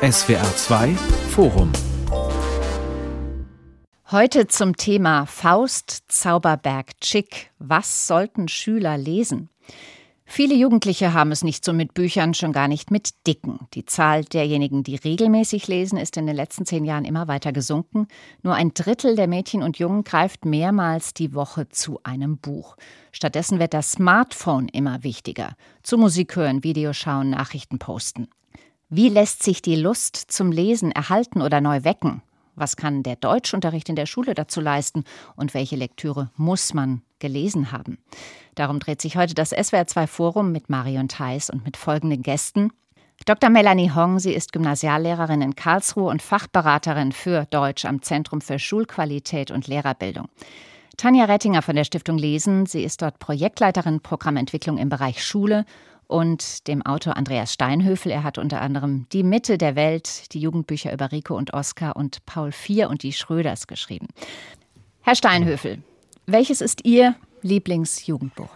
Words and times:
SWR 0.00 0.54
2 0.54 0.94
Forum 1.30 1.72
Heute 4.12 4.46
zum 4.46 4.76
Thema 4.76 5.26
Faust 5.26 6.04
Zauberberg 6.06 7.00
Chick. 7.00 7.50
Was 7.58 8.06
sollten 8.06 8.46
Schüler 8.46 8.96
lesen? 8.96 9.50
Viele 10.24 10.54
Jugendliche 10.54 11.14
haben 11.14 11.32
es 11.32 11.42
nicht 11.42 11.64
so 11.64 11.72
mit 11.72 11.94
Büchern, 11.94 12.32
schon 12.32 12.52
gar 12.52 12.68
nicht 12.68 12.92
mit 12.92 13.26
dicken. 13.26 13.66
Die 13.74 13.86
Zahl 13.86 14.22
derjenigen, 14.22 14.84
die 14.84 14.94
regelmäßig 14.94 15.66
lesen, 15.66 15.98
ist 15.98 16.16
in 16.16 16.28
den 16.28 16.36
letzten 16.36 16.64
zehn 16.64 16.84
Jahren 16.84 17.04
immer 17.04 17.26
weiter 17.26 17.52
gesunken. 17.52 18.06
Nur 18.44 18.54
ein 18.54 18.74
Drittel 18.74 19.16
der 19.16 19.26
Mädchen 19.26 19.64
und 19.64 19.80
Jungen 19.80 20.04
greift 20.04 20.44
mehrmals 20.44 21.12
die 21.12 21.34
Woche 21.34 21.70
zu 21.70 21.98
einem 22.04 22.38
Buch. 22.38 22.76
Stattdessen 23.10 23.58
wird 23.58 23.74
das 23.74 23.90
Smartphone 23.90 24.68
immer 24.68 25.02
wichtiger. 25.02 25.56
Zu 25.82 25.98
Musik 25.98 26.36
hören, 26.36 26.62
Videos 26.62 26.96
schauen, 26.96 27.30
Nachrichten 27.30 27.80
posten. 27.80 28.28
Wie 28.90 29.10
lässt 29.10 29.42
sich 29.42 29.60
die 29.60 29.76
Lust 29.76 30.16
zum 30.16 30.50
Lesen 30.50 30.92
erhalten 30.92 31.42
oder 31.42 31.60
neu 31.60 31.84
wecken? 31.84 32.22
Was 32.54 32.74
kann 32.74 33.02
der 33.02 33.16
Deutschunterricht 33.16 33.90
in 33.90 33.96
der 33.96 34.06
Schule 34.06 34.32
dazu 34.32 34.62
leisten? 34.62 35.04
Und 35.36 35.52
welche 35.52 35.76
Lektüre 35.76 36.30
muss 36.36 36.72
man 36.72 37.02
gelesen 37.18 37.70
haben? 37.70 37.98
Darum 38.54 38.78
dreht 38.80 39.02
sich 39.02 39.18
heute 39.18 39.34
das 39.34 39.52
SWR2 39.52 40.06
Forum 40.06 40.52
mit 40.52 40.70
Marion 40.70 41.08
Theis 41.08 41.50
und 41.50 41.66
mit 41.66 41.76
folgenden 41.76 42.22
Gästen. 42.22 42.72
Dr. 43.26 43.50
Melanie 43.50 43.90
Hong, 43.94 44.20
sie 44.20 44.32
ist 44.32 44.54
Gymnasiallehrerin 44.54 45.42
in 45.42 45.54
Karlsruhe 45.54 46.08
und 46.08 46.22
Fachberaterin 46.22 47.12
für 47.12 47.44
Deutsch 47.50 47.84
am 47.84 48.00
Zentrum 48.00 48.40
für 48.40 48.58
Schulqualität 48.58 49.50
und 49.50 49.66
Lehrerbildung. 49.66 50.28
Tanja 50.96 51.26
Rettinger 51.26 51.60
von 51.60 51.76
der 51.76 51.84
Stiftung 51.84 52.16
Lesen, 52.16 52.64
sie 52.64 52.82
ist 52.82 53.02
dort 53.02 53.18
Projektleiterin 53.18 54.00
Programmentwicklung 54.00 54.78
im 54.78 54.88
Bereich 54.88 55.22
Schule 55.22 55.66
und 56.08 56.66
dem 56.66 56.84
Autor 56.84 57.16
Andreas 57.16 57.52
Steinhöfel. 57.52 58.10
Er 58.10 58.24
hat 58.24 58.38
unter 58.38 58.60
anderem 58.60 59.06
Die 59.12 59.22
Mitte 59.22 59.58
der 59.58 59.76
Welt, 59.76 60.32
die 60.32 60.40
Jugendbücher 60.40 60.92
über 60.92 61.12
Rico 61.12 61.36
und 61.36 61.54
Oskar 61.54 61.94
und 61.94 62.26
Paul 62.26 62.48
IV 62.50 62.88
und 62.88 63.04
die 63.04 63.12
Schröders 63.12 63.68
geschrieben. 63.68 64.08
Herr 65.02 65.14
Steinhöfel, 65.14 65.82
welches 66.26 66.60
ist 66.60 66.84
Ihr 66.84 67.14
Lieblingsjugendbuch? 67.42 68.50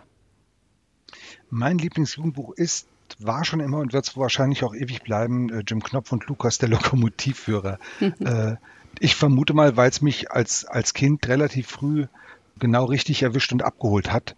Mein 1.51 1.79
Lieblingsjugendbuch 1.79 2.55
ist 2.55 2.89
war 3.19 3.45
schon 3.45 3.61
immer 3.61 3.79
und 3.79 3.93
wird 3.93 4.09
es 4.09 4.17
wahrscheinlich 4.17 4.65
auch 4.65 4.75
ewig 4.75 5.03
bleiben, 5.03 5.51
äh, 5.51 5.63
Jim 5.67 5.83
Knopf 5.83 6.13
und 6.13 6.27
Lukas, 6.29 6.57
der 6.57 6.71
Lokomotivführer. 6.71 7.79
äh, 8.01 8.57
ich 9.01 9.15
vermute 9.15 9.53
mal, 9.53 9.77
weil 9.77 9.91
es 9.91 10.01
mich 10.01 10.31
als, 10.31 10.65
als 10.65 10.95
Kind 10.95 11.29
relativ 11.29 11.69
früh 11.69 12.07
genau 12.59 12.87
richtig 12.87 13.23
erwischt 13.23 13.53
und 13.53 13.63
abgeholt 13.63 14.11
hat 14.11 14.35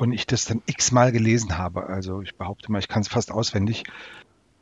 und 0.00 0.12
ich 0.12 0.26
das 0.26 0.46
dann 0.46 0.62
x-mal 0.64 1.12
gelesen 1.12 1.58
habe. 1.58 1.86
Also 1.86 2.22
ich 2.22 2.34
behaupte 2.34 2.72
mal, 2.72 2.78
ich 2.78 2.88
kann 2.88 3.02
es 3.02 3.08
fast 3.08 3.30
auswendig. 3.30 3.84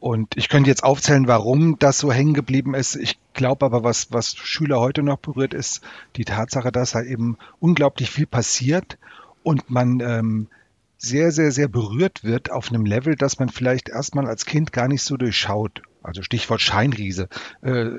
Und 0.00 0.36
ich 0.36 0.48
könnte 0.48 0.68
jetzt 0.68 0.82
aufzählen, 0.82 1.28
warum 1.28 1.78
das 1.78 2.00
so 2.00 2.12
hängen 2.12 2.34
geblieben 2.34 2.74
ist. 2.74 2.96
Ich 2.96 3.20
glaube 3.34 3.64
aber, 3.64 3.84
was, 3.84 4.10
was 4.10 4.34
Schüler 4.34 4.80
heute 4.80 5.04
noch 5.04 5.18
berührt, 5.18 5.54
ist 5.54 5.80
die 6.16 6.24
Tatsache, 6.24 6.72
dass 6.72 6.90
da 6.90 7.02
eben 7.02 7.38
unglaublich 7.60 8.10
viel 8.10 8.26
passiert 8.26 8.98
und 9.44 9.70
man 9.70 10.00
ähm, 10.00 10.48
sehr, 10.96 11.30
sehr, 11.30 11.52
sehr 11.52 11.68
berührt 11.68 12.24
wird 12.24 12.50
auf 12.50 12.70
einem 12.70 12.84
Level, 12.84 13.14
dass 13.14 13.38
man 13.38 13.48
vielleicht 13.48 13.88
erstmal 13.88 14.26
als 14.26 14.44
Kind 14.44 14.72
gar 14.72 14.88
nicht 14.88 15.02
so 15.02 15.16
durchschaut. 15.16 15.82
Also 16.02 16.22
Stichwort 16.22 16.62
Scheinriese. 16.62 17.28
Äh, 17.62 17.90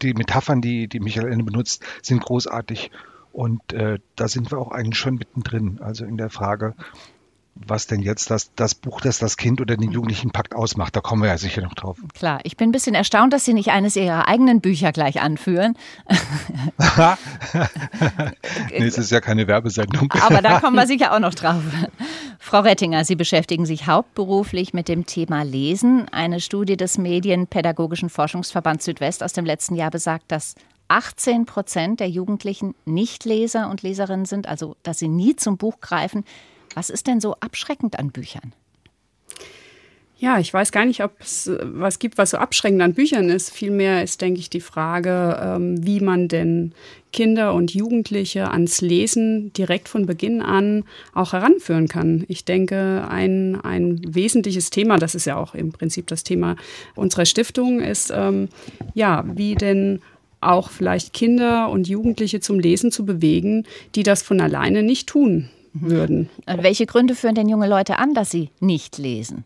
die 0.00 0.14
Metaphern, 0.14 0.60
die, 0.60 0.86
die 0.86 1.00
Michael 1.00 1.32
Ende 1.32 1.44
benutzt, 1.44 1.84
sind 2.00 2.22
großartig. 2.22 2.92
Und 3.36 3.74
äh, 3.74 3.98
da 4.14 4.28
sind 4.28 4.50
wir 4.50 4.56
auch 4.56 4.70
eigentlich 4.70 4.98
schon 4.98 5.16
mittendrin, 5.16 5.78
also 5.82 6.06
in 6.06 6.16
der 6.16 6.30
Frage, 6.30 6.74
was 7.54 7.86
denn 7.86 8.00
jetzt 8.00 8.30
das, 8.30 8.54
das 8.54 8.74
Buch, 8.74 9.02
das 9.02 9.18
das 9.18 9.36
Kind 9.36 9.60
oder 9.60 9.76
den 9.76 9.92
Jugendlichen 9.92 10.30
Pakt 10.30 10.54
ausmacht. 10.54 10.96
Da 10.96 11.02
kommen 11.02 11.20
wir 11.20 11.28
ja 11.28 11.36
sicher 11.36 11.60
noch 11.60 11.74
drauf. 11.74 11.98
Klar, 12.14 12.40
ich 12.44 12.56
bin 12.56 12.70
ein 12.70 12.72
bisschen 12.72 12.94
erstaunt, 12.94 13.34
dass 13.34 13.44
Sie 13.44 13.52
nicht 13.52 13.72
eines 13.72 13.94
Ihrer 13.94 14.26
eigenen 14.26 14.62
Bücher 14.62 14.90
gleich 14.90 15.20
anführen. 15.20 15.76
nee, 18.70 18.86
es 18.86 18.96
ist 18.96 19.10
ja 19.10 19.20
keine 19.20 19.46
Werbesendung. 19.46 20.10
Aber 20.22 20.40
da 20.40 20.58
kommen 20.58 20.76
wir 20.76 20.86
sicher 20.86 21.14
auch 21.14 21.20
noch 21.20 21.34
drauf. 21.34 21.62
Frau 22.38 22.60
Rettinger, 22.60 23.04
Sie 23.04 23.16
beschäftigen 23.16 23.66
sich 23.66 23.86
hauptberuflich 23.86 24.72
mit 24.72 24.88
dem 24.88 25.04
Thema 25.04 25.42
Lesen. 25.42 26.08
Eine 26.10 26.40
Studie 26.40 26.78
des 26.78 26.96
Medienpädagogischen 26.96 28.08
Forschungsverbands 28.08 28.86
Südwest 28.86 29.22
aus 29.22 29.34
dem 29.34 29.44
letzten 29.44 29.76
Jahr 29.76 29.90
besagt, 29.90 30.32
dass 30.32 30.54
18 30.88 31.46
Prozent 31.46 32.00
der 32.00 32.08
Jugendlichen 32.08 32.74
Nichtleser 32.84 33.68
und 33.70 33.82
Leserinnen 33.82 34.26
sind, 34.26 34.48
also 34.48 34.76
dass 34.82 34.98
sie 34.98 35.08
nie 35.08 35.36
zum 35.36 35.56
Buch 35.56 35.80
greifen. 35.80 36.24
Was 36.74 36.90
ist 36.90 37.06
denn 37.06 37.20
so 37.20 37.34
abschreckend 37.40 37.98
an 37.98 38.10
Büchern? 38.10 38.52
Ja, 40.18 40.38
ich 40.38 40.52
weiß 40.52 40.72
gar 40.72 40.86
nicht, 40.86 41.04
ob 41.04 41.12
es 41.20 41.50
was 41.60 41.98
gibt, 41.98 42.16
was 42.16 42.30
so 42.30 42.38
abschreckend 42.38 42.80
an 42.80 42.94
Büchern 42.94 43.28
ist. 43.28 43.50
Vielmehr 43.50 44.02
ist, 44.02 44.22
denke 44.22 44.40
ich, 44.40 44.48
die 44.48 44.62
Frage, 44.62 45.38
ähm, 45.42 45.86
wie 45.86 46.00
man 46.00 46.28
denn 46.28 46.72
Kinder 47.12 47.52
und 47.52 47.74
Jugendliche 47.74 48.50
ans 48.50 48.80
Lesen 48.80 49.52
direkt 49.52 49.90
von 49.90 50.06
Beginn 50.06 50.40
an 50.40 50.84
auch 51.12 51.34
heranführen 51.34 51.88
kann. 51.88 52.24
Ich 52.28 52.46
denke, 52.46 53.06
ein, 53.10 53.60
ein 53.60 54.00
wesentliches 54.06 54.70
Thema, 54.70 54.96
das 54.96 55.14
ist 55.14 55.26
ja 55.26 55.36
auch 55.36 55.54
im 55.54 55.72
Prinzip 55.72 56.06
das 56.06 56.24
Thema 56.24 56.56
unserer 56.94 57.26
Stiftung, 57.26 57.80
ist, 57.80 58.10
ähm, 58.14 58.48
ja, 58.94 59.22
wie 59.34 59.54
denn 59.54 60.00
auch 60.46 60.70
vielleicht 60.70 61.12
Kinder 61.12 61.68
und 61.70 61.88
Jugendliche 61.88 62.40
zum 62.40 62.58
Lesen 62.58 62.90
zu 62.90 63.04
bewegen, 63.04 63.64
die 63.94 64.02
das 64.02 64.22
von 64.22 64.40
alleine 64.40 64.82
nicht 64.82 65.08
tun 65.08 65.50
würden. 65.72 66.30
Und 66.46 66.62
welche 66.62 66.86
Gründe 66.86 67.14
führen 67.14 67.34
denn 67.34 67.48
junge 67.48 67.68
Leute 67.68 67.98
an, 67.98 68.14
dass 68.14 68.30
sie 68.30 68.50
nicht 68.60 68.98
lesen? 68.98 69.44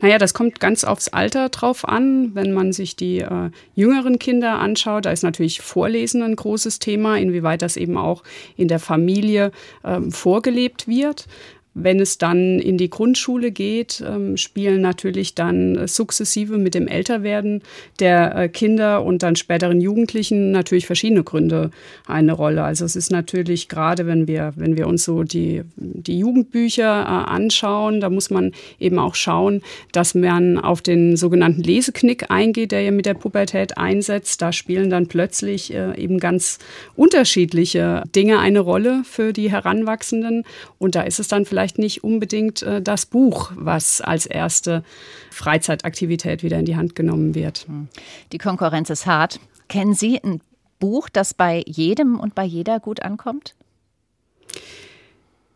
Naja, 0.00 0.18
das 0.18 0.34
kommt 0.34 0.60
ganz 0.60 0.84
aufs 0.84 1.08
Alter 1.08 1.48
drauf 1.48 1.86
an. 1.86 2.34
Wenn 2.34 2.52
man 2.52 2.72
sich 2.72 2.96
die 2.96 3.18
äh, 3.18 3.50
jüngeren 3.74 4.18
Kinder 4.18 4.58
anschaut, 4.58 5.06
da 5.06 5.10
ist 5.10 5.22
natürlich 5.22 5.60
Vorlesen 5.60 6.22
ein 6.22 6.36
großes 6.36 6.80
Thema, 6.80 7.16
inwieweit 7.18 7.62
das 7.62 7.76
eben 7.76 7.96
auch 7.96 8.22
in 8.56 8.68
der 8.68 8.80
Familie 8.80 9.52
äh, 9.82 10.00
vorgelebt 10.10 10.88
wird. 10.88 11.26
Wenn 11.74 12.00
es 12.00 12.18
dann 12.18 12.58
in 12.58 12.78
die 12.78 12.90
Grundschule 12.90 13.52
geht, 13.52 14.02
ähm, 14.04 14.36
spielen 14.36 14.80
natürlich 14.80 15.36
dann 15.36 15.86
sukzessive 15.86 16.58
mit 16.58 16.74
dem 16.74 16.88
Älterwerden 16.88 17.62
der 18.00 18.34
äh, 18.34 18.48
Kinder 18.48 19.04
und 19.04 19.22
dann 19.22 19.36
späteren 19.36 19.80
Jugendlichen 19.80 20.50
natürlich 20.50 20.86
verschiedene 20.86 21.22
Gründe 21.22 21.70
eine 22.08 22.32
Rolle. 22.32 22.64
Also 22.64 22.84
es 22.84 22.96
ist 22.96 23.12
natürlich 23.12 23.68
gerade, 23.68 24.06
wenn 24.06 24.26
wir, 24.26 24.52
wenn 24.56 24.76
wir 24.76 24.88
uns 24.88 25.04
so 25.04 25.22
die, 25.22 25.62
die 25.76 26.18
Jugendbücher 26.18 27.02
äh, 27.02 27.30
anschauen, 27.30 28.00
da 28.00 28.10
muss 28.10 28.30
man 28.30 28.50
eben 28.80 28.98
auch 28.98 29.14
schauen, 29.14 29.62
dass 29.92 30.16
man 30.16 30.58
auf 30.58 30.82
den 30.82 31.16
sogenannten 31.16 31.62
Leseknick 31.62 32.32
eingeht, 32.32 32.72
der 32.72 32.82
ja 32.82 32.90
mit 32.90 33.06
der 33.06 33.14
Pubertät 33.14 33.78
einsetzt. 33.78 34.42
Da 34.42 34.52
spielen 34.52 34.90
dann 34.90 35.06
plötzlich 35.06 35.72
äh, 35.72 35.96
eben 35.96 36.18
ganz 36.18 36.58
unterschiedliche 36.96 38.02
Dinge 38.14 38.40
eine 38.40 38.58
Rolle 38.58 39.02
für 39.04 39.32
die 39.32 39.52
Heranwachsenden. 39.52 40.42
Und 40.78 40.96
da 40.96 41.02
ist 41.02 41.20
es 41.20 41.28
dann 41.28 41.44
vielleicht 41.44 41.59
vielleicht 41.60 41.78
nicht 41.78 42.02
unbedingt 42.02 42.62
äh, 42.62 42.80
das 42.80 43.04
Buch, 43.04 43.52
was 43.54 44.00
als 44.00 44.24
erste 44.24 44.82
Freizeitaktivität 45.30 46.42
wieder 46.42 46.58
in 46.58 46.64
die 46.64 46.76
Hand 46.76 46.94
genommen 46.94 47.34
wird. 47.34 47.66
Hm. 47.66 47.88
Die 48.32 48.38
Konkurrenz 48.38 48.88
ist 48.88 49.04
hart. 49.04 49.40
Kennen 49.68 49.92
Sie 49.92 50.18
ein 50.22 50.40
Buch, 50.78 51.10
das 51.10 51.34
bei 51.34 51.62
jedem 51.66 52.18
und 52.18 52.34
bei 52.34 52.44
jeder 52.44 52.80
gut 52.80 53.02
ankommt? 53.02 53.54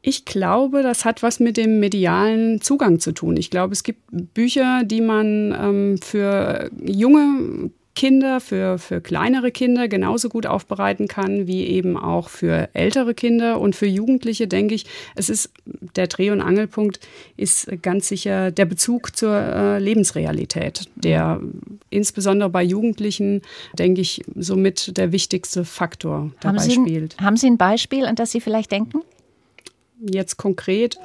Ich 0.02 0.26
glaube, 0.26 0.82
das 0.82 1.06
hat 1.06 1.22
was 1.22 1.40
mit 1.40 1.56
dem 1.56 1.80
medialen 1.80 2.60
Zugang 2.60 3.00
zu 3.00 3.12
tun. 3.12 3.38
Ich 3.38 3.48
glaube, 3.48 3.72
es 3.72 3.82
gibt 3.82 4.02
Bücher, 4.34 4.82
die 4.84 5.00
man 5.00 5.56
ähm, 5.58 5.98
für 6.02 6.70
junge 6.84 7.70
Kinder, 7.94 8.40
für, 8.40 8.78
für 8.78 9.00
kleinere 9.00 9.52
Kinder 9.52 9.86
genauso 9.86 10.28
gut 10.28 10.46
aufbereiten 10.46 11.06
kann, 11.06 11.46
wie 11.46 11.64
eben 11.66 11.96
auch 11.96 12.28
für 12.28 12.68
ältere 12.72 13.14
Kinder 13.14 13.60
und 13.60 13.76
für 13.76 13.86
Jugendliche, 13.86 14.48
denke 14.48 14.74
ich. 14.74 14.86
Es 15.14 15.28
ist 15.28 15.50
der 15.64 16.08
Dreh- 16.08 16.30
und 16.30 16.40
Angelpunkt 16.40 16.98
ist 17.36 17.68
ganz 17.82 18.08
sicher 18.08 18.50
der 18.50 18.64
Bezug 18.64 19.16
zur 19.16 19.36
äh, 19.36 19.78
Lebensrealität, 19.78 20.88
der 20.96 21.40
insbesondere 21.90 22.50
bei 22.50 22.64
Jugendlichen, 22.64 23.42
denke 23.78 24.00
ich, 24.00 24.22
somit 24.34 24.96
der 24.96 25.12
wichtigste 25.12 25.64
Faktor 25.64 26.32
dabei 26.40 26.58
haben 26.58 26.64
Sie, 26.64 26.72
spielt. 26.72 27.16
Haben 27.20 27.36
Sie 27.36 27.46
ein 27.46 27.58
Beispiel, 27.58 28.06
an 28.06 28.16
das 28.16 28.32
Sie 28.32 28.40
vielleicht 28.40 28.72
denken? 28.72 29.02
Jetzt 30.00 30.36
konkret 30.36 30.98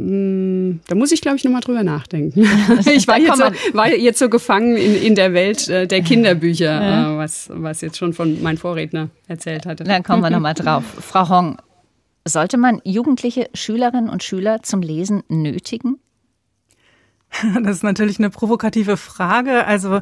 da 0.00 0.94
muss 0.94 1.10
ich, 1.10 1.20
glaube 1.20 1.38
ich, 1.38 1.44
nochmal 1.44 1.60
drüber 1.60 1.82
nachdenken. 1.82 2.40
ich 2.94 3.08
war 3.08 3.18
jetzt, 3.18 3.36
so, 3.36 3.44
war 3.76 3.92
jetzt 3.92 4.18
so 4.20 4.28
gefangen 4.28 4.76
in, 4.76 4.94
in 4.94 5.14
der 5.16 5.32
Welt 5.32 5.68
äh, 5.68 5.88
der 5.88 6.02
Kinderbücher, 6.02 6.64
ja. 6.66 7.14
Äh, 7.14 7.18
was, 7.18 7.48
was 7.52 7.80
jetzt 7.80 7.96
schon 7.96 8.12
von 8.12 8.40
meinem 8.42 8.58
Vorredner 8.58 9.10
erzählt 9.26 9.66
hatte. 9.66 9.82
Dann 9.84 10.04
kommen 10.04 10.22
wir 10.22 10.30
nochmal 10.30 10.54
drauf. 10.54 10.84
Frau 11.00 11.28
Hong, 11.28 11.56
sollte 12.24 12.58
man 12.58 12.80
jugendliche 12.84 13.50
Schülerinnen 13.54 14.08
und 14.08 14.22
Schüler 14.22 14.62
zum 14.62 14.82
Lesen 14.82 15.22
nötigen? 15.28 15.98
Das 17.62 17.76
ist 17.76 17.82
natürlich 17.82 18.18
eine 18.18 18.30
provokative 18.30 18.96
Frage. 18.96 19.66
Also 19.66 20.00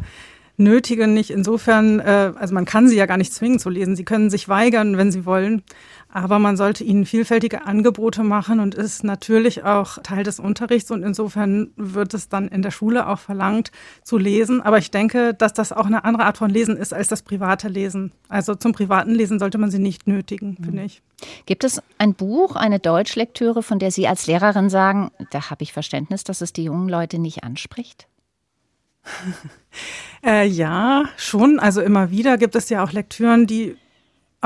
nötigen 0.57 1.15
nicht 1.15 1.31
insofern, 1.31 2.01
äh, 2.01 2.33
also 2.37 2.55
man 2.55 2.65
kann 2.65 2.89
sie 2.89 2.97
ja 2.97 3.07
gar 3.07 3.17
nicht 3.17 3.33
zwingen 3.33 3.59
zu 3.59 3.71
lesen. 3.71 3.97
Sie 3.97 4.05
können 4.05 4.31
sich 4.31 4.49
weigern, 4.49 4.97
wenn 4.97 5.11
sie 5.11 5.27
wollen. 5.27 5.63
Aber 6.09 6.39
man 6.39 6.57
sollte 6.57 6.85
ihnen 6.85 7.05
vielfältige 7.05 7.67
Angebote 7.67 8.23
machen 8.23 8.61
und 8.61 8.75
ist 8.75 9.05
natürlich 9.05 9.65
auch 9.65 9.99
Teil 10.03 10.23
des 10.23 10.39
Unterrichts. 10.39 10.91
Und 10.91 11.03
insofern 11.03 11.71
wird 11.77 12.15
es 12.15 12.29
dann 12.29 12.49
in 12.49 12.63
der 12.63 12.71
Schule 12.71 13.09
auch 13.09 13.19
verlangt 13.19 13.73
zu 14.03 14.17
lesen. 14.17 14.63
Aber 14.63 14.79
ich 14.79 14.91
denke, 14.91 15.35
dass 15.35 15.53
das 15.53 15.73
auch 15.73 15.87
eine 15.87 16.05
andere 16.05 16.25
Art 16.25 16.39
von 16.39 16.49
Lesen 16.49 16.77
ist 16.77 16.95
als 16.95 17.09
das 17.09 17.23
private 17.23 17.69
Lesen. 17.69 18.13
Also 18.29 18.55
zum 18.55 18.73
privaten 18.73 19.15
Lesen 19.15 19.39
sollte 19.39 19.59
man 19.59 19.71
sie 19.71 19.79
nicht 19.79 20.07
nötigen, 20.07 20.57
mhm. 20.59 20.65
finde 20.65 20.85
ich. 20.85 21.03
Gibt 21.45 21.65
es 21.65 21.83
ein 21.99 22.15
Buch, 22.15 22.57
eine 22.57 22.79
Deutschlektüre, 22.79 23.63
von 23.63 23.79
der 23.79 23.91
Sie 23.91 24.07
als 24.07 24.27
Lehrerin 24.27 24.71
sagen, 24.71 25.11
da 25.31 25.51
habe 25.51 25.63
ich 25.65 25.73
Verständnis, 25.73 26.25
dass 26.25 26.41
es 26.41 26.53
die 26.53 26.65
jungen 26.65 26.89
Leute 26.89 27.19
nicht 27.19 27.45
anspricht? 27.45 28.07
äh, 30.25 30.47
ja, 30.47 31.05
schon. 31.17 31.59
Also 31.59 31.81
immer 31.81 32.11
wieder 32.11 32.39
gibt 32.39 32.55
es 32.55 32.69
ja 32.69 32.85
auch 32.85 32.93
Lektüren, 32.93 33.47
die 33.47 33.77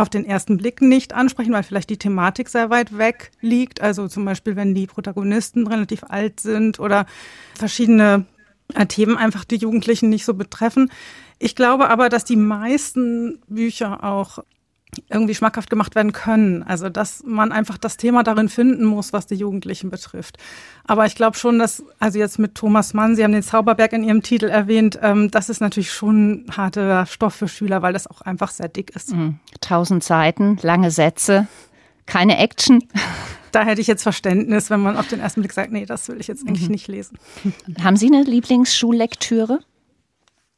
auf 0.00 0.08
den 0.08 0.25
ersten 0.25 0.56
Blick 0.56 0.81
nicht 0.81 1.12
ansprechen, 1.12 1.52
weil 1.52 1.62
vielleicht 1.62 1.91
die 1.91 1.99
Thematik 1.99 2.49
sehr 2.49 2.70
weit 2.70 2.97
weg 2.99 3.31
liegt. 3.41 3.81
Also 3.81 4.08
zum 4.08 4.25
Beispiel, 4.25 4.56
wenn 4.56 4.75
die 4.75 4.87
Protagonisten 4.87 5.67
relativ 5.67 6.05
alt 6.08 6.41
sind 6.41 6.81
oder 6.81 7.06
verschiedene 7.55 8.26
Themen 8.88 9.17
einfach 9.17 9.44
die 9.44 9.56
Jugendlichen 9.56 10.11
nicht 10.11 10.25
so 10.25 10.35
betreffen. 10.35 10.91
Ich 11.38 11.56
glaube 11.56 11.91
aber, 11.91 12.08
dass 12.08 12.25
die 12.25 12.37
meisten 12.37 13.41
Bücher 13.49 14.05
auch 14.05 14.38
irgendwie 15.09 15.35
schmackhaft 15.35 15.71
gemacht 15.71 15.95
werden 15.95 16.13
können. 16.13 16.63
Also 16.63 16.89
dass 16.89 17.23
man 17.25 17.53
einfach 17.53 17.79
das 17.79 17.97
Thema 17.97 18.23
darin 18.23 18.49
finden 18.49 18.85
muss, 18.85 19.13
was 19.13 19.27
die 19.27 19.35
Jugendlichen 19.35 19.91
betrifft. 19.91 20.39
Aber 20.85 21.07
ich 21.07 21.15
glaube 21.15 21.37
schon, 21.37 21.59
dass, 21.59 21.85
also 21.99 22.19
jetzt 22.19 22.39
mit 22.39 22.55
Thomas 22.55 22.95
Mann, 22.95 23.17
Sie 23.17 23.25
haben 23.25 23.33
den 23.33 23.43
Zauberberg 23.43 23.93
in 23.93 24.05
Ihrem 24.05 24.23
Titel 24.23 24.47
erwähnt, 24.47 24.99
ähm, 25.03 25.31
das 25.31 25.49
ist 25.49 25.61
natürlich 25.61 25.93
schon 25.93 26.47
harter 26.57 27.07
Stoff 27.07 27.35
für 27.35 27.49
Schüler, 27.49 27.83
weil 27.83 27.93
das 27.93 28.07
auch 28.07 28.23
einfach 28.23 28.51
sehr 28.51 28.69
dick 28.69 28.95
ist. 28.97 29.15
Mhm. 29.15 29.39
Tausend 29.61 30.03
Seiten, 30.05 30.59
lange 30.63 30.91
Sätze, 30.91 31.47
keine 32.07 32.39
Action. 32.39 32.85
Da 33.53 33.65
hätte 33.65 33.81
ich 33.81 33.89
jetzt 33.89 34.05
Verständnis, 34.05 34.71
wenn 34.71 34.79
man 34.79 34.97
auf 34.97 35.09
den 35.09 35.19
ersten 35.19 35.41
Blick 35.41 35.53
sagt, 35.53 35.73
nee, 35.73 35.85
das 35.85 36.09
will 36.09 36.21
ich 36.21 36.29
jetzt 36.29 36.47
eigentlich 36.47 36.67
mhm. 36.67 36.71
nicht 36.71 36.87
lesen. 36.87 37.19
Haben 37.83 37.97
Sie 37.97 38.07
eine 38.07 38.23
Lieblingsschullektüre? 38.23 39.59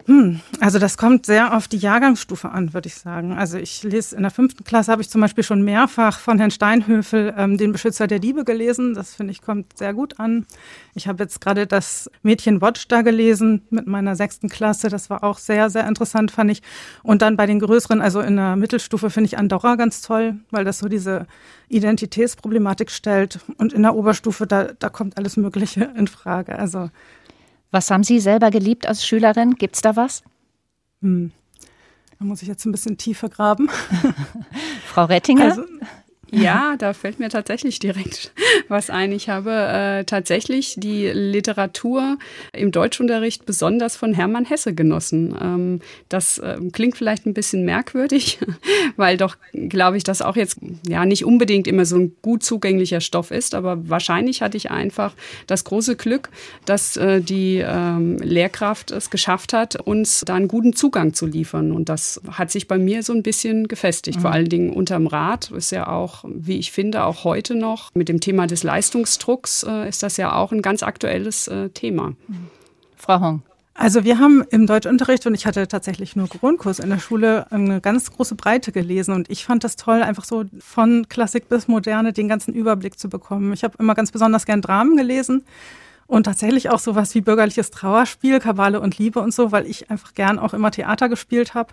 Hm, 0.07 0.41
also 0.59 0.81
das 0.81 0.97
kommt 0.97 1.27
sehr 1.27 1.57
auf 1.57 1.69
die 1.69 1.77
Jahrgangsstufe 1.77 2.51
an, 2.51 2.75
würde 2.75 2.89
ich 2.89 2.97
sagen. 2.97 3.33
Also 3.33 3.59
ich 3.59 3.85
lese 3.85 4.17
in 4.17 4.23
der 4.23 4.33
fünften 4.33 4.65
Klasse 4.65 4.91
habe 4.91 5.01
ich 5.01 5.09
zum 5.09 5.21
Beispiel 5.21 5.45
schon 5.45 5.63
mehrfach 5.63 6.19
von 6.19 6.39
Herrn 6.39 6.51
Steinhöfel 6.51 7.33
ähm, 7.37 7.57
den 7.57 7.71
Beschützer 7.71 8.09
der 8.09 8.19
Liebe 8.19 8.45
gelesen. 8.45 8.95
Das 8.95 9.15
finde 9.15 9.31
ich 9.33 9.43
kommt 9.43 9.79
sehr 9.79 9.95
gut 9.95 10.19
an. 10.19 10.47
Ich 10.95 11.07
habe 11.07 11.23
jetzt 11.23 11.41
gerade 11.41 11.69
das 11.69 12.11
Mädchen 12.23 12.61
Watch 12.61 12.89
da 12.89 13.03
gelesen 13.03 13.63
mit 13.71 13.87
meiner 13.87 14.17
sechsten 14.17 14.49
Klasse. 14.49 14.89
Das 14.89 15.09
war 15.09 15.23
auch 15.23 15.39
sehr, 15.39 15.71
sehr 15.71 15.87
interessant, 15.87 16.33
fand 16.33 16.51
ich. 16.51 16.63
Und 17.05 17.23
dann 17.23 17.37
bei 17.37 17.47
den 17.47 17.61
größeren, 17.61 18.01
also 18.01 18.21
in 18.21 18.37
der 18.37 18.57
Mittelstufe 18.57 19.09
finde 19.09 19.27
ich 19.29 19.39
Andorra 19.39 19.77
ganz 19.77 20.01
toll, 20.01 20.35
weil 20.51 20.65
das 20.65 20.81
so 20.81 20.89
diese 20.89 21.27
Identitätsproblematik 21.69 22.91
stellt. 22.91 23.39
Und 23.57 23.73
in 23.73 23.83
der 23.83 23.95
Oberstufe, 23.95 24.49
da, 24.49 24.65
da 24.79 24.89
kommt 24.89 25.17
alles 25.17 25.37
Mögliche 25.37 25.93
in 25.97 26.09
Frage. 26.09 26.59
Also 26.59 26.91
was 27.73 27.91
haben 27.91 28.05
Sie 28.05 28.21
selber 28.21 28.51
geliebt 28.51 28.87
als 28.87 29.05
Schülerin? 29.05 29.57
Gibt 29.57 29.75
es 29.75 29.81
da 29.81 29.97
was? 29.97 30.23
Hm. 31.01 31.33
Da 32.19 32.25
muss 32.25 32.43
ich 32.43 32.49
jetzt 32.49 32.65
ein 32.67 32.73
bisschen 32.73 32.97
tiefer 32.99 33.29
graben. 33.29 33.69
Frau 34.87 35.07
Rettinger? 35.07 35.45
Also, 35.47 35.65
ja, 36.35 36.77
da 36.79 36.95
fällt 36.95 37.19
mir 37.19 37.29
tatsächlich 37.29 37.79
direkt 37.79 38.33
was 38.69 38.89
ein. 38.89 39.13
Ich 39.13 39.29
habe 39.29 39.51
äh, 39.51 40.05
tatsächlich 40.05 40.75
die 40.79 41.09
Literatur 41.09 42.17
im 42.55 42.73
Deutschunterricht 42.73 43.45
besonders 43.45 43.97
von 43.97 44.15
Hermann 44.15 44.47
Hesse 44.47 44.75
genossen. 44.75 45.37
Ähm, 45.41 45.81
das 46.09 46.39
äh, 46.39 46.57
klingt 46.73 46.97
vielleicht 46.97 47.27
ein 47.27 47.35
bisschen 47.35 47.65
merkwürdig, 47.65 48.39
weil 48.97 49.19
doch, 49.19 49.37
glaube 49.53 49.99
ich, 49.99 50.05
das 50.05 50.23
auch 50.23 50.37
jetzt 50.37 50.57
ja 50.89 51.05
nicht 51.05 51.27
unbedingt 51.27 51.67
immer 51.67 51.85
so 51.85 51.97
ein 51.97 52.17
gut 52.23 52.43
zugänglicher 52.43 53.03
Stoff 53.03 53.31
ist. 53.31 53.55
Aber 53.55 53.89
wahrscheinlich 53.91 54.41
hatte 54.41 54.57
ich 54.57 54.71
einfach 54.71 55.15
das 55.47 55.65
große 55.65 55.97
Glück, 55.97 56.31
dass 56.65 56.97
äh, 56.97 57.21
die 57.21 57.59
ähm, 57.59 58.17
Lehrkraft 58.19 58.91
es 58.91 59.11
geschafft 59.11 59.53
hat, 59.53 59.77
uns 59.77 60.23
da 60.27 60.35
einen 60.35 60.49
guten 60.49 60.73
Zugang 60.73 61.13
zu 61.13 61.27
liefern. 61.27 61.73
Und 61.73 61.91
das 61.91 62.23
hat 62.31 62.51
sich 62.51 62.69
bei 62.69 62.79
mir 62.79 63.03
so 63.03 63.13
ein 63.13 63.23
bisschen 63.23 63.69
gefestigt. 63.69 64.19
Mhm. 64.19 64.23
Vor 64.23 64.33
allen 64.33 64.49
Dingen 64.49 64.71
unterm 64.71 65.07
Rat 65.07 65.51
ist 65.51 65.73
ja 65.73 65.89
auch 65.89 66.22
wie 66.25 66.59
ich 66.59 66.73
finde, 66.73 67.05
auch 67.05 67.25
heute 67.25 67.55
noch 67.55 67.91
mit 67.95 68.09
dem 68.09 68.21
Thema 68.21 68.47
des 68.47 68.63
Leistungsdrucks 68.63 69.65
äh, 69.65 69.89
ist 69.89 70.03
das 70.03 70.17
ja 70.17 70.35
auch 70.35 70.53
ein 70.53 70.63
ganz 70.63 70.83
aktuelles 70.83 71.49
äh, 71.49 71.71
Thema. 71.71 72.15
Frau 72.97 73.21
Hong. 73.21 73.43
Also 73.75 74.05
wir 74.05 74.19
haben 74.19 74.45
im 74.51 74.67
Deutschunterricht 74.67 75.27
und 75.27 75.35
ich 75.35 75.47
hatte 75.47 75.67
tatsächlich 75.67 76.15
nur 76.15 76.29
Grundkurs 76.29 76.79
in 76.79 76.91
der 76.91 76.99
Schule 76.99 77.51
eine 77.51 77.81
ganz 77.81 78.13
große 78.13 78.35
Breite 78.35 78.71
gelesen 78.71 79.15
und 79.15 79.31
ich 79.31 79.47
fand 79.47 79.65
das 79.65 79.77
toll, 79.77 80.03
einfach 80.03 80.25
so 80.25 80.45
von 80.61 81.09
Klassik 81.09 81.49
bis 81.49 81.69
Moderne 81.69 82.13
den 82.13 82.29
ganzen 82.29 82.53
Überblick 82.53 82.99
zu 82.99 83.09
bekommen. 83.09 83.53
Ich 83.55 83.65
habe 83.65 83.75
immer 83.79 83.95
ganz 83.95 84.13
besonders 84.13 84.45
gern 84.45 84.61
Dramen 84.61 84.97
gelesen 84.97 85.45
und 86.07 86.25
tatsächlich 86.25 86.69
auch 86.69 86.79
sowas 86.79 87.15
wie 87.15 87.23
bürgerliches 87.23 87.71
Trauerspiel, 87.71 88.41
Kabale 88.41 88.79
und 88.81 88.99
Liebe 88.99 89.21
und 89.21 89.33
so, 89.33 89.53
weil 89.53 89.67
ich 89.67 89.91
einfach 89.91 90.13
gern 90.13 90.39
auch 90.39 90.53
immer 90.53 90.71
Theater 90.71 91.09
gespielt 91.09 91.55
habe. 91.55 91.73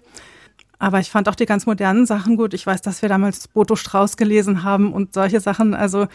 Aber 0.79 0.99
ich 0.99 1.11
fand 1.11 1.27
auch 1.27 1.35
die 1.35 1.45
ganz 1.45 1.65
modernen 1.65 2.05
Sachen 2.05 2.37
gut. 2.37 2.53
Ich 2.53 2.65
weiß, 2.65 2.81
dass 2.81 3.01
wir 3.01 3.09
damals 3.09 3.49
Boto 3.49 3.75
Strauß 3.75 4.17
gelesen 4.17 4.63
haben 4.63 4.93
und 4.93 5.13
solche 5.13 5.41
Sachen. 5.41 5.73
Also 5.73 6.07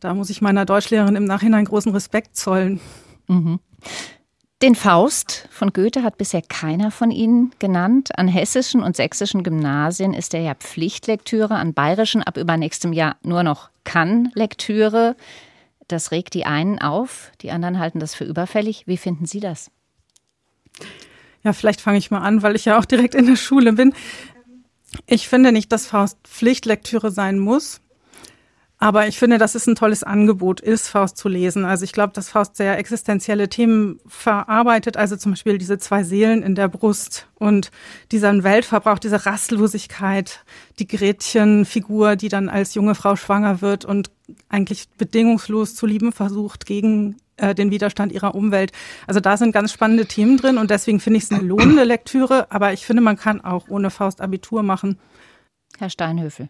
da 0.00 0.14
muss 0.14 0.30
ich 0.30 0.42
meiner 0.42 0.66
Deutschlehrerin 0.66 1.16
im 1.16 1.24
Nachhinein 1.24 1.64
großen 1.64 1.92
Respekt 1.92 2.36
zollen. 2.36 2.80
Mhm. 3.26 3.58
Den 4.62 4.74
Faust 4.76 5.48
von 5.50 5.72
Goethe 5.72 6.04
hat 6.04 6.18
bisher 6.18 6.42
keiner 6.42 6.92
von 6.92 7.10
Ihnen 7.10 7.52
genannt. 7.58 8.16
An 8.16 8.28
hessischen 8.28 8.80
und 8.82 8.94
sächsischen 8.94 9.42
Gymnasien 9.42 10.14
ist 10.14 10.34
er 10.34 10.40
ja 10.40 10.54
Pflichtlektüre, 10.54 11.56
an 11.56 11.74
bayerischen 11.74 12.22
ab 12.22 12.36
übernächstem 12.36 12.92
Jahr 12.92 13.16
nur 13.22 13.42
noch 13.42 13.70
Kann-Lektüre. 13.82 15.16
Das 15.88 16.12
regt 16.12 16.34
die 16.34 16.46
einen 16.46 16.78
auf, 16.78 17.32
die 17.40 17.50
anderen 17.50 17.80
halten 17.80 17.98
das 17.98 18.14
für 18.14 18.24
überfällig. 18.24 18.86
Wie 18.86 18.98
finden 18.98 19.26
Sie 19.26 19.40
das? 19.40 19.70
Ja, 21.44 21.52
vielleicht 21.52 21.80
fange 21.80 21.98
ich 21.98 22.10
mal 22.10 22.20
an, 22.20 22.42
weil 22.42 22.56
ich 22.56 22.64
ja 22.64 22.78
auch 22.78 22.84
direkt 22.84 23.14
in 23.14 23.26
der 23.26 23.36
Schule 23.36 23.72
bin. 23.72 23.94
Ich 25.06 25.28
finde 25.28 25.52
nicht, 25.52 25.72
dass 25.72 25.86
Faust 25.86 26.18
Pflichtlektüre 26.24 27.10
sein 27.10 27.38
muss. 27.38 27.80
Aber 28.82 29.06
ich 29.06 29.16
finde, 29.16 29.38
dass 29.38 29.54
es 29.54 29.68
ein 29.68 29.76
tolles 29.76 30.02
Angebot 30.02 30.60
ist, 30.60 30.88
Faust 30.88 31.16
zu 31.16 31.28
lesen. 31.28 31.64
Also 31.64 31.84
ich 31.84 31.92
glaube, 31.92 32.14
dass 32.14 32.30
Faust 32.30 32.56
sehr 32.56 32.76
existenzielle 32.78 33.48
Themen 33.48 34.00
verarbeitet, 34.08 34.96
also 34.96 35.14
zum 35.14 35.32
Beispiel 35.32 35.56
diese 35.56 35.78
zwei 35.78 36.02
Seelen 36.02 36.42
in 36.42 36.56
der 36.56 36.66
Brust 36.66 37.28
und 37.36 37.70
dieser 38.10 38.42
Weltverbrauch, 38.42 38.98
diese 38.98 39.24
Rastlosigkeit, 39.24 40.44
die 40.80 40.88
Gretchenfigur, 40.88 42.16
die 42.16 42.28
dann 42.28 42.48
als 42.48 42.74
junge 42.74 42.96
Frau 42.96 43.14
schwanger 43.14 43.60
wird 43.60 43.84
und 43.84 44.10
eigentlich 44.48 44.88
bedingungslos 44.98 45.74
zu 45.74 45.86
lieben 45.86 46.12
versucht 46.12 46.66
gegen 46.66 47.16
äh, 47.36 47.54
den 47.54 47.70
Widerstand 47.70 48.12
ihrer 48.12 48.34
Umwelt. 48.34 48.72
Also 49.06 49.20
da 49.20 49.36
sind 49.36 49.52
ganz 49.52 49.72
spannende 49.72 50.06
Themen 50.06 50.36
drin 50.36 50.58
und 50.58 50.70
deswegen 50.70 51.00
finde 51.00 51.18
ich 51.18 51.24
es 51.24 51.32
eine 51.32 51.42
lohnende 51.42 51.84
Lektüre, 51.84 52.50
aber 52.50 52.72
ich 52.72 52.86
finde, 52.86 53.02
man 53.02 53.16
kann 53.16 53.40
auch 53.40 53.68
ohne 53.68 53.90
Faust 53.90 54.20
Abitur 54.20 54.62
machen. 54.62 54.98
Herr 55.78 55.90
Steinhöfel. 55.90 56.48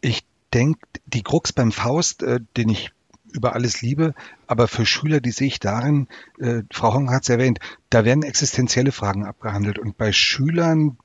Ich 0.00 0.24
denke, 0.52 0.80
die 1.06 1.22
Krux 1.22 1.52
beim 1.52 1.72
Faust, 1.72 2.22
äh, 2.22 2.40
den 2.56 2.68
ich 2.68 2.90
über 3.32 3.54
alles 3.54 3.80
liebe, 3.80 4.14
aber 4.46 4.68
für 4.68 4.84
Schüler, 4.86 5.20
die 5.20 5.30
sehe 5.30 5.48
ich 5.48 5.60
darin, 5.60 6.08
äh, 6.38 6.62
Frau 6.70 6.94
Hong 6.94 7.10
hat 7.10 7.22
es 7.22 7.28
erwähnt, 7.28 7.60
da 7.90 8.04
werden 8.04 8.22
existenzielle 8.22 8.92
Fragen 8.92 9.24
abgehandelt 9.24 9.78
und 9.78 9.96
bei 9.96 10.12
Schülern, 10.12 10.98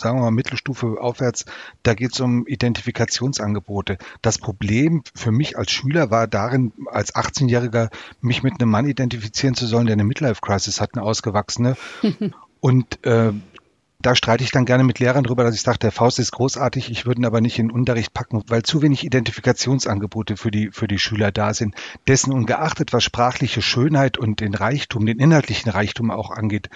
sagen 0.00 0.18
wir 0.18 0.22
mal 0.22 0.30
Mittelstufe 0.30 0.96
aufwärts, 1.00 1.44
da 1.82 1.94
geht 1.94 2.12
es 2.12 2.20
um 2.20 2.46
Identifikationsangebote. 2.46 3.98
Das 4.22 4.38
Problem 4.38 5.02
für 5.14 5.30
mich 5.30 5.56
als 5.56 5.70
Schüler 5.70 6.10
war 6.10 6.26
darin, 6.26 6.72
als 6.86 7.14
18-Jähriger 7.14 7.90
mich 8.20 8.42
mit 8.42 8.54
einem 8.60 8.70
Mann 8.70 8.88
identifizieren 8.88 9.54
zu 9.54 9.66
sollen, 9.66 9.86
der 9.86 9.94
eine 9.94 10.04
Midlife-Crisis 10.04 10.80
hat, 10.80 10.90
eine 10.94 11.02
ausgewachsene. 11.04 11.76
Und 12.60 13.04
äh, 13.06 13.32
da 14.02 14.14
streite 14.14 14.42
ich 14.42 14.50
dann 14.50 14.64
gerne 14.64 14.84
mit 14.84 14.98
Lehrern 14.98 15.24
drüber, 15.24 15.44
dass 15.44 15.54
ich 15.54 15.60
sage, 15.60 15.78
der 15.78 15.92
Faust 15.92 16.18
ist 16.18 16.32
großartig, 16.32 16.90
ich 16.90 17.04
würde 17.04 17.20
ihn 17.20 17.26
aber 17.26 17.40
nicht 17.40 17.58
in 17.58 17.68
den 17.68 17.74
Unterricht 17.74 18.14
packen, 18.14 18.42
weil 18.46 18.62
zu 18.62 18.80
wenig 18.80 19.04
Identifikationsangebote 19.04 20.36
für 20.36 20.50
die, 20.50 20.70
für 20.72 20.88
die 20.88 20.98
Schüler 20.98 21.32
da 21.32 21.52
sind. 21.52 21.74
Dessen 22.08 22.32
ungeachtet, 22.32 22.92
was 22.92 23.04
sprachliche 23.04 23.60
Schönheit 23.60 24.16
und 24.16 24.40
den 24.40 24.54
Reichtum, 24.54 25.04
den 25.04 25.18
inhaltlichen 25.18 25.70
Reichtum 25.70 26.10
auch 26.10 26.30
angeht, 26.30 26.70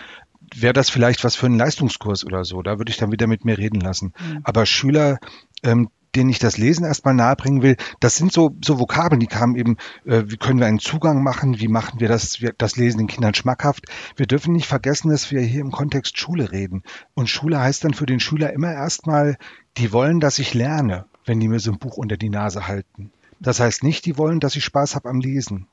wäre 0.55 0.73
das 0.73 0.91
vielleicht 0.91 1.25
was 1.25 1.37
für 1.37 1.47
einen 1.47 1.59
Leistungskurs 1.59 2.25
oder 2.25 2.45
so. 2.45 2.63
Da 2.63 2.79
würde 2.79 2.91
ich 2.91 2.97
dann 2.97 3.13
wieder 3.13 3.27
mit 3.27 3.45
mir 3.45 3.59
reden 3.59 3.81
lassen. 3.81 4.13
Mhm. 4.19 4.41
Aber 4.45 4.67
Schüler, 4.67 5.19
ähm, 5.63 5.89
denen 6.15 6.31
ich 6.31 6.39
das 6.39 6.59
Lesen 6.59 6.85
erstmal 6.85 7.15
nahebringen 7.15 7.63
will, 7.63 7.77
das 8.01 8.17
sind 8.17 8.33
so, 8.33 8.57
so 8.65 8.79
Vokabeln, 8.79 9.21
die 9.21 9.27
kamen 9.27 9.57
eben, 9.57 9.77
äh, 10.05 10.23
wie 10.27 10.37
können 10.37 10.61
wir 10.61 10.67
einen 10.67 10.79
Zugang 10.79 11.23
machen, 11.23 11.59
wie 11.59 11.69
machen 11.69 12.01
wir 12.01 12.09
das, 12.09 12.41
wir, 12.41 12.53
das 12.57 12.77
Lesen 12.77 12.99
den 12.99 13.07
Kindern 13.07 13.35
schmackhaft. 13.35 13.87
Wir 14.17 14.27
dürfen 14.27 14.53
nicht 14.53 14.67
vergessen, 14.67 15.11
dass 15.11 15.31
wir 15.31 15.41
hier 15.41 15.61
im 15.61 15.73
Kontext 15.73 16.19
Schule 16.19 16.53
reden. 16.53 16.83
Und 17.15 17.29
Schule 17.29 17.61
heißt 17.61 17.85
dann 17.85 17.95
für 17.95 18.07
den 18.07 18.21
Schüler 18.21 18.53
immer 18.53 18.73
erstmal, 18.73 19.37
die 19.77 19.93
wollen, 19.93 20.21
dass 20.21 20.39
ich 20.39 20.55
lerne, 20.55 21.07
wenn 21.25 21.41
die 21.41 21.49
mir 21.49 21.61
so 21.61 21.73
ein 21.73 21.79
Buch 21.79 21.97
unter 21.97 22.17
die 22.17 22.31
Nase 22.31 22.69
halten. 22.69 23.11
Das 23.41 23.61
heißt 23.61 23.83
nicht, 23.83 24.07
die 24.07 24.17
wollen, 24.17 24.41
dass 24.41 24.57
ich 24.57 24.65
Spaß 24.65 24.95
habe 24.95 25.09
am 25.09 25.21
Lesen. 25.21 25.67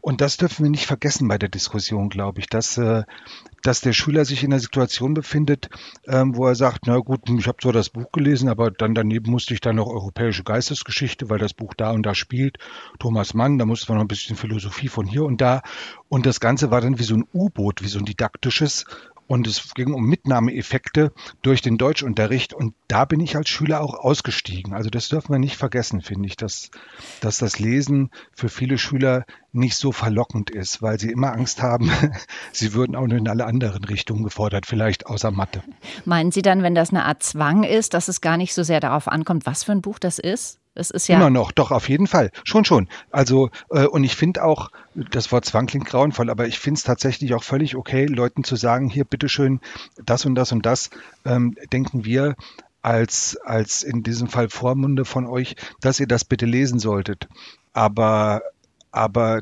Und 0.00 0.20
das 0.20 0.36
dürfen 0.36 0.64
wir 0.64 0.70
nicht 0.70 0.86
vergessen 0.86 1.28
bei 1.28 1.38
der 1.38 1.48
Diskussion, 1.48 2.08
glaube 2.08 2.40
ich, 2.40 2.46
dass, 2.46 2.78
äh, 2.78 3.02
dass 3.66 3.80
der 3.80 3.92
Schüler 3.92 4.24
sich 4.24 4.44
in 4.44 4.52
einer 4.52 4.60
Situation 4.60 5.12
befindet, 5.12 5.68
ähm, 6.06 6.36
wo 6.36 6.46
er 6.46 6.54
sagt, 6.54 6.86
na 6.86 6.98
gut, 6.98 7.28
ich 7.28 7.48
habe 7.48 7.58
zwar 7.60 7.72
das 7.72 7.90
Buch 7.90 8.12
gelesen, 8.12 8.48
aber 8.48 8.70
dann 8.70 8.94
daneben 8.94 9.30
musste 9.30 9.54
ich 9.54 9.60
dann 9.60 9.76
noch 9.76 9.88
europäische 9.88 10.44
Geistesgeschichte, 10.44 11.28
weil 11.30 11.38
das 11.38 11.52
Buch 11.52 11.74
da 11.74 11.90
und 11.90 12.04
da 12.04 12.14
spielt. 12.14 12.58
Thomas 13.00 13.34
Mann, 13.34 13.58
da 13.58 13.66
musste 13.66 13.90
man 13.90 13.98
noch 13.98 14.04
ein 14.04 14.08
bisschen 14.08 14.36
Philosophie 14.36 14.88
von 14.88 15.06
hier 15.06 15.24
und 15.24 15.40
da. 15.40 15.62
Und 16.08 16.26
das 16.26 16.38
Ganze 16.38 16.70
war 16.70 16.80
dann 16.80 17.00
wie 17.00 17.04
so 17.04 17.16
ein 17.16 17.26
U-Boot, 17.34 17.82
wie 17.82 17.88
so 17.88 17.98
ein 17.98 18.04
didaktisches. 18.04 18.84
Und 19.26 19.46
es 19.46 19.74
ging 19.74 19.92
um 19.92 20.04
Mitnahmeeffekte 20.04 21.12
durch 21.42 21.60
den 21.60 21.78
Deutschunterricht. 21.78 22.54
Und 22.54 22.74
da 22.88 23.04
bin 23.04 23.20
ich 23.20 23.36
als 23.36 23.48
Schüler 23.48 23.80
auch 23.80 23.94
ausgestiegen. 23.94 24.72
Also 24.72 24.88
das 24.90 25.08
dürfen 25.08 25.32
wir 25.32 25.38
nicht 25.38 25.56
vergessen, 25.56 26.00
finde 26.00 26.28
ich, 26.28 26.36
dass, 26.36 26.70
dass 27.20 27.38
das 27.38 27.58
Lesen 27.58 28.10
für 28.32 28.48
viele 28.48 28.78
Schüler 28.78 29.24
nicht 29.52 29.76
so 29.76 29.90
verlockend 29.90 30.50
ist, 30.50 30.82
weil 30.82 31.00
sie 31.00 31.10
immer 31.10 31.32
Angst 31.32 31.62
haben, 31.62 31.90
sie 32.52 32.74
würden 32.74 32.94
auch 32.94 33.04
in 33.04 33.28
alle 33.28 33.46
anderen 33.46 33.84
Richtungen 33.84 34.22
gefordert, 34.22 34.66
vielleicht 34.66 35.06
außer 35.06 35.30
Mathe. 35.30 35.62
Meinen 36.04 36.30
Sie 36.30 36.42
dann, 36.42 36.62
wenn 36.62 36.74
das 36.74 36.90
eine 36.90 37.04
Art 37.04 37.22
Zwang 37.22 37.64
ist, 37.64 37.94
dass 37.94 38.08
es 38.08 38.20
gar 38.20 38.36
nicht 38.36 38.54
so 38.54 38.62
sehr 38.62 38.80
darauf 38.80 39.08
ankommt, 39.08 39.46
was 39.46 39.64
für 39.64 39.72
ein 39.72 39.82
Buch 39.82 39.98
das 39.98 40.18
ist? 40.18 40.60
Es 40.76 40.90
ist 40.90 41.08
ja 41.08 41.16
immer 41.16 41.30
noch, 41.30 41.52
doch 41.52 41.70
auf 41.70 41.88
jeden 41.88 42.06
Fall, 42.06 42.30
schon 42.44 42.66
schon. 42.66 42.88
Also 43.10 43.50
äh, 43.70 43.86
und 43.86 44.04
ich 44.04 44.14
finde 44.14 44.44
auch, 44.44 44.70
das 44.94 45.32
Wort 45.32 45.46
Zwang 45.46 45.66
klingt 45.66 45.86
grauenvoll, 45.86 46.28
aber 46.28 46.46
ich 46.46 46.58
finde 46.58 46.78
es 46.78 46.84
tatsächlich 46.84 47.34
auch 47.34 47.42
völlig 47.42 47.76
okay, 47.76 48.04
Leuten 48.04 48.44
zu 48.44 48.56
sagen, 48.56 48.88
hier 48.88 49.04
bitteschön, 49.04 49.60
das 50.04 50.26
und 50.26 50.34
das 50.34 50.52
und 50.52 50.66
das 50.66 50.90
ähm, 51.24 51.56
denken 51.72 52.04
wir 52.04 52.36
als 52.82 53.38
als 53.44 53.82
in 53.82 54.02
diesem 54.02 54.28
Fall 54.28 54.50
Vormunde 54.50 55.06
von 55.06 55.26
euch, 55.26 55.56
dass 55.80 55.98
ihr 55.98 56.06
das 56.06 56.24
bitte 56.24 56.46
lesen 56.46 56.78
solltet. 56.78 57.26
Aber 57.72 58.42
aber 58.92 59.40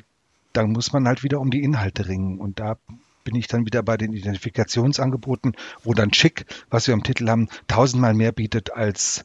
dann 0.53 0.71
muss 0.71 0.93
man 0.93 1.09
halt 1.09 1.25
wieder 1.25 1.41
um 1.41 1.51
die 1.51 1.65
Inhalte 1.65 2.07
ringen 2.07 2.39
und 2.39 2.61
da 2.61 2.77
bin 3.25 3.35
ich 3.35 3.49
dann 3.49 3.67
wieder 3.67 3.83
bei 3.83 3.97
den 3.97 4.13
Identifikationsangeboten, 4.13 5.57
wo 5.83 5.95
dann 5.95 6.13
Schick, 6.13 6.47
was 6.71 6.87
wir 6.87 6.95
im 6.95 7.03
Titel 7.03 7.29
haben, 7.29 7.49
tausendmal 7.67 8.15
mehr 8.15 8.33
bietet 8.33 8.73
als 8.73 9.25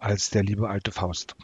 als 0.00 0.30
der 0.30 0.42
liebe 0.42 0.68
alte 0.68 0.92
Faust. 0.92 1.36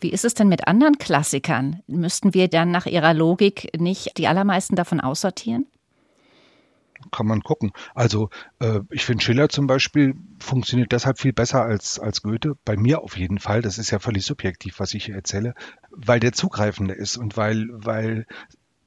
Wie 0.00 0.10
ist 0.10 0.24
es 0.24 0.34
denn 0.34 0.48
mit 0.48 0.66
anderen 0.68 0.98
Klassikern? 0.98 1.80
Müssten 1.86 2.34
wir 2.34 2.48
dann 2.48 2.70
nach 2.70 2.86
Ihrer 2.86 3.14
Logik 3.14 3.70
nicht 3.78 4.18
die 4.18 4.28
allermeisten 4.28 4.76
davon 4.76 5.00
aussortieren? 5.00 5.66
Kann 7.10 7.26
man 7.26 7.42
gucken. 7.42 7.72
Also 7.94 8.30
äh, 8.60 8.80
ich 8.90 9.04
finde 9.04 9.24
Schiller 9.24 9.48
zum 9.48 9.66
Beispiel 9.66 10.14
funktioniert 10.38 10.92
deshalb 10.92 11.18
viel 11.18 11.32
besser 11.32 11.62
als, 11.62 11.98
als 11.98 12.22
Goethe. 12.22 12.56
Bei 12.64 12.76
mir 12.76 13.02
auf 13.02 13.16
jeden 13.16 13.38
Fall. 13.38 13.62
Das 13.62 13.78
ist 13.78 13.90
ja 13.90 13.98
völlig 13.98 14.24
subjektiv, 14.24 14.80
was 14.80 14.94
ich 14.94 15.06
hier 15.06 15.14
erzähle, 15.14 15.54
weil 15.90 16.20
der 16.20 16.32
zugreifender 16.32 16.96
ist 16.96 17.16
und 17.16 17.36
weil, 17.36 17.68
weil 17.70 18.26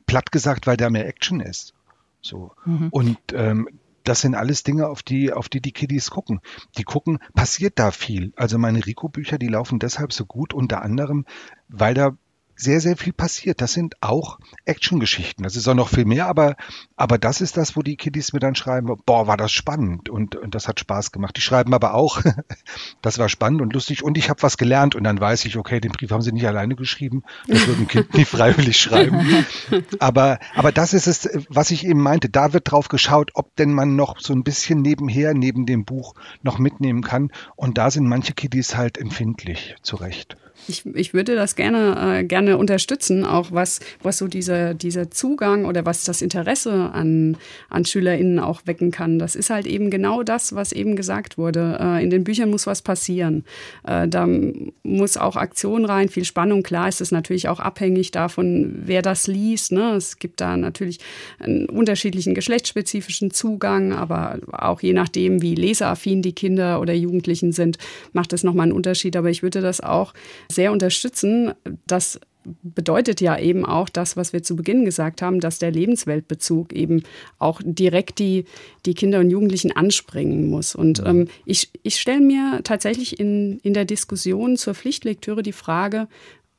platt 0.06 0.32
gesagt, 0.32 0.68
weil 0.68 0.78
da 0.78 0.90
mehr 0.90 1.08
Action 1.08 1.40
ist. 1.40 1.74
So. 2.22 2.52
Mhm. 2.66 2.90
Und 2.90 3.18
ähm, 3.34 3.68
das 4.08 4.22
sind 4.22 4.36
alles 4.36 4.64
Dinge, 4.64 4.88
auf 4.88 5.04
die, 5.04 5.34
auf 5.34 5.50
die 5.50 5.62
die 5.62 5.72
Kiddies 5.72 6.10
gucken. 6.10 6.40
Die 6.78 6.84
gucken, 6.84 7.20
passiert 7.34 7.78
da 7.80 7.92
viel. 7.92 8.34
Also 8.36 8.58
meine 8.58 8.86
Rico-Bücher, 8.86 9.38
die 9.38 9.48
laufen 9.48 9.80
deshalb 9.80 10.14
so 10.14 10.26
gut, 10.26 10.54
unter 10.54 10.82
anderem, 10.82 11.26
weil 11.68 11.94
da 11.94 12.18
sehr, 12.58 12.82
sehr 12.82 12.98
viel 12.98 13.14
passiert. 13.14 13.62
Das 13.62 13.74
sind 13.74 13.96
auch 14.02 14.40
Actiongeschichten. 14.66 15.44
Das 15.44 15.56
ist 15.56 15.68
auch 15.68 15.76
noch 15.76 15.90
viel 15.90 16.06
mehr, 16.06 16.28
aber, 16.28 16.56
aber 16.96 17.18
das 17.18 17.40
ist 17.40 17.56
das, 17.56 17.76
wo 17.76 17.84
die 17.84 17.96
Kiddies 17.96 18.34
mir 18.34 18.40
dann 18.40 18.56
schreiben, 18.56 18.94
boah, 19.06 19.28
war 19.28 19.38
das 19.38 19.52
spannend 19.52 20.10
und, 20.10 20.36
und 20.36 20.56
das 20.56 20.68
hat 20.68 20.80
Spaß 20.80 21.12
gemacht. 21.12 21.38
Die 21.38 21.42
schreiben 21.42 21.74
aber 21.74 21.94
auch, 21.94 22.22
das 23.02 23.20
war 23.20 23.30
spannend 23.30 23.62
und 23.62 23.74
lustig 23.74 24.04
und 24.04 24.18
ich 24.18 24.30
habe 24.30 24.42
was 24.42 24.58
gelernt 24.58 24.96
und 24.96 25.04
dann 25.04 25.20
weiß 25.20 25.46
ich, 25.46 25.56
okay, 25.58 25.80
den 25.80 25.92
Brief 25.92 26.12
haben 26.12 26.22
sie 26.22 26.32
nicht 26.32 26.48
alleine 26.48 26.76
geschrieben, 26.76 27.24
das 27.48 27.68
würde 27.68 27.84
ein 27.84 27.88
Kind 27.88 28.14
nie 28.16 28.26
freiwillig 28.26 28.80
schreiben. 28.80 29.46
Aber, 30.00 30.40
aber 30.56 30.72
das 30.72 30.94
ist 30.94 31.08
es, 31.08 31.30
was 31.50 31.72
ich 31.72 31.86
eben 31.86 32.02
meinte. 32.02 32.30
Da 32.30 32.54
wird 32.54 32.72
drauf 32.72 32.88
geschaut, 32.88 33.32
ob 33.34 33.56
denn 33.56 33.74
man 33.74 33.96
noch 33.96 34.20
so 34.20 34.34
ein 34.34 34.44
bisschen 34.44 34.82
nebenher, 34.82 35.34
neben 35.34 35.66
dem 35.66 35.86
Buch 35.86 36.16
noch 36.42 36.58
mitnehmen 36.58 37.02
kann. 37.02 37.32
Und 37.56 37.78
da 37.78 37.92
sind 37.92 38.08
manche 38.08 38.34
Kiddies 38.34 38.76
halt 38.76 38.98
empfindlich, 38.98 39.76
zu 39.82 39.98
Recht. 39.98 40.38
Ich, 40.68 40.86
ich 40.86 41.14
würde 41.14 41.36
das 41.36 41.56
gerne, 41.56 42.20
äh, 42.20 42.24
gerne 42.24 42.58
unterstützen, 42.58 43.26
auch 43.26 43.52
was, 43.52 43.80
was 44.04 44.18
so 44.18 44.28
dieser, 44.28 44.74
dieser 44.74 45.12
Zugang 45.12 45.66
oder 45.66 45.86
was 45.86 46.04
das 46.04 46.22
Interesse 46.22 46.92
an, 46.94 47.38
an 47.70 47.86
SchülerInnen 47.86 48.40
auch 48.40 48.62
wecken 48.66 48.92
kann. 48.92 49.20
Das 49.20 49.36
ist 49.36 49.50
halt 49.50 49.66
eben 49.66 49.90
genau 49.90 50.24
das, 50.24 50.56
was 50.56 50.72
eben 50.72 50.96
gesagt 50.96 51.38
wurde. 51.38 51.78
Äh, 51.80 52.04
in 52.04 52.10
den 52.10 52.24
Büchern 52.24 52.50
muss 52.50 52.68
was 52.68 52.82
passieren. 52.82 53.46
Äh, 53.86 54.08
da 54.08 54.28
muss 54.84 55.18
auch 55.18 55.36
Aktion 55.36 55.86
rein, 55.86 56.10
viel 56.10 56.26
Spannung. 56.26 56.64
Klar 56.64 56.90
ist 56.90 57.02
es 57.02 57.12
natürlich 57.12 57.48
auch 57.48 57.60
abhängig 57.60 58.12
davon, 58.12 58.74
wer 58.86 59.02
das 59.02 59.28
liest. 59.28 59.72
Ne? 59.72 59.96
Es 59.96 60.20
gibt 60.20 60.42
da 60.42 60.58
natürlich 60.58 61.00
einen 61.40 61.68
unterschiedlichen 61.68 62.36
geschlechtsspezifischen 62.36 63.32
Zugang, 63.32 63.94
aber 63.94 64.40
auch 64.52 64.82
je 64.82 64.94
nachdem, 64.94 65.42
wie 65.42 65.56
leseraffin 65.56 66.22
die 66.22 66.34
Kinder 66.34 66.82
oder 66.82 66.94
Jugendlichen 66.94 67.52
sind, 67.52 67.78
macht 68.14 68.34
das 68.34 68.44
nochmal 68.44 68.66
einen 68.66 68.74
Unterschied. 68.74 69.16
Aber 69.16 69.30
ich 69.30 69.44
würde 69.44 69.62
das 69.62 69.82
auch 69.82 70.14
sehr 70.58 70.74
unterstützen. 70.74 71.54
Das 71.86 72.20
bedeutet 72.64 73.22
ja 73.22 73.38
eben 73.38 73.66
auch 73.66 73.90
das, 73.90 74.18
was 74.18 74.34
wir 74.34 74.44
zu 74.44 74.56
Beginn 74.56 74.86
gesagt 74.86 75.22
haben, 75.22 75.40
dass 75.40 75.60
der 75.60 75.72
Lebensweltbezug 75.72 76.74
eben 76.74 77.04
auch 77.40 77.62
direkt 77.64 78.20
die, 78.20 78.46
die 78.86 78.94
Kinder 78.94 79.20
und 79.20 79.30
Jugendlichen 79.30 79.72
anspringen 79.72 80.50
muss. 80.50 80.76
Und 80.76 81.02
ähm, 81.06 81.28
ich, 81.46 81.70
ich 81.84 81.98
stelle 82.00 82.22
mir 82.22 82.62
tatsächlich 82.64 83.20
in, 83.20 83.60
in 83.60 83.74
der 83.74 83.86
Diskussion 83.86 84.58
zur 84.58 84.74
Pflichtlektüre 84.74 85.44
die 85.44 85.54
Frage, 85.54 86.08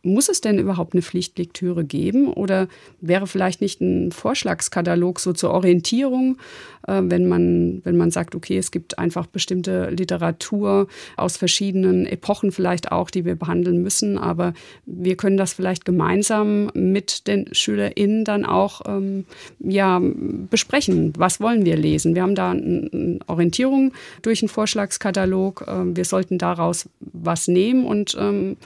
muss 0.03 0.29
es 0.29 0.41
denn 0.41 0.59
überhaupt 0.59 0.95
eine 0.95 1.03
Pflichtlektüre 1.03 1.85
geben 1.85 2.33
oder 2.33 2.69
wäre 3.01 3.27
vielleicht 3.27 3.61
nicht 3.61 3.81
ein 3.81 4.13
Vorschlagskatalog 4.13 5.19
so 5.19 5.33
zur 5.33 5.51
Orientierung, 5.51 6.39
äh, 6.87 7.01
wenn, 7.03 7.27
man, 7.27 7.81
wenn 7.85 7.97
man 7.97 8.13
sagt, 8.13 8.37
okay, 8.37 8.59
es 8.59 8.71
gibt 8.71 8.99
einfach 8.99 9.27
bestimmte 9.27 9.91
Literatur 9.91 10.87
aus 11.17 11.37
verschiedenen 11.37 12.07
Epochen 12.07 12.53
vielleicht 12.53 12.93
auch, 12.93 13.11
die 13.11 13.25
wir 13.25 13.35
behandeln 13.35 13.83
müssen, 13.83 14.19
aber 14.19 14.55
wir 14.87 15.17
können 15.17 15.37
das 15.37 15.53
vielleicht 15.53 15.85
gemeinsam 15.85 16.71
mit 16.75 17.27
den 17.27 17.53
SchülerInnen 17.53 18.25
dann 18.25 18.45
auch 18.45 18.83
ähm, 18.87 19.25
ja, 19.59 20.01
besprechen. 20.01 21.13
Was 21.19 21.41
wollen 21.41 21.65
wir 21.65 21.77
lesen? 21.77 22.15
Wir 22.15 22.23
haben 22.23 22.37
da 22.37 22.53
eine 22.53 23.19
Orientierung 23.27 23.93
durch 24.23 24.43
einen 24.43 24.49
Vorschlagskatalog. 24.49 25.65
Äh, 25.67 25.97
wir 25.97 26.05
sollten 26.05 26.39
daraus 26.39 26.89
was 27.01 27.49
nehmen 27.49 27.85
und 27.85 28.17
ähm, 28.19 28.57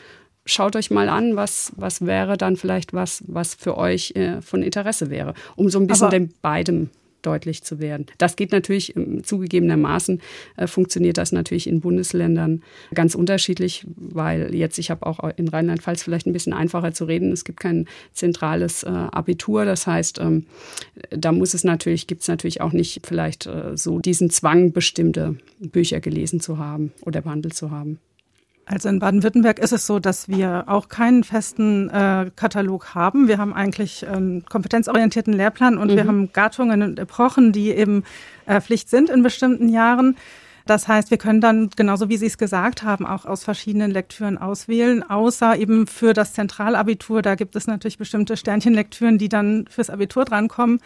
schaut 0.45 0.77
euch 0.77 0.91
mal 0.91 1.09
an, 1.09 1.37
was, 1.37 1.73
was 1.77 2.05
wäre 2.05 2.37
dann 2.37 2.57
vielleicht 2.57 2.93
was, 2.93 3.23
was 3.27 3.55
für 3.55 3.77
euch 3.77 4.13
äh, 4.17 4.41
von 4.43 4.63
Interesse 4.63 5.11
wäre, 5.11 5.35
um 5.57 5.69
so 5.69 5.79
ein 5.79 5.87
bisschen 5.87 6.07
Aber 6.07 6.17
dem 6.17 6.31
beidem 6.43 6.91
deutlich 7.23 7.63
zu 7.63 7.79
werden. 7.79 8.07
Das 8.19 8.37
geht 8.37 8.53
natürlich 8.53 8.97
ähm, 8.97 9.25
zugegebenermaßen, 9.25 10.21
äh, 10.57 10.67
funktioniert 10.67 11.19
das 11.19 11.33
natürlich 11.33 11.67
in 11.67 11.81
Bundesländern 11.81 12.63
ganz 12.95 13.15
unterschiedlich, 13.15 13.87
weil 13.97 14.55
jetzt, 14.55 14.79
ich 14.79 14.91
habe 14.91 15.07
auch 15.07 15.21
in 15.37 15.49
Rheinland-Pfalz 15.49 16.03
vielleicht 16.03 16.27
ein 16.27 16.33
bisschen 16.33 16.53
einfacher 16.53 16.93
zu 16.93 17.05
reden, 17.05 17.33
es 17.33 17.45
gibt 17.45 17.61
kein 17.61 17.87
zentrales 18.13 18.83
äh, 18.83 18.89
Abitur, 18.89 19.65
das 19.65 19.87
heißt, 19.87 20.19
ähm, 20.19 20.47
da 21.11 21.33
muss 21.33 21.55
es 21.55 21.65
natürlich, 21.65 22.07
gibt 22.07 22.23
es 22.23 22.29
natürlich 22.29 22.61
auch 22.61 22.73
nicht 22.73 23.07
vielleicht 23.07 23.47
äh, 23.47 23.77
so 23.77 23.99
diesen 24.01 24.31
Zwang, 24.31 24.73
bestimmte 24.73 25.37
Bücher 25.61 26.01
gelesen 26.01 26.41
zu 26.41 26.59
haben 26.59 26.93
oder 27.03 27.23
behandelt 27.23 27.55
zu 27.55 27.71
haben. 27.71 27.99
Also 28.65 28.89
in 28.89 29.01
Baden-Württemberg 29.01 29.59
ist 29.59 29.73
es 29.73 29.87
so, 29.87 29.99
dass 29.99 30.29
wir 30.29 30.65
auch 30.69 30.89
keinen 30.89 31.25
festen 31.25 31.91
äh, 31.91 32.31
Katalog 32.37 32.95
haben. 32.95 33.27
Wir 33.27 33.39
haben 33.39 33.53
eigentlich 33.53 34.07
einen 34.07 34.45
kompetenzorientierten 34.45 35.33
Lehrplan 35.33 35.79
und 35.79 35.91
mhm. 35.91 35.97
wir 35.97 36.07
haben 36.07 36.33
Gattungen 36.33 36.83
und 36.83 36.99
Epochen, 36.99 37.53
die 37.53 37.71
eben 37.71 38.05
äh, 38.47 38.61
Pflicht 38.61 38.89
sind 38.89 39.11
in 39.11 39.23
bestimmten 39.23 39.69
Jahren. 39.69 40.17
Das 40.65 40.87
heißt, 40.87 41.11
wir 41.11 41.19
können 41.19 41.41
dann, 41.41 41.71
genauso 41.75 42.09
wie 42.09 42.17
Sie 42.17 42.27
es 42.27 42.39
gesagt 42.39 42.85
haben, 42.85 43.05
auch 43.05 43.25
aus 43.25 43.43
verschiedenen 43.43 43.91
Lektüren 43.91 44.39
auswählen, 44.39 45.03
außer 45.03 45.57
eben 45.57 45.89
für 45.89 46.13
das 46.13 46.35
Zentralabitur. 46.35 47.21
Da 47.21 47.35
gibt 47.35 47.57
es 47.57 47.67
natürlich 47.67 47.99
bestimmte 47.99 48.37
Sternchenlektüren, 48.37 49.19
die 49.19 49.29
dann 49.29 49.67
fürs 49.69 49.91
Abitur 49.91 50.25
drankommen. 50.25 50.79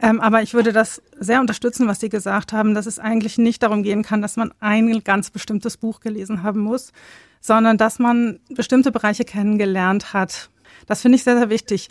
Ähm, 0.00 0.20
aber 0.20 0.42
ich 0.42 0.54
würde 0.54 0.72
das 0.72 1.02
sehr 1.18 1.40
unterstützen, 1.40 1.86
was 1.86 2.00
Sie 2.00 2.08
gesagt 2.08 2.52
haben, 2.52 2.74
dass 2.74 2.86
es 2.86 2.98
eigentlich 2.98 3.38
nicht 3.38 3.62
darum 3.62 3.82
gehen 3.82 4.02
kann, 4.02 4.22
dass 4.22 4.36
man 4.36 4.52
ein 4.60 5.02
ganz 5.04 5.30
bestimmtes 5.30 5.76
Buch 5.76 6.00
gelesen 6.00 6.42
haben 6.42 6.60
muss, 6.60 6.92
sondern 7.40 7.76
dass 7.76 7.98
man 7.98 8.40
bestimmte 8.50 8.90
Bereiche 8.90 9.24
kennengelernt 9.24 10.12
hat. 10.12 10.50
Das 10.86 11.02
finde 11.02 11.16
ich 11.16 11.24
sehr, 11.24 11.36
sehr 11.36 11.50
wichtig. 11.50 11.88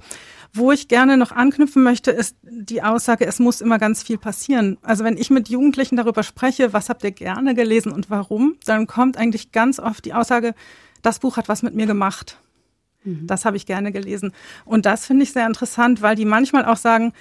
Wo 0.55 0.72
ich 0.72 0.88
gerne 0.88 1.17
noch 1.17 1.31
anknüpfen 1.31 1.81
möchte, 1.81 2.12
ist 2.12 2.36
die 2.43 2.83
Aussage, 2.83 3.25
es 3.25 3.39
muss 3.39 3.60
immer 3.60 3.79
ganz 3.79 4.03
viel 4.03 4.19
passieren. 4.19 4.77
Also 4.83 5.03
wenn 5.03 5.17
ich 5.17 5.31
mit 5.31 5.50
Jugendlichen 5.50 5.98
darüber 5.98 6.22
spreche, 6.22 6.74
was 6.74 6.89
habt 6.89 7.03
ihr 7.03 7.12
gerne 7.12 7.55
gelesen 7.55 7.91
und 7.91 8.12
warum, 8.12 8.57
dann 8.65 8.86
kommt 8.86 9.17
eigentlich 9.17 9.51
ganz 9.51 9.79
oft 9.79 10.05
die 10.05 10.13
Aussage, 10.13 10.53
das 11.01 11.19
Buch 11.19 11.38
hat 11.38 11.50
was 11.50 11.63
mit 11.63 11.74
mir 11.74 11.88
gemacht. 11.88 12.38
Mhm. 13.03 13.25
Das 13.25 13.45
habe 13.45 13.57
ich 13.57 13.65
gerne 13.65 13.91
gelesen. 13.91 14.31
Und 14.63 14.86
das 14.86 15.07
finde 15.07 15.24
ich 15.24 15.33
sehr 15.33 15.48
interessant, 15.48 16.03
weil 16.03 16.15
die 16.15 16.25
manchmal 16.25 16.65
auch 16.65 16.77
sagen, 16.77 17.13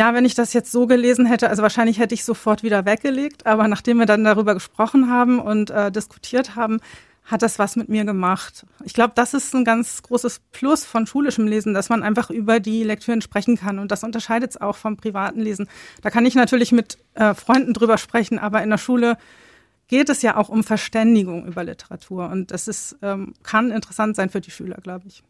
ja, 0.00 0.14
wenn 0.14 0.24
ich 0.24 0.34
das 0.34 0.54
jetzt 0.54 0.72
so 0.72 0.86
gelesen 0.86 1.26
hätte, 1.26 1.50
also 1.50 1.62
wahrscheinlich 1.62 1.98
hätte 1.98 2.14
ich 2.14 2.24
sofort 2.24 2.62
wieder 2.62 2.86
weggelegt, 2.86 3.44
aber 3.44 3.68
nachdem 3.68 3.98
wir 3.98 4.06
dann 4.06 4.24
darüber 4.24 4.54
gesprochen 4.54 5.10
haben 5.10 5.38
und 5.38 5.68
äh, 5.68 5.92
diskutiert 5.92 6.56
haben, 6.56 6.80
hat 7.26 7.42
das 7.42 7.58
was 7.58 7.76
mit 7.76 7.90
mir 7.90 8.06
gemacht. 8.06 8.64
Ich 8.82 8.94
glaube, 8.94 9.12
das 9.14 9.34
ist 9.34 9.54
ein 9.54 9.62
ganz 9.62 10.02
großes 10.02 10.40
Plus 10.52 10.86
von 10.86 11.06
schulischem 11.06 11.46
Lesen, 11.46 11.74
dass 11.74 11.90
man 11.90 12.02
einfach 12.02 12.30
über 12.30 12.60
die 12.60 12.82
Lektüren 12.82 13.20
sprechen 13.20 13.58
kann. 13.58 13.78
Und 13.78 13.90
das 13.90 14.02
unterscheidet 14.02 14.52
es 14.52 14.60
auch 14.62 14.76
vom 14.76 14.96
privaten 14.96 15.40
Lesen. 15.40 15.68
Da 16.00 16.08
kann 16.08 16.24
ich 16.24 16.34
natürlich 16.34 16.72
mit 16.72 16.96
äh, 17.12 17.34
Freunden 17.34 17.74
drüber 17.74 17.98
sprechen, 17.98 18.38
aber 18.38 18.62
in 18.62 18.70
der 18.70 18.78
Schule 18.78 19.18
geht 19.88 20.08
es 20.08 20.22
ja 20.22 20.38
auch 20.38 20.48
um 20.48 20.64
Verständigung 20.64 21.44
über 21.44 21.62
Literatur. 21.62 22.30
Und 22.30 22.52
das 22.52 22.68
ist, 22.68 22.96
ähm, 23.02 23.34
kann 23.42 23.70
interessant 23.70 24.16
sein 24.16 24.30
für 24.30 24.40
die 24.40 24.50
Schüler, 24.50 24.78
glaube 24.82 25.08
ich. 25.08 25.22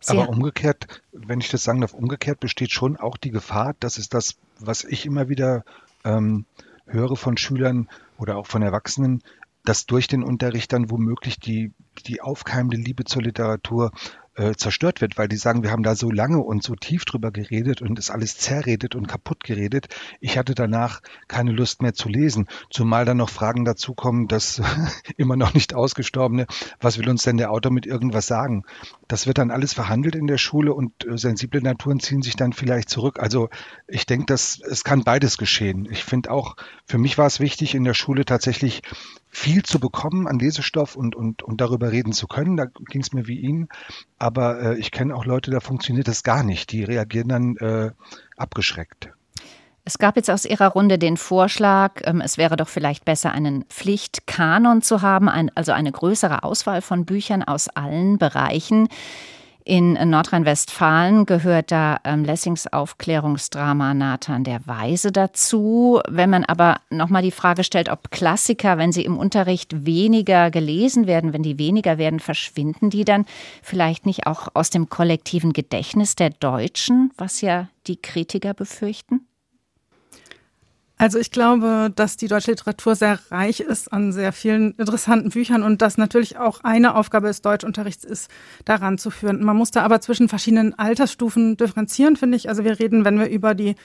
Sehr. 0.00 0.20
Aber 0.20 0.30
umgekehrt, 0.30 1.02
wenn 1.12 1.40
ich 1.40 1.50
das 1.50 1.64
sagen 1.64 1.80
darf, 1.80 1.94
umgekehrt 1.94 2.40
besteht 2.40 2.72
schon 2.72 2.96
auch 2.96 3.16
die 3.16 3.30
Gefahr, 3.30 3.74
das 3.80 3.98
ist 3.98 4.14
das, 4.14 4.36
was 4.58 4.84
ich 4.84 5.06
immer 5.06 5.28
wieder 5.28 5.64
ähm, 6.04 6.44
höre 6.86 7.16
von 7.16 7.36
Schülern 7.36 7.88
oder 8.16 8.36
auch 8.36 8.46
von 8.46 8.62
Erwachsenen, 8.62 9.22
dass 9.64 9.86
durch 9.86 10.06
den 10.06 10.22
Unterricht 10.22 10.72
dann 10.72 10.90
womöglich 10.90 11.38
die, 11.38 11.72
die 12.06 12.20
aufkeimende 12.22 12.76
Liebe 12.76 13.04
zur 13.04 13.22
Literatur 13.22 13.92
äh, 14.38 14.54
zerstört 14.54 15.00
wird, 15.00 15.18
weil 15.18 15.26
die 15.26 15.36
sagen, 15.36 15.64
wir 15.64 15.72
haben 15.72 15.82
da 15.82 15.96
so 15.96 16.10
lange 16.10 16.38
und 16.38 16.62
so 16.62 16.76
tief 16.76 17.04
drüber 17.04 17.32
geredet 17.32 17.82
und 17.82 17.98
ist 17.98 18.10
alles 18.10 18.38
zerredet 18.38 18.94
und 18.94 19.08
kaputt 19.08 19.42
geredet. 19.42 19.88
Ich 20.20 20.38
hatte 20.38 20.54
danach 20.54 21.00
keine 21.26 21.50
Lust 21.50 21.82
mehr 21.82 21.92
zu 21.92 22.08
lesen, 22.08 22.46
zumal 22.70 23.04
dann 23.04 23.16
noch 23.16 23.30
Fragen 23.30 23.64
dazukommen, 23.64 24.28
dass 24.28 24.62
immer 25.16 25.36
noch 25.36 25.54
nicht 25.54 25.74
ausgestorbene, 25.74 26.46
was 26.80 26.98
will 26.98 27.08
uns 27.08 27.24
denn 27.24 27.36
der 27.36 27.50
Autor 27.50 27.72
mit 27.72 27.84
irgendwas 27.84 28.28
sagen? 28.28 28.64
Das 29.08 29.26
wird 29.26 29.38
dann 29.38 29.50
alles 29.50 29.72
verhandelt 29.72 30.14
in 30.14 30.28
der 30.28 30.38
Schule 30.38 30.72
und 30.72 31.04
äh, 31.04 31.18
sensible 31.18 31.60
Naturen 31.60 31.98
ziehen 31.98 32.22
sich 32.22 32.36
dann 32.36 32.52
vielleicht 32.52 32.90
zurück. 32.90 33.18
Also 33.18 33.48
ich 33.88 34.06
denke, 34.06 34.26
dass 34.26 34.60
es 34.60 34.84
kann 34.84 35.02
beides 35.02 35.36
geschehen. 35.36 35.88
Ich 35.90 36.04
finde 36.04 36.30
auch, 36.30 36.54
für 36.86 36.98
mich 36.98 37.18
war 37.18 37.26
es 37.26 37.40
wichtig, 37.40 37.74
in 37.74 37.82
der 37.84 37.94
Schule 37.94 38.24
tatsächlich 38.24 38.82
viel 39.30 39.62
zu 39.62 39.78
bekommen 39.78 40.26
an 40.26 40.38
Lesestoff 40.38 40.96
und, 40.96 41.14
und, 41.14 41.42
und 41.42 41.60
darüber 41.60 41.92
reden 41.92 42.12
zu 42.12 42.26
können. 42.26 42.56
Da 42.56 42.66
ging 42.66 43.02
es 43.02 43.12
mir 43.12 43.26
wie 43.26 43.38
Ihnen. 43.38 43.68
Aber 44.18 44.60
äh, 44.60 44.78
ich 44.78 44.90
kenne 44.90 45.14
auch 45.14 45.24
Leute, 45.24 45.50
da 45.50 45.60
funktioniert 45.60 46.08
das 46.08 46.22
gar 46.22 46.42
nicht. 46.42 46.72
Die 46.72 46.84
reagieren 46.84 47.28
dann 47.28 47.56
äh, 47.56 47.90
abgeschreckt. 48.36 49.10
Es 49.84 49.96
gab 49.98 50.16
jetzt 50.16 50.30
aus 50.30 50.44
Ihrer 50.44 50.68
Runde 50.68 50.98
den 50.98 51.16
Vorschlag, 51.16 52.02
ähm, 52.04 52.20
es 52.20 52.36
wäre 52.36 52.56
doch 52.56 52.68
vielleicht 52.68 53.06
besser, 53.06 53.32
einen 53.32 53.64
Pflichtkanon 53.70 54.82
zu 54.82 55.00
haben, 55.00 55.30
also 55.54 55.72
eine 55.72 55.92
größere 55.92 56.42
Auswahl 56.42 56.82
von 56.82 57.06
Büchern 57.06 57.42
aus 57.42 57.68
allen 57.68 58.18
Bereichen. 58.18 58.88
In 59.68 59.92
Nordrhein-Westfalen 59.92 61.26
gehört 61.26 61.70
da 61.72 62.00
ähm, 62.04 62.24
Lessings 62.24 62.66
Aufklärungsdrama 62.72 63.92
Nathan 63.92 64.42
der 64.42 64.66
Weise 64.66 65.12
dazu. 65.12 66.00
Wenn 66.08 66.30
man 66.30 66.44
aber 66.44 66.76
nochmal 66.88 67.20
die 67.20 67.30
Frage 67.30 67.62
stellt, 67.64 67.90
ob 67.90 68.10
Klassiker, 68.10 68.78
wenn 68.78 68.92
sie 68.92 69.04
im 69.04 69.18
Unterricht 69.18 69.84
weniger 69.84 70.50
gelesen 70.50 71.06
werden, 71.06 71.34
wenn 71.34 71.42
die 71.42 71.58
weniger 71.58 71.98
werden, 71.98 72.18
verschwinden 72.18 72.88
die 72.88 73.04
dann 73.04 73.26
vielleicht 73.62 74.06
nicht 74.06 74.26
auch 74.26 74.48
aus 74.54 74.70
dem 74.70 74.88
kollektiven 74.88 75.52
Gedächtnis 75.52 76.16
der 76.16 76.30
Deutschen, 76.30 77.12
was 77.18 77.42
ja 77.42 77.68
die 77.88 78.00
Kritiker 78.00 78.54
befürchten? 78.54 79.27
Also 81.00 81.20
ich 81.20 81.30
glaube, 81.30 81.92
dass 81.94 82.16
die 82.16 82.26
deutsche 82.26 82.50
Literatur 82.50 82.96
sehr 82.96 83.20
reich 83.30 83.60
ist 83.60 83.92
an 83.92 84.12
sehr 84.12 84.32
vielen 84.32 84.72
interessanten 84.72 85.30
Büchern 85.30 85.62
und 85.62 85.80
dass 85.80 85.96
natürlich 85.96 86.38
auch 86.38 86.64
eine 86.64 86.96
Aufgabe 86.96 87.28
des 87.28 87.40
Deutschunterrichts 87.40 88.02
ist, 88.02 88.28
daran 88.64 88.98
zu 88.98 89.10
führen. 89.10 89.44
Man 89.44 89.56
muss 89.56 89.70
da 89.70 89.82
aber 89.82 90.00
zwischen 90.00 90.28
verschiedenen 90.28 90.76
Altersstufen 90.76 91.56
differenzieren, 91.56 92.16
finde 92.16 92.36
ich. 92.36 92.48
Also 92.48 92.64
wir 92.64 92.80
reden, 92.80 93.04
wenn 93.04 93.20
wir 93.20 93.28
über 93.28 93.54
die 93.54 93.76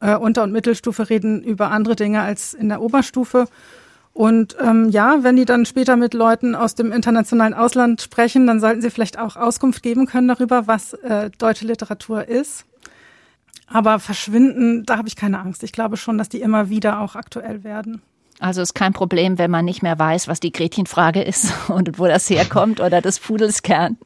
äh, 0.00 0.16
Unter- 0.16 0.42
und 0.42 0.50
Mittelstufe 0.50 1.08
reden, 1.08 1.44
über 1.44 1.70
andere 1.70 1.94
Dinge 1.94 2.22
als 2.22 2.54
in 2.54 2.68
der 2.68 2.82
Oberstufe. 2.82 3.46
Und 4.12 4.56
ähm, 4.60 4.88
ja, 4.88 5.22
wenn 5.22 5.36
die 5.36 5.44
dann 5.44 5.64
später 5.64 5.96
mit 5.96 6.12
Leuten 6.12 6.56
aus 6.56 6.74
dem 6.74 6.90
internationalen 6.90 7.54
Ausland 7.54 8.02
sprechen, 8.02 8.48
dann 8.48 8.58
sollten 8.58 8.82
sie 8.82 8.90
vielleicht 8.90 9.16
auch 9.16 9.36
Auskunft 9.36 9.84
geben 9.84 10.06
können 10.06 10.26
darüber, 10.26 10.66
was 10.66 10.92
äh, 10.94 11.30
deutsche 11.38 11.66
Literatur 11.66 12.26
ist. 12.26 12.64
Aber 13.70 13.98
verschwinden, 13.98 14.84
da 14.86 14.96
habe 14.96 15.08
ich 15.08 15.16
keine 15.16 15.38
Angst. 15.38 15.62
Ich 15.62 15.72
glaube 15.72 15.96
schon, 15.96 16.18
dass 16.18 16.28
die 16.28 16.40
immer 16.40 16.70
wieder 16.70 17.00
auch 17.00 17.14
aktuell 17.14 17.64
werden. 17.64 18.00
Also 18.40 18.62
ist 18.62 18.74
kein 18.74 18.92
Problem, 18.92 19.38
wenn 19.38 19.50
man 19.50 19.64
nicht 19.64 19.82
mehr 19.82 19.98
weiß, 19.98 20.28
was 20.28 20.40
die 20.40 20.52
Gretchenfrage 20.52 21.22
ist 21.22 21.52
und 21.68 21.98
wo 21.98 22.06
das 22.06 22.30
herkommt 22.30 22.80
oder 22.80 23.00
das 23.00 23.18
Pudelskern. 23.18 23.98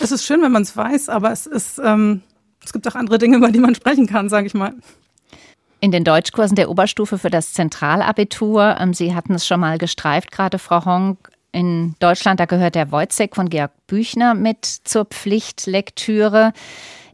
Es 0.00 0.12
ist 0.12 0.24
schön, 0.24 0.42
wenn 0.42 0.52
man 0.52 0.62
es 0.62 0.76
weiß, 0.76 1.08
aber 1.08 1.32
es 1.32 1.46
ist, 1.46 1.80
ähm, 1.82 2.22
es 2.62 2.72
gibt 2.72 2.86
auch 2.86 2.94
andere 2.94 3.18
Dinge, 3.18 3.38
über 3.38 3.50
die 3.50 3.58
man 3.58 3.74
sprechen 3.74 4.06
kann, 4.06 4.28
sage 4.28 4.46
ich 4.46 4.54
mal. 4.54 4.74
In 5.80 5.90
den 5.90 6.04
Deutschkursen 6.04 6.56
der 6.56 6.70
Oberstufe 6.70 7.18
für 7.18 7.30
das 7.30 7.52
Zentralabitur, 7.52 8.76
ähm, 8.78 8.94
Sie 8.94 9.14
hatten 9.14 9.34
es 9.34 9.46
schon 9.46 9.60
mal 9.60 9.78
gestreift, 9.78 10.30
gerade 10.30 10.58
Frau 10.58 10.84
Honk, 10.84 11.30
in 11.52 11.94
Deutschland, 12.00 12.38
da 12.38 12.44
gehört 12.44 12.74
der 12.74 12.92
Wojcek 12.92 13.34
von 13.34 13.48
Georg 13.48 13.70
Büchner 13.86 14.34
mit 14.34 14.66
zur 14.66 15.06
Pflichtlektüre 15.06 16.52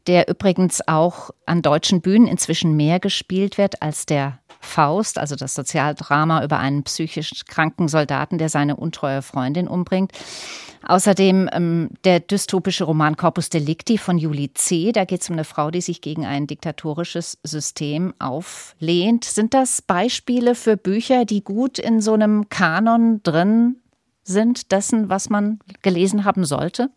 der 0.06 0.28
übrigens 0.28 0.86
auch 0.86 1.30
an 1.46 1.62
deutschen 1.62 2.00
Bühnen 2.00 2.26
inzwischen 2.26 2.76
mehr 2.76 3.00
gespielt 3.00 3.58
wird 3.58 3.82
als 3.82 4.06
der 4.06 4.38
Faust, 4.60 5.18
also 5.18 5.34
das 5.34 5.54
Sozialdrama 5.54 6.44
über 6.44 6.58
einen 6.58 6.84
psychisch 6.84 7.44
kranken 7.46 7.88
Soldaten, 7.88 8.38
der 8.38 8.48
seine 8.48 8.76
untreue 8.76 9.22
Freundin 9.22 9.66
umbringt. 9.68 10.12
Außerdem 10.84 11.48
ähm, 11.52 11.90
der 12.04 12.20
dystopische 12.20 12.84
Roman 12.84 13.16
Corpus 13.16 13.50
Delicti 13.50 13.98
von 13.98 14.18
Julie 14.18 14.52
C. 14.54 14.92
Da 14.92 15.04
geht 15.04 15.22
es 15.22 15.30
um 15.30 15.34
eine 15.34 15.44
Frau, 15.44 15.70
die 15.70 15.80
sich 15.80 16.00
gegen 16.00 16.26
ein 16.26 16.46
diktatorisches 16.46 17.38
System 17.44 18.14
auflehnt. 18.18 19.24
Sind 19.24 19.54
das 19.54 19.82
Beispiele 19.82 20.54
für 20.54 20.76
Bücher, 20.76 21.24
die 21.24 21.44
gut 21.44 21.78
in 21.78 22.00
so 22.00 22.14
einem 22.14 22.48
Kanon 22.48 23.22
drin 23.22 23.76
sind, 24.24 24.72
dessen, 24.72 25.08
was 25.08 25.30
man 25.30 25.60
gelesen 25.82 26.24
haben 26.24 26.44
sollte? 26.44 26.90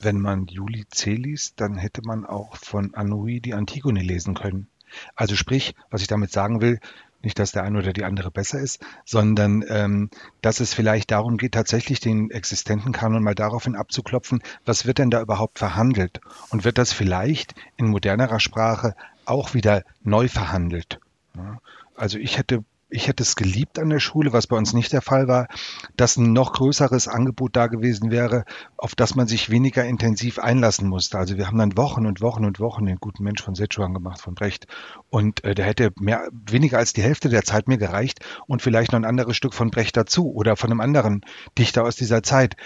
Wenn 0.00 0.20
man 0.20 0.46
Juli 0.46 0.86
C. 0.88 1.14
liest, 1.14 1.60
dann 1.60 1.76
hätte 1.76 2.02
man 2.02 2.24
auch 2.24 2.56
von 2.56 2.94
Anouilh 2.94 3.40
die 3.40 3.54
Antigone 3.54 4.02
lesen 4.02 4.34
können. 4.34 4.68
Also 5.14 5.34
sprich, 5.34 5.74
was 5.90 6.02
ich 6.02 6.06
damit 6.06 6.30
sagen 6.30 6.60
will, 6.60 6.78
nicht, 7.22 7.38
dass 7.38 7.50
der 7.50 7.64
eine 7.64 7.78
oder 7.78 7.92
die 7.92 8.04
andere 8.04 8.30
besser 8.30 8.60
ist, 8.60 8.80
sondern 9.04 9.64
ähm, 9.68 10.08
dass 10.40 10.60
es 10.60 10.72
vielleicht 10.72 11.10
darum 11.10 11.36
geht, 11.36 11.52
tatsächlich 11.52 11.98
den 11.98 12.30
existenten 12.30 12.92
Kanon 12.92 13.24
mal 13.24 13.34
daraufhin 13.34 13.74
abzuklopfen, 13.74 14.40
was 14.64 14.86
wird 14.86 14.98
denn 14.98 15.10
da 15.10 15.20
überhaupt 15.20 15.58
verhandelt? 15.58 16.20
Und 16.50 16.64
wird 16.64 16.78
das 16.78 16.92
vielleicht 16.92 17.54
in 17.76 17.88
modernerer 17.88 18.38
Sprache 18.38 18.94
auch 19.24 19.52
wieder 19.52 19.82
neu 20.02 20.28
verhandelt? 20.28 21.00
Ja? 21.36 21.58
Also 21.96 22.18
ich 22.18 22.38
hätte 22.38 22.64
ich 22.90 23.06
hätte 23.06 23.22
es 23.22 23.36
geliebt 23.36 23.78
an 23.78 23.90
der 23.90 24.00
Schule, 24.00 24.32
was 24.32 24.46
bei 24.46 24.56
uns 24.56 24.72
nicht 24.72 24.92
der 24.92 25.02
Fall 25.02 25.28
war, 25.28 25.48
dass 25.96 26.16
ein 26.16 26.32
noch 26.32 26.52
größeres 26.54 27.06
Angebot 27.08 27.54
da 27.54 27.66
gewesen 27.66 28.10
wäre, 28.10 28.44
auf 28.76 28.94
das 28.94 29.14
man 29.14 29.26
sich 29.26 29.50
weniger 29.50 29.84
intensiv 29.84 30.38
einlassen 30.38 30.88
musste. 30.88 31.18
Also 31.18 31.36
wir 31.36 31.46
haben 31.46 31.58
dann 31.58 31.76
Wochen 31.76 32.06
und 32.06 32.20
Wochen 32.20 32.44
und 32.44 32.60
Wochen 32.60 32.86
den 32.86 32.96
guten 32.96 33.24
Mensch 33.24 33.42
von 33.42 33.54
Sechuan 33.54 33.92
gemacht, 33.92 34.20
von 34.20 34.34
Brecht. 34.34 34.66
Und 35.10 35.44
äh, 35.44 35.54
der 35.54 35.66
hätte 35.66 35.92
mehr, 35.98 36.28
weniger 36.32 36.78
als 36.78 36.94
die 36.94 37.02
Hälfte 37.02 37.28
der 37.28 37.44
Zeit 37.44 37.68
mir 37.68 37.78
gereicht 37.78 38.20
und 38.46 38.62
vielleicht 38.62 38.92
noch 38.92 38.98
ein 38.98 39.04
anderes 39.04 39.36
Stück 39.36 39.54
von 39.54 39.70
Brecht 39.70 39.96
dazu 39.96 40.32
oder 40.32 40.56
von 40.56 40.70
einem 40.70 40.80
anderen 40.80 41.22
Dichter 41.58 41.84
aus 41.84 41.96
dieser 41.96 42.22
Zeit 42.22 42.56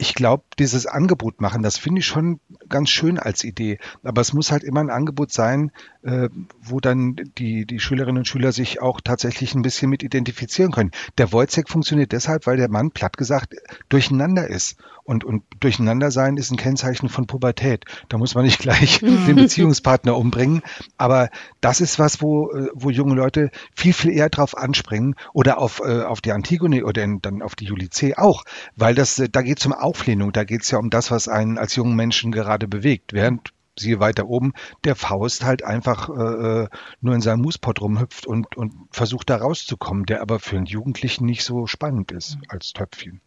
ich 0.00 0.14
glaube, 0.14 0.44
dieses 0.58 0.86
Angebot 0.86 1.42
machen, 1.42 1.62
das 1.62 1.76
finde 1.76 1.98
ich 1.98 2.06
schon 2.06 2.40
ganz 2.70 2.90
schön 2.90 3.18
als 3.18 3.44
Idee. 3.44 3.78
Aber 4.02 4.20
es 4.20 4.32
muss 4.32 4.50
halt 4.50 4.64
immer 4.64 4.80
ein 4.80 4.90
Angebot 4.90 5.32
sein, 5.32 5.72
äh, 6.02 6.28
wo 6.62 6.80
dann 6.80 7.16
die, 7.36 7.66
die 7.66 7.80
Schülerinnen 7.80 8.18
und 8.18 8.28
Schüler 8.28 8.52
sich 8.52 8.80
auch 8.80 9.00
tatsächlich 9.00 9.54
ein 9.54 9.62
bisschen 9.62 9.90
mit 9.90 10.02
identifizieren 10.02 10.72
können. 10.72 10.92
Der 11.18 11.32
Wojcek 11.32 11.68
funktioniert 11.68 12.12
deshalb, 12.12 12.46
weil 12.46 12.56
der 12.56 12.70
Mann, 12.70 12.90
platt 12.90 13.16
gesagt, 13.16 13.54
durcheinander 13.88 14.48
ist. 14.48 14.76
Und, 15.04 15.24
und 15.24 15.42
durcheinander 15.58 16.10
sein 16.10 16.36
ist 16.36 16.52
ein 16.52 16.56
Kennzeichen 16.56 17.08
von 17.08 17.26
Pubertät. 17.26 17.84
Da 18.08 18.16
muss 18.16 18.34
man 18.34 18.44
nicht 18.44 18.60
gleich 18.60 19.00
den 19.00 19.34
Beziehungspartner 19.34 20.16
umbringen. 20.16 20.62
Aber 20.96 21.30
das 21.60 21.80
ist 21.80 21.98
was, 21.98 22.22
wo, 22.22 22.52
äh, 22.52 22.68
wo 22.74 22.90
junge 22.90 23.14
Leute 23.14 23.50
viel, 23.74 23.92
viel 23.92 24.12
eher 24.12 24.28
drauf 24.28 24.56
anspringen 24.56 25.16
oder 25.32 25.58
auf, 25.58 25.80
äh, 25.84 26.02
auf 26.02 26.20
die 26.20 26.32
Antigone 26.32 26.84
oder 26.84 27.06
dann 27.20 27.42
auf 27.42 27.56
die 27.56 27.64
Julice 27.64 28.16
auch. 28.16 28.44
Weil 28.76 28.94
das, 28.94 29.18
äh, 29.18 29.28
da 29.28 29.42
geht 29.42 29.58
es 29.58 29.66
um 29.66 29.72
Auflehnung, 29.72 30.32
da 30.32 30.44
geht 30.44 30.62
es 30.62 30.70
ja 30.70 30.78
um 30.78 30.90
das, 30.90 31.10
was 31.10 31.28
einen 31.28 31.58
als 31.58 31.74
jungen 31.74 31.96
Menschen 31.96 32.30
gerade 32.30 32.59
bewegt. 32.66 33.12
Während 33.12 33.52
siehe 33.78 34.00
weiter 34.00 34.28
oben, 34.28 34.52
der 34.84 34.94
Faust 34.94 35.44
halt 35.44 35.64
einfach 35.64 36.08
äh, 36.08 36.68
nur 37.00 37.14
in 37.14 37.20
seinem 37.20 37.42
Muspot 37.42 37.80
rumhüpft 37.80 38.26
und, 38.26 38.56
und 38.56 38.74
versucht 38.90 39.30
da 39.30 39.36
rauszukommen, 39.36 40.06
der 40.06 40.20
aber 40.20 40.38
für 40.38 40.56
einen 40.56 40.66
Jugendlichen 40.66 41.24
nicht 41.24 41.44
so 41.44 41.66
spannend 41.66 42.12
ist 42.12 42.38
als 42.48 42.72
Töpfchen. 42.72 43.20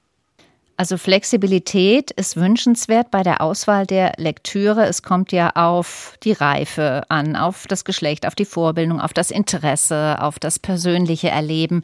Also 0.75 0.97
Flexibilität 0.97 2.09
ist 2.11 2.35
wünschenswert 2.35 3.11
bei 3.11 3.21
der 3.21 3.41
Auswahl 3.41 3.85
der 3.85 4.13
Lektüre. 4.17 4.85
Es 4.85 5.03
kommt 5.03 5.31
ja 5.31 5.51
auf 5.51 6.17
die 6.23 6.31
Reife 6.31 7.03
an, 7.09 7.35
auf 7.35 7.67
das 7.67 7.85
Geschlecht, 7.85 8.25
auf 8.25 8.33
die 8.33 8.45
Vorbildung, 8.45 8.99
auf 8.99 9.13
das 9.13 9.29
Interesse, 9.29 10.19
auf 10.19 10.39
das 10.39 10.57
persönliche 10.57 11.29
Erleben. 11.29 11.83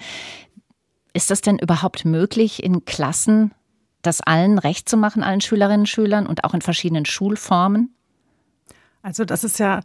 Ist 1.14 1.30
das 1.30 1.42
denn 1.42 1.60
überhaupt 1.60 2.04
möglich, 2.04 2.64
in 2.64 2.84
Klassen 2.86 3.54
das 4.02 4.22
allen 4.22 4.58
recht 4.60 4.88
zu 4.88 4.98
machen, 4.98 5.24
allen 5.24 5.42
Schülerinnen 5.42 5.82
und 5.82 5.88
Schülern 5.88 6.28
und 6.28 6.44
auch 6.44 6.54
in 6.54 6.62
verschiedenen 6.62 7.06
Schulformen? 7.06 7.94
Also 9.02 9.26
das 9.26 9.44
ist 9.44 9.60
ja 9.60 9.82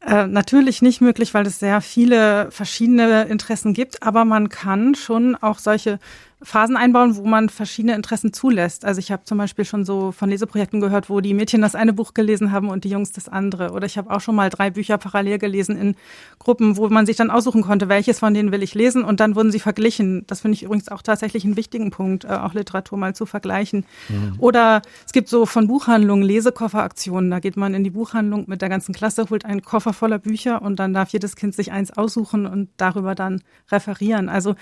äh, 0.00 0.26
natürlich 0.26 0.82
nicht 0.82 1.00
möglich, 1.00 1.34
weil 1.34 1.46
es 1.46 1.58
sehr 1.58 1.80
viele 1.80 2.50
verschiedene 2.50 3.24
Interessen 3.24 3.72
gibt, 3.72 4.02
aber 4.02 4.24
man 4.24 4.48
kann 4.48 4.94
schon 4.94 5.34
auch 5.34 5.58
solche 5.58 5.98
Phasen 6.44 6.76
einbauen, 6.76 7.16
wo 7.16 7.24
man 7.24 7.48
verschiedene 7.48 7.94
Interessen 7.94 8.32
zulässt. 8.32 8.84
Also 8.84 8.98
ich 8.98 9.10
habe 9.10 9.24
zum 9.24 9.38
Beispiel 9.38 9.64
schon 9.64 9.84
so 9.84 10.12
von 10.12 10.28
Leseprojekten 10.28 10.80
gehört, 10.80 11.08
wo 11.08 11.20
die 11.20 11.32
Mädchen 11.32 11.62
das 11.62 11.74
eine 11.74 11.94
Buch 11.94 12.12
gelesen 12.12 12.52
haben 12.52 12.68
und 12.68 12.84
die 12.84 12.90
Jungs 12.90 13.12
das 13.12 13.28
andere. 13.28 13.72
Oder 13.72 13.86
ich 13.86 13.96
habe 13.96 14.10
auch 14.10 14.20
schon 14.20 14.34
mal 14.34 14.50
drei 14.50 14.70
Bücher 14.70 14.98
parallel 14.98 15.38
gelesen 15.38 15.76
in 15.76 15.96
Gruppen, 16.38 16.76
wo 16.76 16.88
man 16.88 17.06
sich 17.06 17.16
dann 17.16 17.30
aussuchen 17.30 17.62
konnte, 17.62 17.88
welches 17.88 18.18
von 18.18 18.34
denen 18.34 18.52
will 18.52 18.62
ich 18.62 18.74
lesen 18.74 19.04
und 19.04 19.20
dann 19.20 19.34
wurden 19.34 19.50
sie 19.50 19.58
verglichen. 19.58 20.24
Das 20.26 20.42
finde 20.42 20.56
ich 20.56 20.62
übrigens 20.62 20.88
auch 20.88 21.00
tatsächlich 21.00 21.44
einen 21.44 21.56
wichtigen 21.56 21.90
Punkt, 21.90 22.24
äh, 22.24 22.28
auch 22.28 22.52
Literatur 22.52 22.98
mal 22.98 23.14
zu 23.14 23.24
vergleichen. 23.24 23.86
Mhm. 24.10 24.34
Oder 24.38 24.82
es 25.06 25.12
gibt 25.12 25.28
so 25.28 25.46
von 25.46 25.66
Buchhandlungen 25.66 26.24
Lesekofferaktionen. 26.24 27.30
Da 27.30 27.40
geht 27.40 27.56
man 27.56 27.72
in 27.72 27.84
die 27.84 27.90
Buchhandlung 27.90 28.44
mit 28.48 28.60
der 28.60 28.68
ganzen 28.68 28.94
Klasse, 28.94 29.26
holt 29.30 29.46
einen 29.46 29.62
Koffer 29.62 29.94
voller 29.94 30.18
Bücher 30.18 30.60
und 30.60 30.78
dann 30.78 30.92
darf 30.92 31.08
jedes 31.10 31.36
Kind 31.36 31.54
sich 31.54 31.72
eins 31.72 31.90
aussuchen 31.90 32.46
und 32.46 32.68
darüber 32.76 33.14
dann 33.14 33.40
referieren. 33.70 34.28
Also 34.28 34.56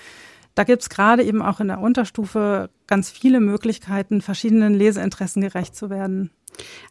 da 0.55 0.63
gibt's 0.63 0.89
gerade 0.89 1.23
eben 1.23 1.41
auch 1.41 1.59
in 1.59 1.67
der 1.67 1.79
Unterstufe 1.79 2.69
ganz 2.87 3.09
viele 3.09 3.39
Möglichkeiten, 3.39 4.21
verschiedenen 4.21 4.73
Leseinteressen 4.73 5.41
gerecht 5.41 5.75
zu 5.75 5.89
werden. 5.89 6.31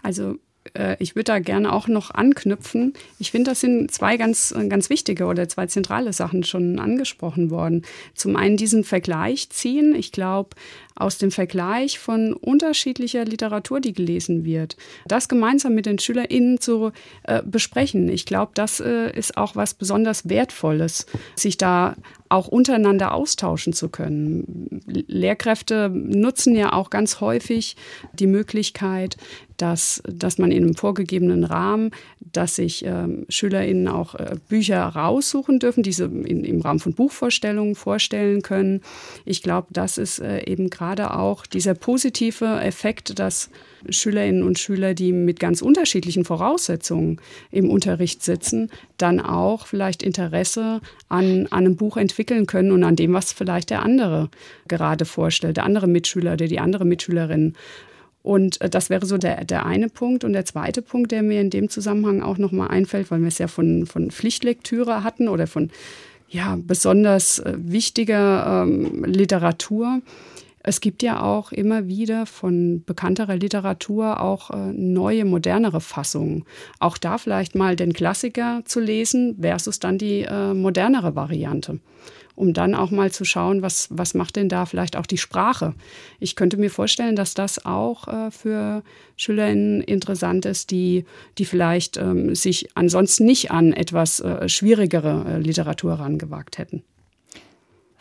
Also 0.02 0.36
äh, 0.74 0.96
ich 0.98 1.14
würde 1.14 1.24
da 1.24 1.38
gerne 1.38 1.72
auch 1.72 1.88
noch 1.88 2.10
anknüpfen. 2.10 2.94
Ich 3.18 3.30
finde, 3.30 3.50
das 3.50 3.60
sind 3.60 3.90
zwei 3.90 4.16
ganz, 4.16 4.54
ganz 4.68 4.90
wichtige 4.90 5.26
oder 5.26 5.48
zwei 5.48 5.66
zentrale 5.66 6.12
Sachen 6.12 6.44
schon 6.44 6.78
angesprochen 6.78 7.50
worden. 7.50 7.82
Zum 8.14 8.36
einen 8.36 8.56
diesen 8.56 8.84
Vergleich 8.84 9.50
ziehen. 9.50 9.94
Ich 9.94 10.12
glaube, 10.12 10.50
aus 10.94 11.18
dem 11.18 11.30
Vergleich 11.30 11.98
von 11.98 12.32
unterschiedlicher 12.32 13.24
Literatur, 13.24 13.80
die 13.80 13.92
gelesen 13.92 14.44
wird, 14.44 14.76
das 15.06 15.28
gemeinsam 15.28 15.74
mit 15.74 15.86
den 15.86 15.98
SchülerInnen 15.98 16.60
zu 16.60 16.92
äh, 17.24 17.42
besprechen. 17.44 18.08
Ich 18.08 18.26
glaube, 18.26 18.52
das 18.54 18.80
äh, 18.80 19.10
ist 19.16 19.36
auch 19.36 19.56
was 19.56 19.74
besonders 19.74 20.28
Wertvolles, 20.28 21.06
sich 21.34 21.56
da 21.56 21.96
auch 22.28 22.48
untereinander 22.48 23.12
austauschen 23.12 23.72
zu 23.72 23.88
können. 23.90 24.80
Lehrkräfte 24.86 25.90
nutzen 25.90 26.54
ja 26.54 26.72
auch 26.72 26.88
ganz 26.88 27.20
häufig 27.20 27.76
die 28.14 28.26
Möglichkeit, 28.26 29.16
dass, 29.62 30.02
dass 30.08 30.38
man 30.38 30.50
in 30.50 30.64
einem 30.64 30.74
vorgegebenen 30.74 31.44
Rahmen, 31.44 31.92
dass 32.18 32.56
sich 32.56 32.84
ähm, 32.84 33.26
SchülerInnen 33.28 33.86
auch 33.86 34.16
äh, 34.16 34.34
Bücher 34.48 34.82
raussuchen 34.82 35.60
dürfen, 35.60 35.84
diese 35.84 36.06
in, 36.06 36.42
im 36.42 36.60
Rahmen 36.62 36.80
von 36.80 36.94
Buchvorstellungen 36.94 37.76
vorstellen 37.76 38.42
können. 38.42 38.80
Ich 39.24 39.40
glaube, 39.40 39.68
das 39.70 39.98
ist 39.98 40.18
äh, 40.18 40.44
eben 40.50 40.68
gerade 40.68 41.14
auch 41.14 41.46
dieser 41.46 41.74
positive 41.74 42.60
Effekt, 42.60 43.20
dass 43.20 43.50
Schülerinnen 43.88 44.42
und 44.42 44.58
Schüler, 44.58 44.94
die 44.94 45.12
mit 45.12 45.38
ganz 45.38 45.62
unterschiedlichen 45.62 46.24
Voraussetzungen 46.24 47.20
im 47.52 47.70
Unterricht 47.70 48.24
sitzen, 48.24 48.68
dann 48.96 49.20
auch 49.20 49.68
vielleicht 49.68 50.02
Interesse 50.02 50.80
an, 51.08 51.46
an 51.50 51.66
einem 51.66 51.76
Buch 51.76 51.96
entwickeln 51.96 52.46
können 52.46 52.72
und 52.72 52.82
an 52.82 52.96
dem, 52.96 53.12
was 53.12 53.32
vielleicht 53.32 53.70
der 53.70 53.82
andere 53.82 54.28
gerade 54.66 55.04
vorstellt, 55.04 55.56
der 55.56 55.64
andere 55.64 55.86
Mitschüler 55.86 56.32
oder 56.32 56.48
die 56.48 56.58
andere 56.58 56.84
Mitschülerin. 56.84 57.54
Und 58.22 58.60
äh, 58.60 58.70
das 58.70 58.90
wäre 58.90 59.06
so 59.06 59.18
der, 59.18 59.44
der 59.44 59.66
eine 59.66 59.88
Punkt. 59.88 60.24
Und 60.24 60.32
der 60.32 60.44
zweite 60.44 60.82
Punkt, 60.82 61.12
der 61.12 61.22
mir 61.22 61.40
in 61.40 61.50
dem 61.50 61.68
Zusammenhang 61.68 62.22
auch 62.22 62.38
nochmal 62.38 62.68
einfällt, 62.68 63.10
weil 63.10 63.20
wir 63.20 63.28
es 63.28 63.38
ja 63.38 63.48
von, 63.48 63.86
von 63.86 64.10
Pflichtlektüre 64.10 65.04
hatten 65.04 65.28
oder 65.28 65.46
von 65.46 65.70
ja, 66.28 66.56
besonders 66.58 67.40
äh, 67.40 67.54
wichtiger 67.58 68.64
ähm, 68.64 69.04
Literatur, 69.04 70.00
es 70.64 70.80
gibt 70.80 71.02
ja 71.02 71.22
auch 71.22 71.50
immer 71.50 71.88
wieder 71.88 72.24
von 72.24 72.84
bekannterer 72.84 73.36
Literatur 73.36 74.20
auch 74.20 74.50
äh, 74.50 74.72
neue, 74.72 75.24
modernere 75.24 75.80
Fassungen. 75.80 76.44
Auch 76.78 76.98
da 76.98 77.18
vielleicht 77.18 77.54
mal 77.54 77.74
den 77.74 77.92
Klassiker 77.92 78.62
zu 78.64 78.78
lesen 78.78 79.38
versus 79.40 79.80
dann 79.80 79.98
die 79.98 80.22
äh, 80.22 80.54
modernere 80.54 81.16
Variante. 81.16 81.80
Um 82.34 82.54
dann 82.54 82.74
auch 82.74 82.90
mal 82.90 83.10
zu 83.12 83.24
schauen, 83.24 83.62
was, 83.62 83.88
was 83.90 84.14
macht 84.14 84.36
denn 84.36 84.48
da 84.48 84.64
vielleicht 84.66 84.96
auch 84.96 85.06
die 85.06 85.18
Sprache. 85.18 85.74
Ich 86.18 86.34
könnte 86.34 86.56
mir 86.56 86.70
vorstellen, 86.70 87.14
dass 87.14 87.34
das 87.34 87.64
auch 87.64 88.08
äh, 88.08 88.30
für 88.30 88.82
SchülerInnen 89.16 89.82
interessant 89.82 90.46
ist, 90.46 90.70
die, 90.70 91.04
die 91.38 91.44
vielleicht 91.44 91.98
ähm, 91.98 92.34
sich 92.34 92.70
ansonsten 92.74 93.26
nicht 93.26 93.50
an 93.50 93.72
etwas 93.72 94.20
äh, 94.20 94.48
schwierigere 94.48 95.24
äh, 95.26 95.38
Literatur 95.38 95.94
rangewagt 95.94 96.58
hätten. 96.58 96.82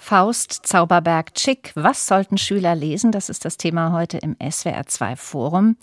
Faust, 0.04 0.66
Zauberberg, 0.66 1.36
Chick. 1.36 1.72
Was 1.76 2.08
sollten 2.08 2.40
Schüler 2.40 2.74
lesen? 2.74 3.12
Das 3.12 3.30
ist 3.30 3.46
das 3.46 3.58
Thema 3.58 3.94
heute 3.94 4.18
im 4.18 4.36
SWR2 4.38 5.16
Forum. 5.16 5.78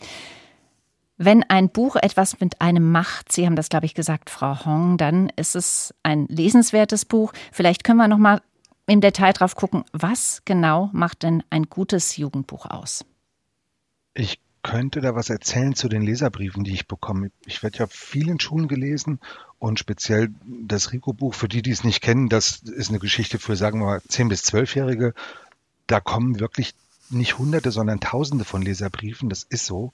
Wenn 1.19 1.43
ein 1.43 1.69
Buch 1.69 1.97
etwas 1.97 2.41
mit 2.41 2.61
einem 2.61 2.93
macht, 2.93 3.33
Sie 3.33 3.45
haben 3.45 3.57
das, 3.57 3.69
glaube 3.69 3.87
ich, 3.87 3.95
gesagt, 3.95 4.31
Frau 4.31 4.65
Hong, 4.65 4.97
dann 4.99 5.31
ist 5.31 5.57
es 5.57 5.93
ein 6.05 6.27
lesenswertes 6.29 7.05
Buch. 7.05 7.33
Vielleicht 7.53 7.83
können 7.83 7.99
wir 7.99 8.07
noch 8.07 8.19
mal 8.19 8.41
im 8.87 9.01
Detail 9.01 9.33
drauf 9.33 9.57
gucken, 9.57 9.85
was 9.93 10.43
genau 10.45 10.91
macht 10.93 11.25
denn 11.25 11.43
ein 11.51 11.65
gutes 11.65 12.17
Jugendbuch 12.17 12.67
aus? 12.67 13.05
Ich 14.15 14.41
könnte 14.63 15.01
da 15.01 15.15
was 15.15 15.29
erzählen 15.29 15.75
zu 15.75 15.89
den 15.89 16.03
Leserbriefen, 16.03 16.63
die 16.63 16.73
ich 16.73 16.87
bekomme. 16.87 17.31
Ich 17.47 17.63
werde 17.63 17.79
ja 17.79 17.87
vielen 17.89 18.39
Schulen 18.39 18.69
gelesen 18.69 19.19
und 19.59 19.79
speziell 19.79 20.29
das 20.47 20.93
Rico-Buch, 20.93 21.35
für 21.35 21.49
die, 21.49 21.63
die 21.63 21.71
es 21.71 21.85
nicht 21.85 22.01
kennen, 22.01 22.29
das 22.29 22.61
ist 22.63 22.91
eine 22.91 22.99
Geschichte 22.99 23.39
für, 23.39 23.57
sagen 23.57 23.81
wir 23.81 23.87
mal, 23.87 23.99
10- 23.99 24.29
bis 24.29 24.45
12-Jährige. 24.45 25.15
Da 25.87 26.01
kommen 26.01 26.39
wirklich 26.39 26.75
nicht 27.11 27.39
Hunderte, 27.39 27.71
sondern 27.71 28.01
Tausende 28.01 28.45
von 28.45 28.63
Leserbriefen. 28.63 29.29
Das 29.29 29.45
ist 29.45 29.67
so. 29.67 29.93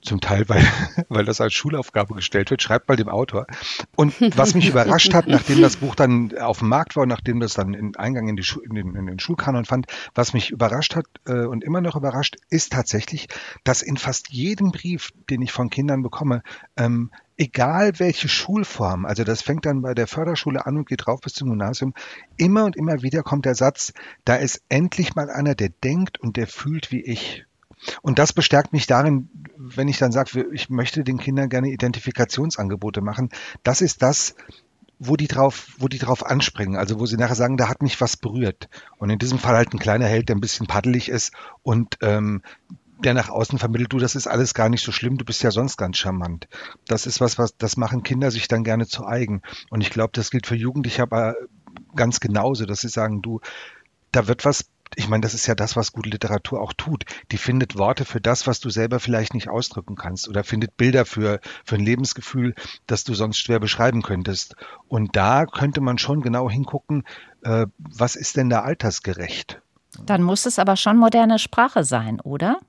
Zum 0.00 0.20
Teil, 0.20 0.48
weil, 0.48 0.62
weil 1.08 1.24
das 1.24 1.40
als 1.40 1.54
Schulaufgabe 1.54 2.14
gestellt 2.14 2.50
wird, 2.50 2.62
schreibt 2.62 2.88
mal 2.88 2.96
dem 2.96 3.08
Autor. 3.08 3.46
Und 3.96 4.14
was 4.36 4.54
mich 4.54 4.68
überrascht 4.68 5.12
hat, 5.12 5.26
nachdem 5.26 5.60
das 5.60 5.76
Buch 5.76 5.94
dann 5.94 6.36
auf 6.38 6.60
dem 6.60 6.68
Markt 6.68 6.94
war 6.96 7.06
nachdem 7.06 7.40
das 7.40 7.54
dann 7.54 7.74
in 7.74 7.96
Eingang 7.96 8.28
in, 8.28 8.36
die 8.36 8.46
in, 8.64 8.74
den, 8.74 8.94
in 8.94 9.06
den 9.06 9.18
Schulkanon 9.18 9.64
fand, 9.64 9.86
was 10.14 10.32
mich 10.34 10.50
überrascht 10.50 10.94
hat 10.94 11.06
äh, 11.26 11.46
und 11.46 11.64
immer 11.64 11.80
noch 11.80 11.96
überrascht, 11.96 12.36
ist 12.50 12.72
tatsächlich, 12.72 13.28
dass 13.64 13.82
in 13.82 13.96
fast 13.96 14.30
jedem 14.30 14.70
Brief, 14.70 15.10
den 15.30 15.42
ich 15.42 15.52
von 15.52 15.70
Kindern 15.70 16.02
bekomme, 16.02 16.42
ähm, 16.76 17.10
egal 17.36 17.98
welche 17.98 18.28
Schulform, 18.28 19.04
also 19.06 19.24
das 19.24 19.42
fängt 19.42 19.64
dann 19.64 19.82
bei 19.82 19.94
der 19.94 20.06
Förderschule 20.06 20.66
an 20.66 20.76
und 20.76 20.88
geht 20.88 21.06
rauf 21.06 21.20
bis 21.20 21.34
zum 21.34 21.48
Gymnasium, 21.48 21.94
immer 22.36 22.64
und 22.64 22.76
immer 22.76 23.02
wieder 23.02 23.22
kommt 23.22 23.46
der 23.46 23.54
Satz, 23.54 23.92
da 24.24 24.36
ist 24.36 24.62
endlich 24.68 25.14
mal 25.14 25.30
einer, 25.30 25.54
der 25.54 25.70
denkt 25.70 26.18
und 26.18 26.36
der 26.36 26.46
fühlt 26.46 26.92
wie 26.92 27.02
ich. 27.02 27.46
Und 28.02 28.18
das 28.18 28.32
bestärkt 28.32 28.72
mich 28.72 28.86
darin, 28.86 29.28
wenn 29.56 29.88
ich 29.88 29.98
dann 29.98 30.12
sage, 30.12 30.46
ich 30.52 30.70
möchte 30.70 31.04
den 31.04 31.18
Kindern 31.18 31.48
gerne 31.48 31.70
Identifikationsangebote 31.70 33.00
machen. 33.00 33.30
Das 33.62 33.80
ist 33.80 34.02
das, 34.02 34.34
wo 34.98 35.16
die 35.16 35.28
drauf, 35.28 35.68
wo 35.78 35.88
die 35.88 35.98
drauf 35.98 36.26
anspringen, 36.26 36.76
also 36.76 36.98
wo 36.98 37.06
sie 37.06 37.16
nachher 37.16 37.36
sagen, 37.36 37.56
da 37.56 37.68
hat 37.68 37.82
mich 37.82 38.00
was 38.00 38.16
berührt. 38.16 38.68
Und 38.98 39.10
in 39.10 39.18
diesem 39.18 39.38
Fall 39.38 39.56
halt 39.56 39.72
ein 39.72 39.78
kleiner 39.78 40.06
Held, 40.06 40.28
der 40.28 40.36
ein 40.36 40.40
bisschen 40.40 40.66
paddelig 40.66 41.08
ist 41.08 41.32
und 41.62 41.96
ähm, 42.02 42.42
der 43.04 43.14
nach 43.14 43.28
außen 43.28 43.58
vermittelt, 43.58 43.92
du, 43.92 43.98
das 43.98 44.16
ist 44.16 44.26
alles 44.26 44.54
gar 44.54 44.68
nicht 44.68 44.84
so 44.84 44.90
schlimm, 44.90 45.18
du 45.18 45.24
bist 45.24 45.42
ja 45.42 45.52
sonst 45.52 45.76
ganz 45.76 45.98
charmant. 45.98 46.48
Das 46.86 47.06
ist 47.06 47.20
was, 47.20 47.38
was, 47.38 47.56
das 47.56 47.76
machen 47.76 48.02
Kinder 48.02 48.30
sich 48.32 48.48
dann 48.48 48.64
gerne 48.64 48.86
zu 48.86 49.06
eigen. 49.06 49.42
Und 49.70 49.82
ich 49.82 49.90
glaube, 49.90 50.10
das 50.14 50.30
gilt 50.30 50.46
für 50.46 50.56
Jugendliche 50.56 51.02
aber 51.02 51.36
ganz 51.94 52.18
genauso, 52.18 52.66
dass 52.66 52.80
sie 52.80 52.88
sagen, 52.88 53.22
du, 53.22 53.40
da 54.10 54.26
wird 54.26 54.44
was 54.44 54.64
ich 54.96 55.08
meine, 55.08 55.20
das 55.20 55.34
ist 55.34 55.46
ja 55.46 55.54
das, 55.54 55.76
was 55.76 55.92
gute 55.92 56.10
Literatur 56.10 56.60
auch 56.60 56.72
tut. 56.72 57.04
Die 57.30 57.38
findet 57.38 57.78
Worte 57.78 58.04
für 58.04 58.20
das, 58.20 58.46
was 58.46 58.60
du 58.60 58.70
selber 58.70 59.00
vielleicht 59.00 59.34
nicht 59.34 59.48
ausdrücken 59.48 59.96
kannst 59.96 60.28
oder 60.28 60.44
findet 60.44 60.76
Bilder 60.76 61.04
für, 61.04 61.40
für 61.64 61.76
ein 61.76 61.84
Lebensgefühl, 61.84 62.54
das 62.86 63.04
du 63.04 63.14
sonst 63.14 63.38
schwer 63.38 63.60
beschreiben 63.60 64.02
könntest. 64.02 64.56
Und 64.88 65.16
da 65.16 65.46
könnte 65.46 65.80
man 65.80 65.98
schon 65.98 66.22
genau 66.22 66.50
hingucken, 66.50 67.04
äh, 67.42 67.66
was 67.78 68.16
ist 68.16 68.36
denn 68.36 68.50
da 68.50 68.62
altersgerecht? 68.62 69.60
Dann 70.04 70.22
muss 70.22 70.46
es 70.46 70.58
aber 70.58 70.76
schon 70.76 70.96
moderne 70.96 71.38
Sprache 71.38 71.84
sein, 71.84 72.20
oder? 72.20 72.60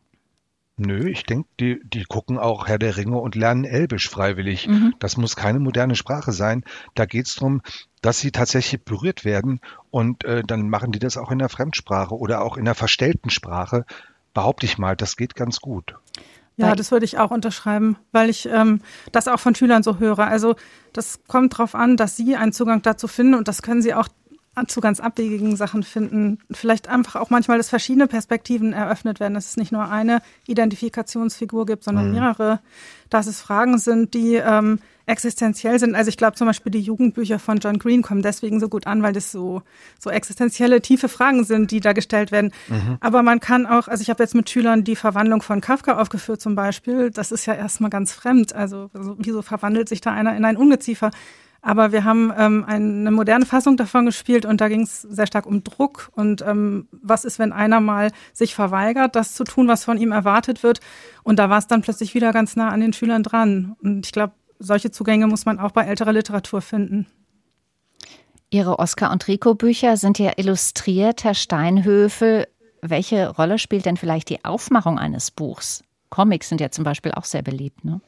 Nö, 0.80 1.10
ich 1.10 1.24
denke, 1.24 1.50
die, 1.60 1.82
die 1.84 2.06
gucken 2.06 2.38
auch 2.38 2.68
Herr 2.68 2.80
der 2.80 2.96
Ringe 2.96 3.18
und 3.18 3.36
lernen 3.36 3.66
Elbisch 3.66 4.10
freiwillig. 4.10 4.68
Mhm. 4.68 4.96
Das 5.00 5.18
muss 5.18 5.36
keine 5.36 5.60
moderne 5.60 5.96
Sprache 5.96 6.32
sein. 6.32 6.64
Da 6.96 7.06
geht's 7.06 7.36
drum, 7.36 7.62
dass 8.02 8.20
sie 8.20 8.32
tatsächlich 8.32 8.84
berührt 8.84 9.26
werden 9.26 9.60
und 9.92 10.24
äh, 10.24 10.44
dann 10.44 10.70
machen 10.70 10.92
die 10.92 11.00
das 11.00 11.18
auch 11.18 11.32
in 11.32 11.40
der 11.40 11.50
Fremdsprache 11.50 12.16
oder 12.16 12.42
auch 12.42 12.58
in 12.58 12.66
der 12.66 12.76
verstellten 12.76 13.30
Sprache. 13.30 13.86
Behaupte 14.34 14.66
ich 14.66 14.78
mal, 14.78 14.96
das 14.96 15.18
geht 15.18 15.36
ganz 15.36 15.60
gut. 15.60 15.96
Ja, 16.58 16.76
das 16.76 16.92
würde 16.92 17.06
ich 17.06 17.18
auch 17.18 17.32
unterschreiben, 17.32 17.96
weil 18.12 18.30
ich 18.30 18.46
ähm, 18.46 18.82
das 19.14 19.30
auch 19.30 19.40
von 19.40 19.56
Schülern 19.56 19.82
so 19.82 19.98
höre. 19.98 20.20
Also 20.20 20.56
das 20.92 21.22
kommt 21.26 21.54
darauf 21.54 21.74
an, 21.74 21.96
dass 21.96 22.18
sie 22.18 22.36
einen 22.36 22.52
Zugang 22.52 22.82
dazu 22.82 23.08
finden 23.08 23.34
und 23.34 23.48
das 23.48 23.62
können 23.62 23.82
sie 23.82 23.94
auch 23.94 24.10
zu 24.68 24.82
ganz 24.82 25.00
abwegigen 25.00 25.56
Sachen 25.56 25.84
finden. 25.84 26.40
Vielleicht 26.52 26.90
einfach 26.90 27.16
auch 27.16 27.30
manchmal, 27.30 27.58
dass 27.58 27.70
verschiedene 27.70 28.08
Perspektiven 28.08 28.74
eröffnet 28.74 29.22
werden, 29.22 29.36
dass 29.36 29.48
es 29.48 29.58
nicht 29.58 29.72
nur 29.72 29.90
eine 29.90 30.22
Identifikationsfigur 30.48 31.66
gibt, 31.66 31.86
sondern 31.86 32.08
mhm. 32.08 32.16
mehrere, 32.16 32.60
dass 33.10 33.28
es 33.28 33.40
Fragen 33.40 33.78
sind, 33.78 34.14
die 34.14 34.36
ähm, 34.36 34.80
existenziell 35.10 35.80
sind. 35.80 35.96
Also 35.96 36.10
ich 36.10 36.18
glaube 36.18 36.36
zum 36.36 36.48
Beispiel 36.48 36.72
die 36.72 36.80
Jugendbücher 36.80 37.40
von 37.40 37.58
John 37.58 37.80
Green 37.80 38.02
kommen 38.02 38.22
deswegen 38.22 38.60
so 38.60 38.70
gut 38.70 38.88
an, 38.88 39.04
weil 39.04 39.14
das 39.14 39.32
so, 39.32 39.64
so 39.98 40.10
existenzielle, 40.10 40.82
tiefe 40.82 41.10
Fragen 41.10 41.44
sind, 41.44 41.72
die 41.72 41.80
da 41.80 41.94
gestellt 41.94 42.32
werden. 42.32 42.52
Mhm. 42.68 42.98
Aber 43.00 43.24
man 43.24 43.40
kann 43.40 43.66
auch, 43.66 43.88
also 43.88 44.02
ich 44.02 44.10
habe 44.10 44.24
jetzt 44.24 44.36
mit 44.36 44.50
Schülern 44.50 44.84
die 44.84 44.96
Verwandlung 44.96 45.42
von 45.42 45.62
Kafka 45.62 46.00
aufgeführt 46.00 46.42
zum 46.42 46.56
Beispiel. 46.56 47.12
Das 47.12 47.32
ist 47.32 47.46
ja 47.46 47.56
erstmal 47.56 47.90
ganz 47.90 48.14
fremd. 48.14 48.54
Also 48.54 48.90
wieso 48.94 49.42
verwandelt 49.42 49.90
sich 49.90 50.02
da 50.02 50.12
einer 50.12 50.36
in 50.38 50.46
ein 50.46 50.58
Ungeziefer? 50.58 51.12
Aber 51.62 51.92
wir 51.92 52.06
haben 52.06 52.32
ähm, 52.38 52.64
eine 52.66 53.12
moderne 53.12 53.46
Fassung 53.46 53.76
davon 53.76 54.06
gespielt 54.06 54.46
und 54.46 54.62
da 54.62 54.70
ging 54.70 54.84
es 54.84 55.02
sehr 55.02 55.28
stark 55.28 55.46
um 55.46 55.64
Druck 55.64 56.10
und 56.16 56.42
ähm, 56.42 56.88
was 56.92 57.26
ist, 57.26 57.38
wenn 57.38 57.52
einer 57.52 57.82
mal 57.82 58.12
sich 58.32 58.56
verweigert, 58.56 59.16
das 59.16 59.34
zu 59.34 59.44
tun, 59.44 59.68
was 59.68 59.84
von 59.84 59.98
ihm 59.98 60.14
erwartet 60.14 60.64
wird. 60.64 60.80
Und 61.24 61.38
da 61.38 61.50
war 61.50 61.58
es 61.58 61.68
dann 61.68 61.82
plötzlich 61.82 62.16
wieder 62.16 62.32
ganz 62.32 62.56
nah 62.56 62.70
an 62.70 62.80
den 62.80 62.94
Schülern 62.94 63.24
dran. 63.24 63.76
Und 63.84 64.06
ich 64.06 64.14
glaube, 64.14 64.34
solche 64.60 64.92
Zugänge 64.92 65.28
muss 65.28 65.46
man 65.46 65.60
auch 65.60 65.72
bei 65.72 65.86
älterer 65.86 66.14
Literatur 66.14 66.62
finden. 66.62 67.08
Ihre 68.52 68.80
Oskar 68.80 69.12
und 69.12 69.28
Rico 69.28 69.56
Bücher 69.56 69.98
sind 69.98 70.20
ja 70.20 70.34
illustriert, 70.38 71.24
Herr 71.24 71.36
Steinhöfel. 71.36 72.48
Welche 72.82 73.30
Rolle 73.30 73.60
spielt 73.60 73.86
denn 73.86 73.98
vielleicht 73.98 74.30
die 74.30 74.44
Aufmachung 74.44 74.98
eines 74.98 75.32
Buchs? 75.32 75.84
Comics 76.10 76.50
sind 76.50 76.60
ja 76.60 76.72
zum 76.72 76.84
Beispiel 76.84 77.12
auch 77.12 77.26
sehr 77.26 77.44
beliebt, 77.44 77.86
ne? 77.86 78.02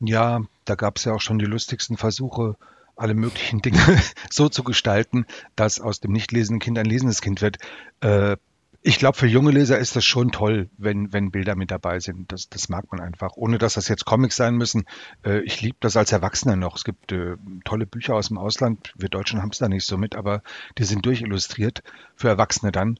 Ja, 0.00 0.40
da 0.64 0.74
gab 0.76 0.96
es 0.96 1.04
ja 1.04 1.12
auch 1.12 1.20
schon 1.20 1.38
die 1.38 1.44
lustigsten 1.44 1.98
Versuche, 1.98 2.56
alle 2.96 3.14
möglichen 3.14 3.60
Dinge 3.60 3.80
so 4.30 4.48
zu 4.48 4.64
gestalten, 4.64 5.26
dass 5.56 5.80
aus 5.80 6.00
dem 6.00 6.12
nicht 6.12 6.32
lesenden 6.32 6.60
Kind 6.60 6.78
ein 6.78 6.86
lesendes 6.86 7.20
Kind 7.20 7.42
wird. 7.42 7.58
Äh, 8.00 8.36
ich 8.82 8.98
glaube, 8.98 9.18
für 9.18 9.26
junge 9.26 9.50
Leser 9.50 9.78
ist 9.78 9.94
das 9.94 10.04
schon 10.04 10.30
toll, 10.30 10.70
wenn, 10.78 11.12
wenn 11.12 11.30
Bilder 11.30 11.54
mit 11.54 11.70
dabei 11.70 12.00
sind. 12.00 12.32
Das, 12.32 12.48
das 12.48 12.70
mag 12.70 12.90
man 12.90 13.00
einfach. 13.00 13.32
Ohne 13.36 13.58
dass 13.58 13.74
das 13.74 13.88
jetzt 13.88 14.06
Comics 14.06 14.36
sein 14.36 14.54
müssen. 14.54 14.84
Äh, 15.24 15.40
ich 15.40 15.60
liebe 15.60 15.76
das 15.80 15.96
als 15.96 16.12
Erwachsener 16.12 16.56
noch. 16.56 16.76
Es 16.76 16.84
gibt 16.84 17.12
äh, 17.12 17.36
tolle 17.64 17.86
Bücher 17.86 18.14
aus 18.14 18.28
dem 18.28 18.38
Ausland. 18.38 18.94
Wir 18.96 19.10
Deutschen 19.10 19.42
haben 19.42 19.50
es 19.50 19.58
da 19.58 19.68
nicht 19.68 19.86
so 19.86 19.98
mit, 19.98 20.16
aber 20.16 20.42
die 20.78 20.84
sind 20.84 21.04
durchillustriert 21.04 21.82
für 22.16 22.28
Erwachsene 22.28 22.72
dann. 22.72 22.98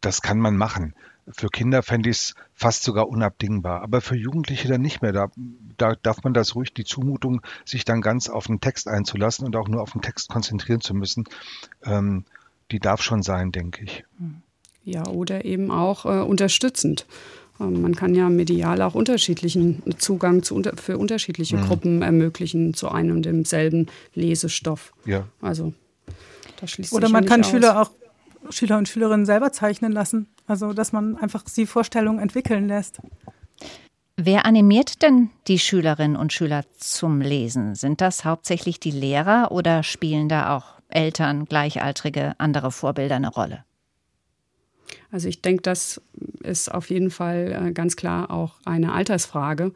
Das 0.00 0.22
kann 0.22 0.38
man 0.38 0.56
machen. 0.56 0.94
Für 1.26 1.48
Kinder 1.48 1.82
fände 1.82 2.08
ich 2.10 2.16
es 2.16 2.34
fast 2.54 2.84
sogar 2.84 3.08
unabdingbar, 3.08 3.82
aber 3.82 4.00
für 4.00 4.16
Jugendliche 4.16 4.68
dann 4.68 4.80
nicht 4.80 5.02
mehr. 5.02 5.12
Da, 5.12 5.28
da 5.76 5.94
darf 5.96 6.22
man 6.22 6.34
das 6.34 6.54
ruhig, 6.54 6.72
die 6.72 6.84
Zumutung, 6.84 7.42
sich 7.64 7.84
dann 7.84 8.00
ganz 8.00 8.28
auf 8.30 8.46
den 8.46 8.60
Text 8.60 8.86
einzulassen 8.86 9.44
und 9.44 9.56
auch 9.56 9.68
nur 9.68 9.82
auf 9.82 9.92
den 9.92 10.02
Text 10.02 10.28
konzentrieren 10.28 10.80
zu 10.80 10.94
müssen, 10.94 11.24
ähm, 11.84 12.24
die 12.70 12.78
darf 12.78 13.02
schon 13.02 13.22
sein, 13.22 13.50
denke 13.50 13.84
ich. 13.84 14.04
Ja, 14.88 15.06
oder 15.06 15.44
eben 15.44 15.70
auch 15.70 16.06
äh, 16.06 16.22
unterstützend. 16.22 17.04
Ähm, 17.60 17.82
man 17.82 17.94
kann 17.94 18.14
ja 18.14 18.30
medial 18.30 18.80
auch 18.80 18.94
unterschiedlichen 18.94 19.82
Zugang 19.98 20.42
zu, 20.42 20.62
für 20.76 20.96
unterschiedliche 20.96 21.58
mhm. 21.58 21.66
Gruppen 21.66 22.02
ermöglichen 22.02 22.72
zu 22.72 22.88
einem 22.88 23.16
und 23.16 23.26
demselben 23.26 23.88
Lesestoff. 24.14 24.94
Ja. 25.04 25.24
Also 25.42 25.74
das 26.58 26.70
schließt 26.70 26.94
Oder 26.94 27.10
man 27.10 27.24
ja 27.24 27.28
kann 27.28 27.40
aus. 27.42 27.50
Schüler 27.50 27.82
auch 27.82 27.90
Schüler 28.48 28.78
und 28.78 28.88
Schülerinnen 28.88 29.26
selber 29.26 29.52
zeichnen 29.52 29.92
lassen. 29.92 30.26
Also, 30.46 30.72
dass 30.72 30.92
man 30.92 31.18
einfach 31.18 31.44
die 31.54 31.66
Vorstellung 31.66 32.18
entwickeln 32.18 32.66
lässt. 32.66 32.98
Wer 34.16 34.46
animiert 34.46 35.02
denn 35.02 35.28
die 35.48 35.58
Schülerinnen 35.58 36.16
und 36.16 36.32
Schüler 36.32 36.64
zum 36.78 37.20
Lesen? 37.20 37.74
Sind 37.74 38.00
das 38.00 38.24
hauptsächlich 38.24 38.80
die 38.80 38.90
Lehrer 38.90 39.52
oder 39.52 39.82
spielen 39.82 40.30
da 40.30 40.56
auch 40.56 40.80
Eltern, 40.88 41.44
Gleichaltrige, 41.44 42.34
andere 42.38 42.72
Vorbilder 42.72 43.16
eine 43.16 43.28
Rolle? 43.28 43.64
Also 45.10 45.28
ich 45.28 45.42
denke, 45.42 45.62
das 45.62 46.00
ist 46.42 46.72
auf 46.72 46.90
jeden 46.90 47.10
Fall 47.10 47.68
äh, 47.68 47.72
ganz 47.72 47.96
klar 47.96 48.30
auch 48.30 48.54
eine 48.64 48.92
Altersfrage. 48.92 49.72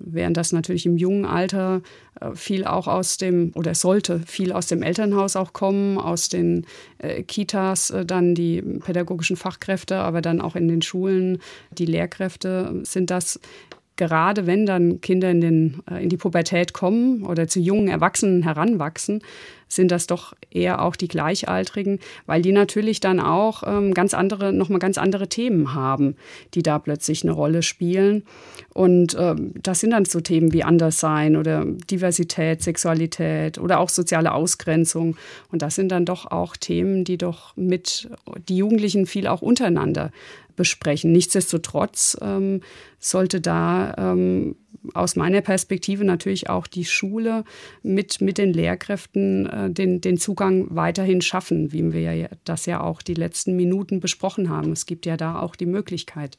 Während 0.00 0.36
das 0.36 0.52
natürlich 0.52 0.86
im 0.86 0.96
jungen 0.96 1.24
Alter 1.24 1.82
äh, 2.20 2.34
viel 2.34 2.64
auch 2.64 2.86
aus 2.86 3.16
dem, 3.16 3.52
oder 3.54 3.72
es 3.72 3.80
sollte 3.80 4.20
viel 4.20 4.52
aus 4.52 4.66
dem 4.66 4.82
Elternhaus 4.82 5.36
auch 5.36 5.52
kommen, 5.52 5.98
aus 5.98 6.28
den 6.28 6.66
äh, 6.98 7.22
Kitas, 7.22 7.90
äh, 7.90 8.04
dann 8.04 8.34
die 8.34 8.62
pädagogischen 8.62 9.36
Fachkräfte, 9.36 9.96
aber 9.96 10.22
dann 10.22 10.40
auch 10.40 10.56
in 10.56 10.68
den 10.68 10.82
Schulen 10.82 11.38
die 11.72 11.86
Lehrkräfte, 11.86 12.80
sind 12.84 13.10
das 13.10 13.40
gerade 13.98 14.46
wenn 14.46 14.64
dann 14.64 15.02
Kinder 15.02 15.30
in, 15.30 15.42
den, 15.42 15.82
äh, 15.90 16.02
in 16.02 16.08
die 16.08 16.16
Pubertät 16.16 16.72
kommen 16.72 17.24
oder 17.24 17.46
zu 17.48 17.60
jungen 17.60 17.88
Erwachsenen 17.88 18.44
heranwachsen, 18.44 19.22
sind 19.70 19.90
das 19.90 20.06
doch 20.06 20.32
eher 20.50 20.80
auch 20.80 20.96
die 20.96 21.08
Gleichaltrigen, 21.08 21.98
weil 22.24 22.40
die 22.40 22.52
natürlich 22.52 23.00
dann 23.00 23.20
auch 23.20 23.62
ähm, 23.66 23.92
ganz 23.92 24.14
andere, 24.14 24.54
nochmal 24.54 24.78
ganz 24.78 24.96
andere 24.96 25.28
Themen 25.28 25.74
haben, 25.74 26.16
die 26.54 26.62
da 26.62 26.78
plötzlich 26.78 27.22
eine 27.22 27.32
Rolle 27.32 27.62
spielen. 27.62 28.22
Und 28.72 29.14
ähm, 29.18 29.52
das 29.62 29.80
sind 29.80 29.90
dann 29.90 30.06
so 30.06 30.20
Themen 30.20 30.54
wie 30.54 30.64
Anderssein 30.64 31.36
oder 31.36 31.66
Diversität, 31.66 32.62
Sexualität 32.62 33.58
oder 33.58 33.80
auch 33.80 33.90
soziale 33.90 34.32
Ausgrenzung. 34.32 35.16
Und 35.52 35.60
das 35.60 35.74
sind 35.74 35.90
dann 35.90 36.06
doch 36.06 36.30
auch 36.30 36.56
Themen, 36.56 37.04
die 37.04 37.18
doch 37.18 37.54
mit 37.56 38.08
die 38.48 38.56
Jugendlichen 38.56 39.04
viel 39.04 39.26
auch 39.26 39.42
untereinander 39.42 40.12
besprechen. 40.58 41.12
Nichtsdestotrotz 41.12 42.18
ähm, 42.20 42.60
sollte 42.98 43.40
da 43.40 43.94
ähm, 43.96 44.56
aus 44.92 45.16
meiner 45.16 45.40
Perspektive 45.40 46.04
natürlich 46.04 46.50
auch 46.50 46.66
die 46.66 46.84
Schule 46.84 47.44
mit, 47.82 48.20
mit 48.20 48.36
den 48.36 48.52
Lehrkräften 48.52 49.46
äh, 49.46 49.70
den, 49.70 50.02
den 50.02 50.18
Zugang 50.18 50.66
weiterhin 50.70 51.22
schaffen, 51.22 51.72
wie 51.72 51.92
wir 51.92 52.14
ja 52.14 52.28
das 52.44 52.66
ja 52.66 52.82
auch 52.82 53.00
die 53.00 53.14
letzten 53.14 53.56
Minuten 53.56 54.00
besprochen 54.00 54.50
haben. 54.50 54.72
Es 54.72 54.84
gibt 54.84 55.06
ja 55.06 55.16
da 55.16 55.40
auch 55.40 55.56
die 55.56 55.66
Möglichkeit. 55.66 56.36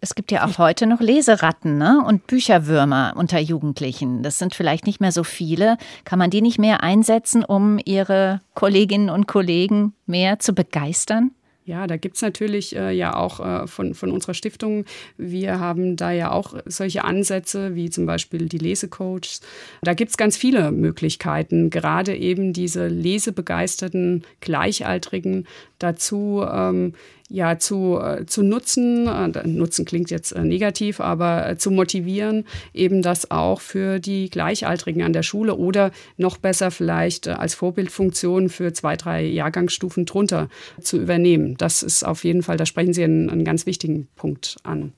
Es 0.00 0.14
gibt 0.14 0.30
ja 0.30 0.46
auch 0.46 0.58
heute 0.58 0.86
noch 0.86 1.00
Leseratten 1.00 1.76
ne? 1.76 2.04
und 2.06 2.28
Bücherwürmer 2.28 3.14
unter 3.16 3.40
Jugendlichen. 3.40 4.22
Das 4.22 4.38
sind 4.38 4.54
vielleicht 4.54 4.86
nicht 4.86 5.00
mehr 5.00 5.10
so 5.10 5.24
viele. 5.24 5.76
Kann 6.04 6.20
man 6.20 6.30
die 6.30 6.40
nicht 6.40 6.58
mehr 6.58 6.84
einsetzen, 6.84 7.44
um 7.44 7.80
ihre 7.84 8.40
Kolleginnen 8.54 9.10
und 9.10 9.26
Kollegen 9.26 9.94
mehr 10.06 10.38
zu 10.38 10.52
begeistern? 10.52 11.32
Ja, 11.68 11.86
da 11.86 11.98
gibt's 11.98 12.22
natürlich 12.22 12.74
äh, 12.74 12.92
ja 12.92 13.14
auch 13.14 13.40
äh, 13.40 13.66
von, 13.66 13.92
von 13.92 14.10
unserer 14.10 14.32
Stiftung, 14.32 14.86
wir 15.18 15.60
haben 15.60 15.96
da 15.96 16.10
ja 16.12 16.30
auch 16.30 16.54
solche 16.64 17.04
Ansätze 17.04 17.74
wie 17.74 17.90
zum 17.90 18.06
Beispiel 18.06 18.48
die 18.48 18.56
Lesecoaches. 18.56 19.42
Da 19.82 19.92
gibt's 19.92 20.16
ganz 20.16 20.38
viele 20.38 20.72
Möglichkeiten, 20.72 21.68
gerade 21.68 22.16
eben 22.16 22.54
diese 22.54 22.88
lesebegeisterten 22.88 24.24
Gleichaltrigen 24.40 25.46
dazu 25.78 26.44
ähm, 26.50 26.94
ja 27.28 27.58
zu, 27.58 27.98
äh, 28.00 28.26
zu 28.26 28.42
nutzen, 28.42 29.06
äh, 29.06 29.46
nutzen 29.46 29.84
klingt 29.84 30.10
jetzt 30.10 30.32
äh, 30.32 30.42
negativ, 30.42 31.00
aber 31.00 31.48
äh, 31.48 31.58
zu 31.58 31.70
motivieren, 31.70 32.44
eben 32.72 33.02
das 33.02 33.30
auch 33.30 33.60
für 33.60 33.98
die 33.98 34.30
Gleichaltrigen 34.30 35.02
an 35.02 35.12
der 35.12 35.22
Schule 35.22 35.56
oder 35.56 35.90
noch 36.16 36.38
besser 36.38 36.70
vielleicht 36.70 37.26
äh, 37.26 37.30
als 37.30 37.54
Vorbildfunktion 37.54 38.48
für 38.48 38.72
zwei, 38.72 38.96
drei 38.96 39.24
Jahrgangsstufen 39.24 40.06
drunter 40.06 40.48
zu 40.80 40.98
übernehmen. 40.98 41.56
Das 41.58 41.82
ist 41.82 42.04
auf 42.04 42.24
jeden 42.24 42.42
Fall, 42.42 42.56
da 42.56 42.66
sprechen 42.66 42.92
Sie 42.92 43.04
einen, 43.04 43.30
einen 43.30 43.44
ganz 43.44 43.66
wichtigen 43.66 44.08
Punkt 44.16 44.56
an. 44.62 44.92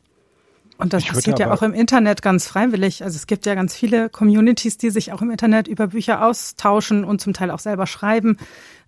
Und 0.81 0.93
das 0.93 1.05
passiert 1.05 1.39
ja 1.39 1.53
auch 1.53 1.63
im 1.63 1.75
Internet 1.75 2.23
ganz 2.23 2.47
freiwillig. 2.47 3.05
Also 3.05 3.17
es 3.17 3.27
gibt 3.27 3.45
ja 3.47 3.55
ganz 3.55 3.77
viele 3.77 4.09
Communities, 4.09 4.79
die 4.79 4.91
sich 4.91 5.13
auch 5.13 5.21
im 5.21 5.31
Internet 5.31 5.69
über 5.69 5.89
Bücher 5.89 6.25
austauschen 6.25 7.05
und 7.05 7.21
zum 7.21 7.35
Teil 7.35 7.51
auch 7.51 7.59
selber 7.59 7.87
schreiben. 7.87 8.39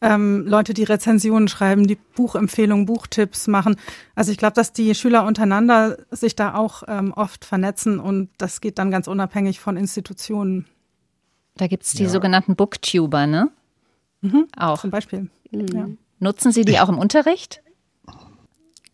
Ähm, 0.01 0.45
Leute, 0.47 0.75
die 0.75 0.85
Rezensionen 0.85 1.49
schreiben, 1.49 1.87
die 1.87 1.97
Buchempfehlungen, 1.97 2.87
Buchtipps 2.87 3.47
machen. 3.47 3.77
Also 4.15 4.33
ich 4.33 4.39
glaube, 4.39 4.55
dass 4.55 4.73
die 4.73 4.95
Schüler 4.95 5.25
untereinander 5.25 5.99
sich 6.11 6.35
da 6.35 6.55
auch 6.55 6.83
ähm, 6.89 7.13
oft 7.13 7.45
vernetzen 7.45 8.01
und 8.01 8.31
das 8.39 8.61
geht 8.61 8.79
dann 8.79 8.91
ganz 8.91 9.07
unabhängig 9.07 9.61
von 9.61 9.77
Institutionen. 9.77 10.67
Da 11.57 11.67
gibt 11.67 11.85
es 11.85 11.93
die 11.93 12.05
ja. 12.05 12.09
sogenannten 12.09 12.57
Booktuber, 12.57 13.27
ne? 13.27 13.51
Mhm, 14.23 14.49
auch. 14.57 14.81
Zum 14.81 14.91
Beispiel. 14.91 15.29
Mhm. 15.51 15.67
Ja. 15.73 15.87
Nutzen 16.19 16.53
Sie 16.53 16.65
die 16.65 16.81
auch 16.81 16.89
im 16.89 16.99
Unterricht? 16.99 17.62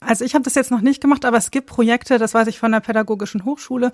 Also 0.01 0.25
ich 0.25 0.35
habe 0.35 0.45
das 0.45 0.55
jetzt 0.55 0.71
noch 0.71 0.81
nicht 0.81 1.01
gemacht, 1.01 1.25
aber 1.25 1.39
es 1.39 1.51
gibt 1.51 1.67
Projekte, 1.67 2.19
das 2.19 2.33
weiß 2.33 2.47
ich 2.47 2.59
von 2.59 2.71
der 2.71 2.81
Pädagogischen 2.81 3.45
Hochschule, 3.45 3.93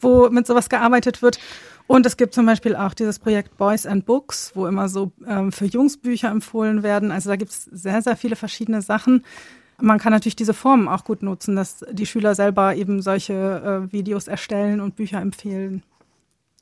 wo 0.00 0.28
mit 0.28 0.46
sowas 0.46 0.68
gearbeitet 0.68 1.22
wird. 1.22 1.38
Und 1.86 2.06
es 2.06 2.16
gibt 2.16 2.34
zum 2.34 2.46
Beispiel 2.46 2.74
auch 2.74 2.94
dieses 2.94 3.18
Projekt 3.18 3.56
Boys 3.56 3.86
and 3.86 4.04
Books, 4.04 4.52
wo 4.54 4.66
immer 4.66 4.88
so 4.88 5.12
ähm, 5.26 5.52
für 5.52 5.66
Jungs 5.66 5.96
Bücher 5.96 6.30
empfohlen 6.30 6.82
werden. 6.82 7.12
Also 7.12 7.30
da 7.30 7.36
gibt 7.36 7.52
es 7.52 7.64
sehr, 7.64 8.02
sehr 8.02 8.16
viele 8.16 8.36
verschiedene 8.36 8.82
Sachen. 8.82 9.24
Man 9.80 9.98
kann 9.98 10.12
natürlich 10.12 10.36
diese 10.36 10.54
Formen 10.54 10.88
auch 10.88 11.04
gut 11.04 11.22
nutzen, 11.22 11.56
dass 11.56 11.84
die 11.90 12.06
Schüler 12.06 12.34
selber 12.34 12.74
eben 12.74 13.02
solche 13.02 13.34
äh, 13.88 13.92
Videos 13.92 14.28
erstellen 14.28 14.80
und 14.80 14.96
Bücher 14.96 15.20
empfehlen. 15.20 15.82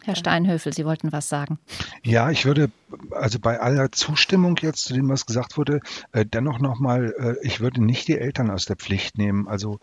Herr 0.05 0.17
Steinhöfel, 0.17 0.73
Sie 0.73 0.85
wollten 0.85 1.13
was 1.13 1.29
sagen. 1.29 1.59
Ja, 2.03 2.31
ich 2.31 2.45
würde 2.45 2.71
also 3.13 3.39
bei 3.39 3.61
aller 3.61 3.93
Zustimmung 3.93 4.57
jetzt 4.61 4.85
zu 4.85 4.95
dem, 4.95 5.09
was 5.09 5.27
gesagt 5.27 5.57
wurde, 5.57 5.81
äh, 6.13 6.27
dennoch 6.27 6.59
nochmal, 6.59 7.15
äh, 7.19 7.47
ich 7.47 7.61
würde 7.61 7.85
nicht 7.85 8.09
die 8.09 8.19
Eltern 8.19 8.51
aus 8.51 8.65
der 8.65 8.77
Pflicht 8.77 9.19
nehmen. 9.19 9.49
Also 9.49 9.79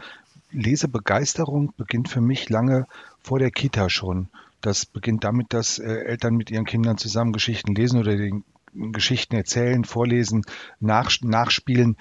Lesebegeisterung 0.51 1.73
beginnt 1.77 2.09
für 2.09 2.21
mich 2.21 2.49
lange 2.49 2.85
vor 3.21 3.39
der 3.39 3.51
Kita 3.51 3.89
schon. 3.89 4.27
Das 4.61 4.85
beginnt 4.85 5.23
damit, 5.23 5.53
dass 5.53 5.79
äh, 5.79 6.03
Eltern 6.03 6.35
mit 6.35 6.51
ihren 6.51 6.65
Kindern 6.65 6.97
zusammen 6.97 7.31
Geschichten 7.31 7.73
lesen 7.75 7.99
oder 7.99 8.15
den 8.15 8.43
Geschichten 8.73 9.35
erzählen, 9.35 9.83
vorlesen, 9.83 10.43
nach, 10.79 11.11
nachspielen 11.21 11.97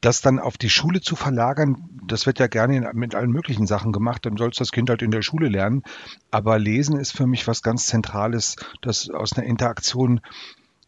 das 0.00 0.20
dann 0.20 0.38
auf 0.38 0.58
die 0.58 0.70
Schule 0.70 1.00
zu 1.00 1.16
verlagern, 1.16 1.88
das 2.06 2.26
wird 2.26 2.38
ja 2.38 2.46
gerne 2.46 2.90
mit 2.94 3.14
allen 3.14 3.30
möglichen 3.30 3.66
Sachen 3.66 3.92
gemacht, 3.92 4.26
dann 4.26 4.36
soll 4.36 4.50
es 4.50 4.58
das 4.58 4.72
Kind 4.72 4.90
halt 4.90 5.02
in 5.02 5.10
der 5.10 5.22
Schule 5.22 5.48
lernen. 5.48 5.82
Aber 6.30 6.58
Lesen 6.58 6.98
ist 6.98 7.16
für 7.16 7.26
mich 7.26 7.46
was 7.48 7.62
ganz 7.62 7.86
Zentrales, 7.86 8.56
das 8.82 9.10
aus 9.10 9.32
einer 9.32 9.46
Interaktion 9.46 10.20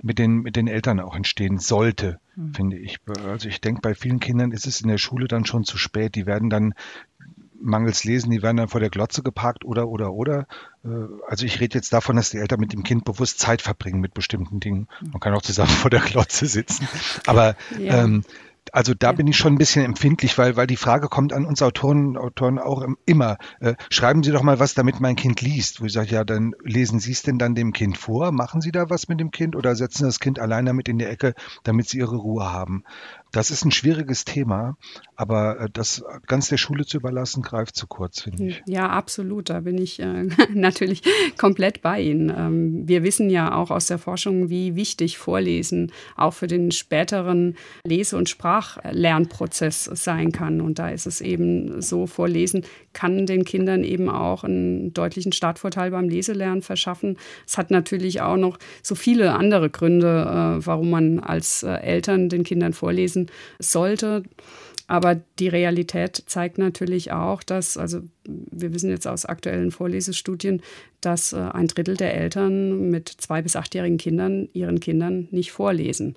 mit 0.03 0.19
den, 0.19 0.37
mit 0.43 0.57
den 0.57 0.69
Eltern 0.69 1.01
auch 1.01 1.17
entstehen 1.17 1.59
sollte, 1.59 2.21
mhm. 2.37 2.55
finde 2.55 2.79
ich. 2.79 2.99
Also 3.27 3.49
ich 3.49 3.61
denke, 3.61 3.81
bei 3.81 3.95
vielen 3.95 4.21
Kindern 4.21 4.53
ist 4.53 4.67
es 4.67 4.81
in 4.81 4.89
der 4.89 4.99
Schule 4.99 5.27
dann 5.27 5.45
schon 5.45 5.65
zu 5.65 5.77
spät. 5.77 6.15
Die 6.15 6.27
werden 6.27 6.51
dann 6.51 6.75
mangels 7.61 8.05
Lesen, 8.05 8.31
die 8.31 8.43
werden 8.43 8.57
dann 8.57 8.69
vor 8.69 8.81
der 8.81 8.91
Glotze 8.91 9.23
geparkt 9.23 9.65
oder, 9.65 9.89
oder, 9.89 10.13
oder. 10.13 10.47
Äh, 10.85 10.89
also 11.27 11.45
ich 11.45 11.61
rede 11.61 11.77
jetzt 11.77 11.93
davon, 11.93 12.17
dass 12.17 12.31
die 12.31 12.39
Eltern 12.39 12.61
mit 12.61 12.73
dem 12.73 12.85
Kind 12.85 13.05
bewusst 13.05 13.41
Zeit 13.41 13.63
verbringen 13.63 14.01
mit 14.01 14.15
bestimmten 14.15 14.61
Dingen. 14.61 14.87
Man 15.01 15.21
kann 15.21 15.35
auch 15.35 15.43
zusammen 15.43 15.69
vor 15.83 15.91
der 15.91 16.01
Glotze 16.01 16.47
sitzen. 16.47 16.87
Aber 17.27 17.57
ja. 17.79 18.05
ähm, 18.05 18.23
also 18.73 18.95
da 18.95 19.09
ja. 19.09 19.13
bin 19.13 19.27
ich 19.27 19.37
schon 19.37 19.55
ein 19.55 19.59
bisschen 19.59 19.85
empfindlich, 19.85 20.37
weil, 20.39 20.57
weil 20.57 20.67
die 20.67 20.77
Frage 20.77 21.09
kommt 21.09 21.33
an 21.33 21.45
uns 21.45 21.63
Autoren, 21.63 22.17
Autoren 22.17 22.59
auch 22.59 22.85
immer, 23.07 23.39
äh, 23.61 23.75
schreiben 23.91 24.23
Sie 24.23 24.33
doch 24.33 24.43
mal 24.43 24.59
was, 24.59 24.75
damit 24.75 25.01
mein 25.01 25.17
Kind 25.17 25.41
liest. 25.41 25.81
Wo 25.81 25.87
ich 25.87 25.93
sage, 25.93 26.11
ja, 26.11 26.25
dann 26.25 26.55
lesen 26.63 27.01
Sie 27.01 27.13
es 27.13 27.23
denn 27.23 27.39
dann 27.39 27.55
dem 27.55 27.73
Kind 27.73 27.99
vor? 27.99 28.33
Machen 28.33 28.61
Sie 28.61 28.73
da 28.73 28.91
was 28.91 29.09
mit 29.09 29.21
dem 29.21 29.31
Kind 29.31 29.57
oder 29.57 29.75
setzen 29.77 30.05
das 30.05 30.21
Kind 30.21 30.39
allein 30.39 30.67
damit 30.67 30.89
in 30.89 30.99
die 30.99 31.05
Ecke, 31.05 31.35
damit 31.65 31.89
Sie 31.89 31.99
Ihre 31.99 32.17
Ruhe 32.17 32.53
haben? 32.53 32.85
Das 33.33 33.51
ist 33.51 33.65
ein 33.65 33.71
schwieriges 33.71 34.25
Thema, 34.25 34.77
aber 35.17 35.61
äh, 35.61 35.69
das 35.71 36.03
ganz 36.27 36.49
der 36.49 36.57
Schule 36.57 36.87
zu 36.87 36.97
überlassen, 36.97 37.43
greift 37.43 37.77
zu 37.77 37.87
kurz, 37.87 38.23
finde 38.23 38.47
ich. 38.47 38.63
Ja, 38.67 38.89
absolut. 38.89 39.51
Da 39.51 39.61
bin 39.61 39.77
ich 39.77 40.01
äh, 40.01 40.25
natürlich 40.55 41.03
komplett 41.37 41.83
bei 41.83 42.01
Ihnen. 42.01 42.33
Ähm, 42.35 42.89
wir 42.89 43.03
wissen 43.03 43.29
ja 43.29 43.55
auch 43.55 43.71
aus 43.71 43.87
der 43.87 43.99
Forschung, 43.99 44.49
wie 44.49 44.77
wichtig 44.77 45.19
Vorlesen 45.19 45.93
auch 46.17 46.33
für 46.33 46.47
den 46.47 46.71
späteren 46.71 47.57
Lese- 47.85 48.17
und 48.17 48.29
Sprachlernprozess 48.29 49.85
sein 49.85 50.33
kann. 50.33 50.61
Und 50.61 50.79
da 50.79 50.89
ist 50.89 51.07
es 51.07 51.21
eben 51.21 51.83
so, 51.83 52.07
Vorlesen 52.07 52.65
kann 52.95 53.27
den 53.27 53.45
Kindern 53.45 53.85
eben 53.85 54.09
auch 54.09 54.45
einen 54.45 54.95
deutlichen 54.95 55.33
Startvorteil 55.33 55.91
beim 55.91 56.09
Leselernen 56.09 56.63
verschaffen. 56.63 57.19
Es 57.47 57.59
hat 57.59 57.71
natürlich 57.71 58.23
auch 58.23 58.37
noch 58.37 58.59
so 58.83 58.95
viele 58.95 59.35
andere 59.35 59.69
Gründe, 59.69 60.59
äh, 60.61 60.67
warum 60.67 60.91
man 60.91 61.21
als 61.21 61.63
äh, 61.63 61.75
Eltern 61.75 62.29
den 62.29 62.43
Kindern 62.43 62.73
vorlesen 62.73 63.18
lesen 63.19 63.31
sollte. 63.59 64.23
Aber 64.91 65.17
die 65.39 65.49
Realität 65.49 66.23
zeigt 66.27 66.57
natürlich 66.57 67.13
auch, 67.13 67.43
dass, 67.43 67.77
also 67.77 68.01
wir 68.25 68.73
wissen 68.73 68.89
jetzt 68.89 69.07
aus 69.07 69.27
aktuellen 69.27 69.71
Vorlesestudien, 69.71 70.63
dass 71.03 71.35
äh, 71.35 71.37
ein 71.37 71.69
Drittel 71.69 71.95
der 71.95 72.15
Eltern 72.15 72.89
mit 72.91 73.09
zwei 73.11 73.43
bis 73.43 73.55
achtjährigen 73.55 73.99
Kindern 73.99 74.49
ihren 74.55 74.81
Kindern 74.81 75.29
nicht 75.31 75.53
vorlesen. 75.53 76.17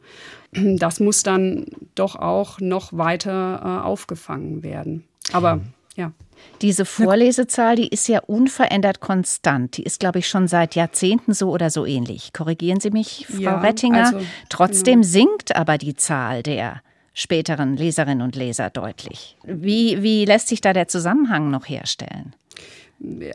Das 0.53 1.01
muss 1.01 1.23
dann 1.23 1.65
doch 1.95 2.15
auch 2.15 2.61
noch 2.61 2.93
weiter 2.93 3.61
äh, 3.61 3.85
aufgefangen 3.85 4.63
werden. 4.63 5.03
Aber 5.33 5.59
ja. 5.97 6.13
Diese 6.61 6.85
Vorlesezahl, 6.85 7.75
die 7.75 7.89
ist 7.89 8.07
ja 8.07 8.19
unverändert 8.19 9.01
konstant. 9.01 9.77
Die 9.77 9.83
ist, 9.83 9.99
glaube 9.99 10.19
ich, 10.19 10.27
schon 10.27 10.47
seit 10.47 10.75
Jahrzehnten 10.75 11.33
so 11.33 11.51
oder 11.51 11.69
so 11.69 11.85
ähnlich. 11.85 12.33
Korrigieren 12.33 12.79
Sie 12.79 12.89
mich, 12.89 13.27
Frau 13.29 13.41
ja, 13.41 13.59
Rettinger. 13.59 14.05
Also, 14.05 14.21
Trotzdem 14.49 15.01
genau. 15.01 15.11
sinkt 15.11 15.55
aber 15.55 15.77
die 15.77 15.95
Zahl 15.95 16.41
der 16.41 16.81
späteren 17.13 17.75
Leserinnen 17.75 18.21
und 18.21 18.35
Leser 18.35 18.69
deutlich. 18.69 19.35
Wie, 19.43 20.01
wie 20.01 20.25
lässt 20.25 20.47
sich 20.47 20.61
da 20.61 20.73
der 20.73 20.87
Zusammenhang 20.87 21.49
noch 21.49 21.67
herstellen? 21.67 22.33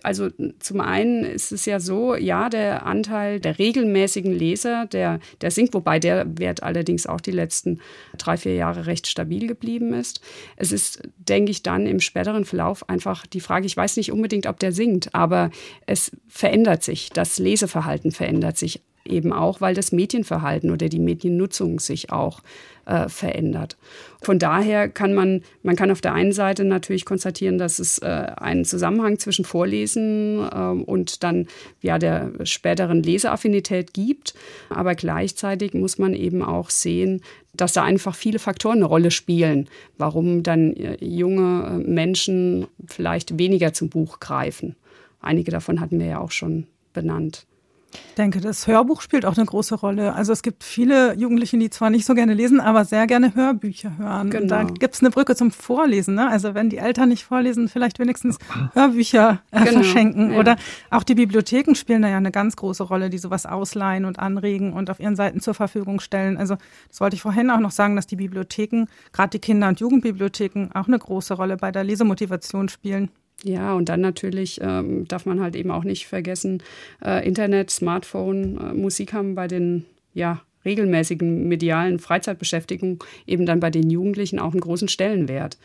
Also 0.04 0.28
zum 0.60 0.80
einen 0.80 1.24
ist 1.24 1.50
es 1.50 1.64
ja 1.66 1.80
so, 1.80 2.14
ja, 2.14 2.48
der 2.48 2.86
Anteil 2.86 3.40
der 3.40 3.58
regelmäßigen 3.58 4.32
Leser, 4.32 4.86
der, 4.86 5.18
der 5.40 5.50
sinkt, 5.50 5.74
wobei 5.74 5.98
der 5.98 6.38
Wert 6.38 6.62
allerdings 6.62 7.06
auch 7.06 7.20
die 7.20 7.32
letzten 7.32 7.80
drei, 8.16 8.36
vier 8.36 8.54
Jahre 8.54 8.86
recht 8.86 9.08
stabil 9.08 9.48
geblieben 9.48 9.92
ist. 9.92 10.20
Es 10.54 10.70
ist, 10.70 11.02
denke 11.18 11.50
ich, 11.50 11.64
dann 11.64 11.86
im 11.86 11.98
späteren 11.98 12.44
Verlauf 12.44 12.88
einfach 12.88 13.26
die 13.26 13.40
Frage, 13.40 13.66
ich 13.66 13.76
weiß 13.76 13.96
nicht 13.96 14.12
unbedingt, 14.12 14.46
ob 14.46 14.60
der 14.60 14.70
sinkt, 14.70 15.12
aber 15.16 15.50
es 15.86 16.12
verändert 16.28 16.84
sich, 16.84 17.10
das 17.10 17.38
Leseverhalten 17.38 18.12
verändert 18.12 18.56
sich 18.58 18.82
eben 19.10 19.32
auch, 19.32 19.60
weil 19.60 19.74
das 19.74 19.92
Medienverhalten 19.92 20.70
oder 20.70 20.88
die 20.88 20.98
Mediennutzung 20.98 21.80
sich 21.80 22.10
auch 22.10 22.42
äh, 22.86 23.08
verändert. 23.08 23.76
Von 24.22 24.38
daher 24.38 24.88
kann 24.88 25.12
man, 25.12 25.42
man 25.62 25.76
kann 25.76 25.90
auf 25.90 26.00
der 26.00 26.14
einen 26.14 26.32
Seite 26.32 26.64
natürlich 26.64 27.04
konstatieren, 27.04 27.58
dass 27.58 27.78
es 27.78 27.98
äh, 27.98 28.06
einen 28.06 28.64
Zusammenhang 28.64 29.18
zwischen 29.18 29.44
Vorlesen 29.44 30.38
äh, 30.38 30.82
und 30.84 31.22
dann 31.22 31.46
ja 31.82 31.98
der 31.98 32.32
späteren 32.44 33.02
Leseaffinität 33.02 33.92
gibt, 33.92 34.34
aber 34.70 34.94
gleichzeitig 34.94 35.74
muss 35.74 35.98
man 35.98 36.14
eben 36.14 36.42
auch 36.42 36.70
sehen, 36.70 37.22
dass 37.52 37.72
da 37.72 37.82
einfach 37.82 38.14
viele 38.14 38.38
Faktoren 38.38 38.78
eine 38.78 38.86
Rolle 38.86 39.10
spielen, 39.10 39.68
warum 39.98 40.42
dann 40.42 40.72
äh, 40.74 41.04
junge 41.04 41.66
äh, 41.66 41.90
Menschen 41.90 42.66
vielleicht 42.86 43.38
weniger 43.38 43.72
zum 43.72 43.88
Buch 43.88 44.20
greifen. 44.20 44.76
Einige 45.20 45.50
davon 45.50 45.80
hatten 45.80 45.98
wir 45.98 46.06
ja 46.06 46.18
auch 46.20 46.30
schon 46.30 46.66
benannt. 46.92 47.46
Ich 47.92 48.14
denke, 48.16 48.40
das 48.40 48.66
Hörbuch 48.66 49.00
spielt 49.00 49.24
auch 49.26 49.36
eine 49.36 49.46
große 49.46 49.74
Rolle. 49.74 50.14
Also 50.14 50.32
es 50.32 50.42
gibt 50.42 50.64
viele 50.64 51.14
Jugendliche, 51.14 51.58
die 51.58 51.70
zwar 51.70 51.90
nicht 51.90 52.06
so 52.06 52.14
gerne 52.14 52.34
lesen, 52.34 52.60
aber 52.60 52.84
sehr 52.84 53.06
gerne 53.06 53.34
Hörbücher 53.34 53.96
hören. 53.98 54.30
Genau. 54.30 54.42
Und 54.42 54.48
da 54.48 54.62
gibt 54.64 54.94
es 54.94 55.00
eine 55.00 55.10
Brücke 55.10 55.36
zum 55.36 55.50
Vorlesen. 55.50 56.14
Ne? 56.14 56.28
Also 56.28 56.54
wenn 56.54 56.70
die 56.70 56.78
Eltern 56.78 57.10
nicht 57.10 57.24
vorlesen, 57.24 57.68
vielleicht 57.68 57.98
wenigstens 57.98 58.38
Hörbücher 58.72 59.42
äh, 59.50 59.58
genau. 59.60 59.72
verschenken. 59.72 60.32
Ja. 60.32 60.38
Oder 60.38 60.56
auch 60.90 61.02
die 61.02 61.14
Bibliotheken 61.14 61.74
spielen 61.74 62.02
da 62.02 62.08
ja 62.08 62.16
eine 62.16 62.32
ganz 62.32 62.56
große 62.56 62.82
Rolle, 62.82 63.10
die 63.10 63.18
sowas 63.18 63.46
ausleihen 63.46 64.04
und 64.04 64.18
anregen 64.18 64.72
und 64.72 64.90
auf 64.90 65.00
ihren 65.00 65.16
Seiten 65.16 65.40
zur 65.40 65.54
Verfügung 65.54 66.00
stellen. 66.00 66.36
Also 66.36 66.56
das 66.88 67.00
wollte 67.00 67.16
ich 67.16 67.22
vorhin 67.22 67.50
auch 67.50 67.60
noch 67.60 67.70
sagen, 67.70 67.96
dass 67.96 68.06
die 68.06 68.16
Bibliotheken, 68.16 68.86
gerade 69.12 69.30
die 69.30 69.40
Kinder- 69.40 69.68
und 69.68 69.80
Jugendbibliotheken, 69.80 70.70
auch 70.74 70.86
eine 70.86 70.98
große 70.98 71.34
Rolle 71.34 71.56
bei 71.56 71.70
der 71.70 71.84
Lesemotivation 71.84 72.68
spielen. 72.68 73.10
Ja, 73.42 73.74
und 73.74 73.88
dann 73.88 74.00
natürlich 74.00 74.60
ähm, 74.62 75.06
darf 75.08 75.26
man 75.26 75.40
halt 75.40 75.56
eben 75.56 75.70
auch 75.70 75.84
nicht 75.84 76.06
vergessen, 76.06 76.62
äh, 77.04 77.26
Internet, 77.26 77.70
Smartphone, 77.70 78.58
äh, 78.58 78.72
Musik 78.72 79.12
haben 79.12 79.34
bei 79.34 79.46
den 79.46 79.84
ja, 80.14 80.42
regelmäßigen 80.64 81.46
medialen 81.46 81.98
Freizeitbeschäftigungen 81.98 82.98
eben 83.26 83.46
dann 83.46 83.60
bei 83.60 83.70
den 83.70 83.90
Jugendlichen 83.90 84.38
auch 84.38 84.52
einen 84.52 84.60
großen 84.60 84.88
Stellenwert. 84.88 85.58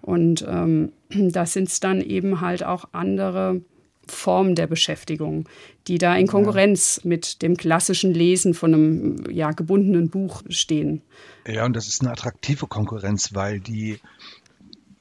Und 0.00 0.44
ähm, 0.48 0.92
da 1.10 1.46
sind 1.46 1.68
es 1.68 1.80
dann 1.80 2.00
eben 2.00 2.40
halt 2.40 2.64
auch 2.64 2.86
andere 2.92 3.60
Formen 4.10 4.54
der 4.54 4.66
Beschäftigung, 4.66 5.48
die 5.86 5.98
da 5.98 6.16
in 6.16 6.26
Konkurrenz 6.26 7.00
ja. 7.02 7.08
mit 7.08 7.42
dem 7.42 7.56
klassischen 7.56 8.14
Lesen 8.14 8.54
von 8.54 8.74
einem 8.74 9.30
ja, 9.30 9.50
gebundenen 9.50 10.08
Buch 10.08 10.42
stehen. 10.48 11.02
Ja, 11.46 11.64
und 11.66 11.76
das 11.76 11.88
ist 11.88 12.00
eine 12.00 12.12
attraktive 12.12 12.66
Konkurrenz, 12.66 13.34
weil 13.34 13.60
die 13.60 13.98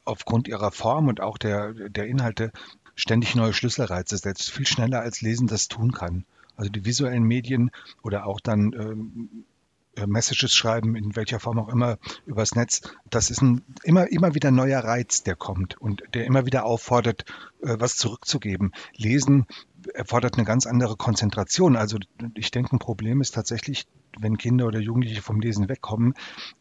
aufgrund 0.07 0.47
ihrer 0.47 0.71
Form 0.71 1.07
und 1.07 1.21
auch 1.21 1.37
der, 1.37 1.73
der 1.73 2.07
Inhalte 2.07 2.51
ständig 2.95 3.35
neue 3.35 3.53
Schlüsselreize 3.53 4.17
setzt, 4.17 4.51
viel 4.51 4.67
schneller 4.67 5.01
als 5.01 5.21
Lesen 5.21 5.47
das 5.47 5.67
tun 5.67 5.91
kann. 5.91 6.25
Also 6.55 6.71
die 6.71 6.85
visuellen 6.85 7.23
Medien 7.23 7.71
oder 8.01 8.25
auch 8.25 8.39
dann 8.39 8.73
ähm, 8.73 9.29
äh, 9.33 9.56
Messages 10.05 10.53
schreiben, 10.53 10.95
in 10.95 11.15
welcher 11.15 11.39
Form 11.39 11.57
auch 11.59 11.69
immer, 11.69 11.97
übers 12.25 12.55
Netz, 12.55 12.81
das 13.09 13.31
ist 13.31 13.41
ein 13.41 13.63
immer, 13.83 14.11
immer 14.11 14.35
wieder 14.35 14.51
neuer 14.51 14.81
Reiz, 14.81 15.23
der 15.23 15.35
kommt 15.35 15.79
und 15.81 16.03
der 16.13 16.25
immer 16.25 16.45
wieder 16.45 16.65
auffordert, 16.65 17.25
äh, 17.61 17.77
was 17.79 17.97
zurückzugeben. 17.97 18.73
Lesen 18.95 19.47
erfordert 19.93 20.35
eine 20.35 20.45
ganz 20.45 20.65
andere 20.65 20.95
Konzentration. 20.95 21.75
Also 21.75 21.97
ich 22.35 22.51
denke, 22.51 22.75
ein 22.75 22.79
Problem 22.79 23.21
ist 23.21 23.33
tatsächlich, 23.33 23.87
wenn 24.19 24.37
Kinder 24.37 24.65
oder 24.67 24.79
Jugendliche 24.79 25.21
vom 25.21 25.39
Lesen 25.39 25.69
wegkommen, 25.69 26.13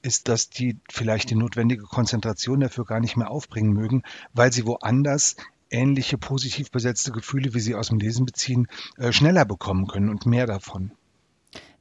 ist, 0.03 0.29
dass 0.29 0.49
die 0.49 0.79
vielleicht 0.91 1.31
die 1.31 1.35
notwendige 1.35 1.85
Konzentration 1.85 2.61
dafür 2.61 2.85
gar 2.85 3.01
nicht 3.01 3.17
mehr 3.17 3.31
aufbringen 3.31 3.73
mögen, 3.73 4.03
weil 4.33 4.53
sie 4.53 4.67
woanders 4.67 5.37
ähnliche 5.71 6.19
positiv 6.19 6.71
besetzte 6.71 7.13
Gefühle, 7.13 7.55
wie 7.55 7.61
sie 7.61 7.75
aus 7.75 7.89
dem 7.89 7.99
Lesen 7.99 8.25
beziehen, 8.27 8.69
äh, 8.99 9.13
schneller 9.13 9.45
bekommen 9.45 9.87
können 9.87 10.09
und 10.09 10.27
mehr 10.27 10.47
davon. 10.47 10.93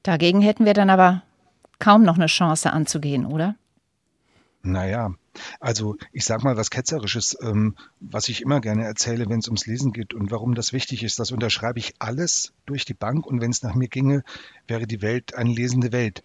Dagegen 0.04 0.42
hätten 0.42 0.66
wir 0.66 0.74
dann 0.74 0.90
aber 0.90 1.24
kaum 1.80 2.04
noch 2.04 2.16
eine 2.16 2.28
Chance 2.28 2.72
anzugehen, 2.72 3.26
oder? 3.26 3.56
Naja, 4.66 5.14
also 5.60 5.96
ich 6.12 6.26
sage 6.26 6.44
mal 6.44 6.58
was 6.58 6.72
Ketzerisches, 6.72 7.38
ähm, 7.42 7.76
was 8.00 8.30
ich 8.30 8.42
immer 8.42 8.62
gerne 8.62 8.84
erzähle, 8.84 9.30
wenn 9.30 9.40
es 9.40 9.48
ums 9.48 9.68
Lesen 9.68 9.94
geht 9.94 10.14
und 10.14 10.32
warum 10.32 10.56
das 10.56 10.74
wichtig 10.74 11.04
ist, 11.04 11.20
das 11.20 11.32
unterschreibe 11.32 11.80
ich 11.80 11.94
alles 12.00 12.54
durch 12.66 12.84
die 12.84 12.96
Bank 12.96 13.26
und 13.28 13.42
wenn 13.42 13.52
es 13.52 13.62
nach 13.62 13.76
mir 13.76 13.88
ginge, 13.88 14.24
wäre 14.68 14.88
die 14.88 15.02
Welt 15.02 15.36
eine 15.36 15.54
lesende 15.54 15.92
Welt. 15.92 16.24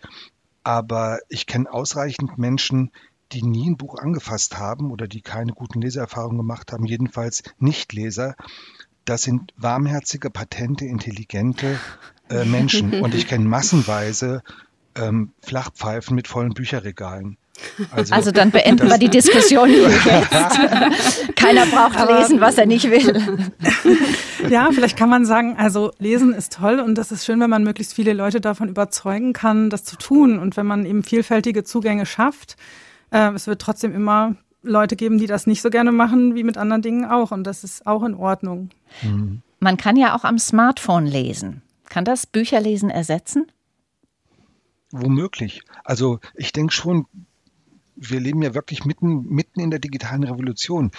Aber 0.62 1.18
ich 1.28 1.46
kenne 1.46 1.72
ausreichend 1.72 2.38
Menschen, 2.38 2.92
die 3.32 3.42
nie 3.42 3.70
ein 3.70 3.76
Buch 3.76 3.96
angefasst 3.96 4.58
haben 4.58 4.90
oder 4.90 5.06
die 5.06 5.20
keine 5.20 5.52
guten 5.52 5.80
Leseerfahrungen 5.80 6.38
gemacht 6.38 6.72
haben, 6.72 6.84
jedenfalls 6.84 7.42
Nichtleser. 7.58 8.36
Das 9.04 9.22
sind 9.22 9.52
warmherzige, 9.56 10.30
patente, 10.30 10.84
intelligente 10.84 11.78
äh, 12.28 12.44
Menschen. 12.44 13.02
Und 13.02 13.14
ich 13.14 13.26
kenne 13.26 13.44
massenweise 13.44 14.42
ähm, 14.96 15.32
Flachpfeifen 15.42 16.14
mit 16.14 16.28
vollen 16.28 16.54
Bücherregalen. 16.54 17.36
Also, 17.90 18.14
also 18.14 18.30
dann 18.30 18.50
beenden 18.50 18.88
wir 18.88 18.96
die 18.96 19.08
Diskussion 19.08 19.68
hier 19.68 19.90
jetzt. 19.90 21.36
Keiner 21.36 21.66
braucht 21.66 21.98
Aber, 21.98 22.20
lesen, 22.20 22.40
was 22.40 22.56
er 22.56 22.64
nicht 22.66 22.90
will. 22.90 23.50
Ja, 24.48 24.70
vielleicht 24.72 24.96
kann 24.96 25.08
man 25.08 25.26
sagen, 25.26 25.56
also 25.58 25.90
lesen 25.98 26.32
ist 26.32 26.54
toll 26.54 26.80
und 26.80 26.96
das 26.96 27.12
ist 27.12 27.24
schön, 27.24 27.40
wenn 27.40 27.50
man 27.50 27.64
möglichst 27.64 27.94
viele 27.94 28.12
Leute 28.12 28.40
davon 28.40 28.68
überzeugen 28.68 29.32
kann, 29.32 29.70
das 29.70 29.84
zu 29.84 29.96
tun 29.96 30.38
und 30.38 30.56
wenn 30.56 30.66
man 30.66 30.86
eben 30.86 31.02
vielfältige 31.02 31.64
Zugänge 31.64 32.06
schafft. 32.06 32.56
Äh, 33.10 33.32
es 33.32 33.46
wird 33.46 33.60
trotzdem 33.60 33.94
immer 33.94 34.36
Leute 34.62 34.96
geben, 34.96 35.18
die 35.18 35.26
das 35.26 35.46
nicht 35.46 35.62
so 35.62 35.70
gerne 35.70 35.92
machen, 35.92 36.34
wie 36.34 36.44
mit 36.44 36.56
anderen 36.56 36.82
Dingen 36.82 37.04
auch 37.04 37.30
und 37.30 37.44
das 37.44 37.64
ist 37.64 37.86
auch 37.86 38.02
in 38.04 38.14
Ordnung. 38.14 38.70
Mhm. 39.02 39.42
Man 39.58 39.76
kann 39.76 39.96
ja 39.96 40.16
auch 40.16 40.24
am 40.24 40.38
Smartphone 40.38 41.06
lesen. 41.06 41.62
Kann 41.88 42.04
das 42.04 42.26
Bücherlesen 42.26 42.88
ersetzen? 42.88 43.46
Womöglich. 44.92 45.62
Also 45.84 46.20
ich 46.34 46.52
denke 46.52 46.72
schon, 46.72 47.06
wir 47.96 48.20
leben 48.20 48.42
ja 48.42 48.54
wirklich 48.54 48.84
mitten, 48.84 49.28
mitten 49.28 49.60
in 49.60 49.70
der 49.70 49.78
digitalen 49.78 50.24
Revolution. 50.24 50.90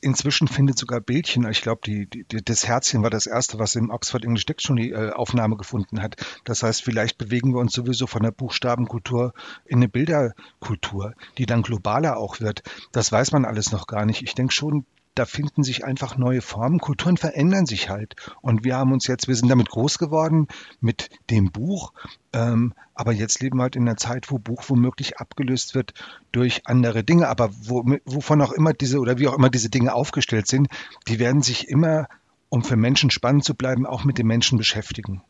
inzwischen 0.00 0.48
findet 0.48 0.78
sogar 0.78 1.00
Bildchen, 1.00 1.48
ich 1.50 1.62
glaube, 1.62 1.80
die, 1.84 2.06
die, 2.06 2.24
das 2.44 2.66
Herzchen 2.66 3.02
war 3.02 3.10
das 3.10 3.26
erste, 3.26 3.58
was 3.58 3.74
im 3.74 3.90
Oxford 3.90 4.24
English 4.24 4.46
Dictionary 4.46 4.90
äh, 4.90 5.10
Aufnahme 5.10 5.56
gefunden 5.56 6.02
hat. 6.02 6.16
Das 6.44 6.62
heißt, 6.62 6.82
vielleicht 6.82 7.18
bewegen 7.18 7.52
wir 7.52 7.60
uns 7.60 7.72
sowieso 7.72 8.06
von 8.06 8.22
der 8.22 8.30
Buchstabenkultur 8.30 9.34
in 9.64 9.78
eine 9.78 9.88
Bilderkultur, 9.88 11.14
die 11.36 11.46
dann 11.46 11.62
globaler 11.62 12.16
auch 12.16 12.40
wird. 12.40 12.62
Das 12.92 13.10
weiß 13.10 13.32
man 13.32 13.44
alles 13.44 13.72
noch 13.72 13.86
gar 13.86 14.04
nicht. 14.06 14.22
Ich 14.22 14.34
denke 14.34 14.54
schon, 14.54 14.84
da 15.18 15.26
finden 15.26 15.62
sich 15.62 15.84
einfach 15.84 16.16
neue 16.16 16.40
Formen. 16.40 16.78
Kulturen 16.78 17.16
verändern 17.16 17.66
sich 17.66 17.90
halt. 17.90 18.14
Und 18.40 18.64
wir 18.64 18.76
haben 18.76 18.92
uns 18.92 19.06
jetzt, 19.06 19.26
wir 19.26 19.34
sind 19.34 19.48
damit 19.48 19.68
groß 19.68 19.98
geworden 19.98 20.46
mit 20.80 21.10
dem 21.30 21.50
Buch. 21.50 21.92
Ähm, 22.32 22.72
aber 22.94 23.12
jetzt 23.12 23.40
leben 23.40 23.58
wir 23.58 23.62
halt 23.64 23.76
in 23.76 23.82
einer 23.82 23.96
Zeit, 23.96 24.30
wo 24.30 24.38
Buch 24.38 24.64
womöglich 24.68 25.18
abgelöst 25.18 25.74
wird 25.74 25.94
durch 26.30 26.62
andere 26.66 27.02
Dinge. 27.02 27.28
Aber 27.28 27.50
wo, 27.52 27.84
wovon 28.04 28.40
auch 28.42 28.52
immer 28.52 28.72
diese 28.72 29.00
oder 29.00 29.18
wie 29.18 29.26
auch 29.28 29.36
immer 29.36 29.50
diese 29.50 29.70
Dinge 29.70 29.92
aufgestellt 29.92 30.46
sind, 30.46 30.68
die 31.08 31.18
werden 31.18 31.42
sich 31.42 31.68
immer, 31.68 32.08
um 32.48 32.62
für 32.62 32.76
Menschen 32.76 33.10
spannend 33.10 33.44
zu 33.44 33.54
bleiben, 33.54 33.86
auch 33.86 34.04
mit 34.04 34.18
den 34.18 34.26
Menschen 34.26 34.56
beschäftigen. 34.56 35.22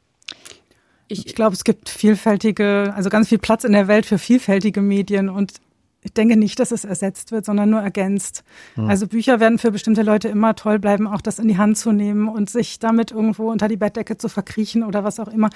Ich, 1.08 1.26
ich 1.26 1.34
glaube, 1.34 1.54
es 1.54 1.64
gibt 1.64 1.88
vielfältige, 1.88 2.92
also 2.94 3.08
ganz 3.08 3.30
viel 3.30 3.38
Platz 3.38 3.64
in 3.64 3.72
der 3.72 3.88
Welt 3.88 4.04
für 4.04 4.18
vielfältige 4.18 4.82
Medien 4.82 5.30
und 5.30 5.54
ich 6.02 6.12
denke 6.12 6.36
nicht, 6.36 6.60
dass 6.60 6.70
es 6.70 6.84
ersetzt 6.84 7.32
wird, 7.32 7.44
sondern 7.44 7.70
nur 7.70 7.80
ergänzt. 7.80 8.44
Hm. 8.74 8.88
Also 8.88 9.06
Bücher 9.06 9.40
werden 9.40 9.58
für 9.58 9.72
bestimmte 9.72 10.02
Leute 10.02 10.28
immer 10.28 10.54
toll 10.54 10.78
bleiben, 10.78 11.06
auch 11.06 11.20
das 11.20 11.38
in 11.38 11.48
die 11.48 11.58
Hand 11.58 11.76
zu 11.76 11.92
nehmen 11.92 12.28
und 12.28 12.48
sich 12.50 12.78
damit 12.78 13.10
irgendwo 13.10 13.50
unter 13.50 13.68
die 13.68 13.76
Bettdecke 13.76 14.16
zu 14.16 14.28
verkriechen 14.28 14.84
oder 14.84 15.02
was 15.02 15.18
auch 15.18 15.28
immer. 15.28 15.50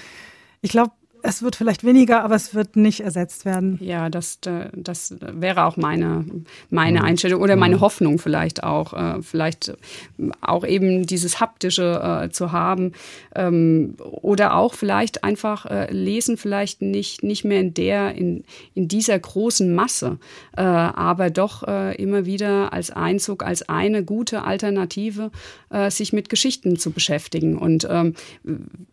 Ich 0.60 0.70
glaube, 0.70 0.92
es 1.22 1.42
wird 1.42 1.56
vielleicht 1.56 1.84
weniger, 1.84 2.24
aber 2.24 2.34
es 2.34 2.54
wird 2.54 2.76
nicht 2.76 3.00
ersetzt 3.00 3.44
werden. 3.44 3.78
Ja, 3.80 4.10
das, 4.10 4.38
das 4.40 5.14
wäre 5.20 5.64
auch 5.64 5.76
meine, 5.76 6.24
meine 6.70 7.00
mhm. 7.00 7.04
Einstellung 7.04 7.40
oder 7.40 7.56
meine 7.56 7.76
mhm. 7.76 7.80
Hoffnung 7.80 8.18
vielleicht 8.18 8.64
auch. 8.64 8.92
Äh, 8.92 9.22
vielleicht 9.22 9.72
auch 10.40 10.66
eben 10.66 11.06
dieses 11.06 11.40
Haptische 11.40 12.24
äh, 12.24 12.30
zu 12.30 12.52
haben. 12.52 12.92
Ähm, 13.34 13.94
oder 13.98 14.56
auch 14.56 14.74
vielleicht 14.74 15.24
einfach 15.24 15.66
äh, 15.66 15.92
lesen, 15.92 16.36
vielleicht 16.36 16.82
nicht, 16.82 17.22
nicht 17.22 17.44
mehr 17.44 17.60
in 17.60 17.74
der, 17.74 18.14
in, 18.14 18.44
in 18.74 18.88
dieser 18.88 19.18
großen 19.18 19.74
Masse, 19.74 20.18
aber 20.54 21.30
doch 21.30 21.62
immer 21.62 22.26
wieder 22.26 22.72
als 22.72 22.90
Einzug, 22.90 23.44
als 23.44 23.68
eine 23.68 24.04
gute 24.04 24.42
Alternative, 24.42 25.30
sich 25.88 26.12
mit 26.12 26.28
Geschichten 26.28 26.78
zu 26.78 26.90
beschäftigen. 26.90 27.56
Und 27.56 27.86
ähm, 27.88 28.14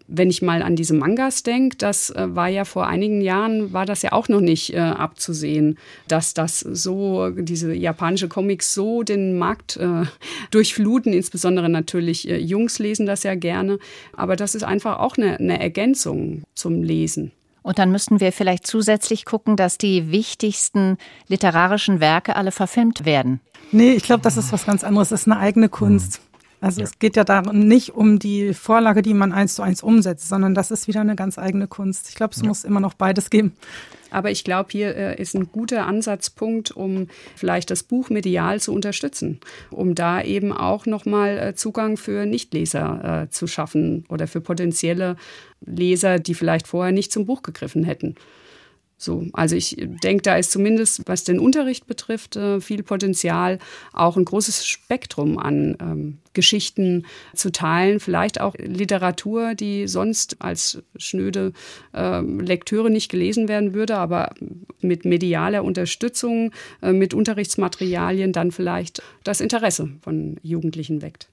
wenn 0.08 0.30
ich 0.30 0.42
mal 0.42 0.62
an 0.62 0.76
diese 0.76 0.94
Mangas 0.94 1.44
denke, 1.44 1.78
das 1.78 2.10
äh, 2.19 2.19
war 2.28 2.48
ja 2.48 2.66
vor 2.66 2.88
einigen 2.88 3.22
Jahren, 3.22 3.74
war 3.74 3.86
das 3.86 4.02
ja 4.02 4.12
auch 4.12 4.28
noch 4.28 4.42
nicht 4.42 4.74
äh, 4.74 4.80
abzusehen, 4.80 5.78
dass 6.08 6.34
das 6.34 6.60
so, 6.60 7.30
diese 7.30 7.74
japanische 7.74 8.28
Comics 8.28 8.74
so 8.74 9.04
den 9.04 9.38
Markt 9.38 9.78
äh, 9.78 10.04
durchfluten. 10.52 11.14
Insbesondere 11.14 11.70
natürlich 11.70 12.28
äh, 12.28 12.38
Jungs 12.38 12.80
lesen 12.80 13.06
das 13.06 13.24
ja 13.24 13.36
gerne. 13.36 13.80
Aber 14.14 14.36
das 14.36 14.56
ist 14.56 14.64
einfach 14.64 15.00
auch 15.00 15.18
eine, 15.18 15.38
eine 15.38 15.60
Ergänzung 15.60 16.44
zum 16.54 16.84
Lesen. 16.84 17.32
Und 17.62 17.78
dann 17.78 17.92
müssten 17.92 18.20
wir 18.20 18.32
vielleicht 18.32 18.66
zusätzlich 18.66 19.26
gucken, 19.26 19.56
dass 19.56 19.78
die 19.78 20.12
wichtigsten 20.12 20.98
literarischen 21.28 22.00
Werke 22.00 22.36
alle 22.36 22.52
verfilmt 22.52 23.06
werden. 23.06 23.42
Nee, 23.72 23.94
ich 23.94 24.04
glaube, 24.04 24.24
das 24.24 24.38
ist 24.38 24.52
was 24.52 24.66
ganz 24.66 24.84
anderes. 24.84 25.10
Das 25.10 25.22
ist 25.22 25.28
eine 25.28 25.38
eigene 25.38 25.70
Kunst. 25.70 26.22
Also 26.62 26.82
ja. 26.82 26.88
es 26.88 27.00
geht 27.00 27.16
ja 27.16 27.24
darum 27.24 27.60
nicht 27.60 27.96
um 27.96 28.20
die 28.20 28.54
Vorlage, 28.54 29.02
die 29.02 29.14
man 29.14 29.32
eins 29.32 29.56
zu 29.56 29.62
eins 29.62 29.82
umsetzt, 29.82 30.28
sondern 30.28 30.54
das 30.54 30.72
ist 30.72 30.88
wieder 30.88 31.02
eine 31.02 31.16
ganz 31.16 31.38
eigene 31.38 31.68
Kunst. 31.68 32.10
Ich 32.10 32.16
glaube, 32.16 32.34
es 32.34 32.42
ja. 32.42 32.48
muss 32.48 32.64
immer 32.64 32.80
noch 32.80 32.94
beides 32.94 33.30
geben. 33.30 33.54
Aber 34.12 34.32
ich 34.32 34.44
glaube, 34.44 34.70
hier 34.72 34.96
äh, 34.96 35.22
ist 35.22 35.36
ein 35.36 35.52
guter 35.52 35.86
Ansatzpunkt, 35.86 36.72
um 36.72 37.08
vielleicht 37.36 37.70
das 37.70 37.84
Buch 37.84 38.10
medial 38.10 38.60
zu 38.60 38.74
unterstützen, 38.74 39.40
um 39.70 39.96
da 39.96 40.22
eben 40.22 40.52
auch 40.52 40.86
nochmal 40.86 41.38
äh, 41.38 41.56
Zugang 41.56 41.96
für 41.96 42.26
Nichtleser 42.26 43.24
äh, 43.24 43.30
zu 43.30 43.48
schaffen 43.48 44.06
oder 44.10 44.28
für 44.28 44.42
potenzielle 44.42 45.16
Leser, 45.62 46.20
die 46.20 46.34
vielleicht 46.34 46.68
vorher 46.68 46.92
nicht 46.92 47.12
zum 47.12 47.26
Buch 47.26 47.44
gegriffen 47.44 47.84
hätten. 47.84 48.16
So, 49.02 49.26
also 49.32 49.56
ich 49.56 49.78
denke, 50.04 50.24
da 50.24 50.36
ist 50.36 50.52
zumindest, 50.52 51.04
was 51.06 51.24
den 51.24 51.40
Unterricht 51.40 51.88
betrifft, 51.88 52.36
äh, 52.36 52.60
viel 52.60 52.84
Potenzial, 52.84 53.58
auch 53.94 54.18
ein 54.18 54.26
großes 54.26 54.68
Spektrum 54.68 55.40
an 55.40 55.78
ähm, 55.80 56.18
Geschichten 56.34 57.06
zu 57.34 57.50
teilen, 57.50 58.02
vielleicht 58.02 58.42
auch 58.42 58.56
Literatur, 58.58 59.56
die 59.56 59.88
sonst 59.88 60.42
als 60.42 60.84
schnöde 60.98 61.54
äh, 61.94 62.20
Lektüre 62.20 62.90
nicht 62.90 63.10
gelesen 63.10 63.48
werden 63.48 63.74
würde, 63.74 63.96
aber 63.96 64.34
mit 64.82 65.06
medialer 65.06 65.64
Unterstützung, 65.64 66.52
äh, 66.82 66.92
mit 66.92 67.14
Unterrichtsmaterialien 67.14 68.34
dann 68.34 68.52
vielleicht 68.52 69.02
das 69.24 69.40
Interesse 69.40 69.92
von 70.02 70.36
Jugendlichen 70.44 71.02
weckt. 71.02 71.30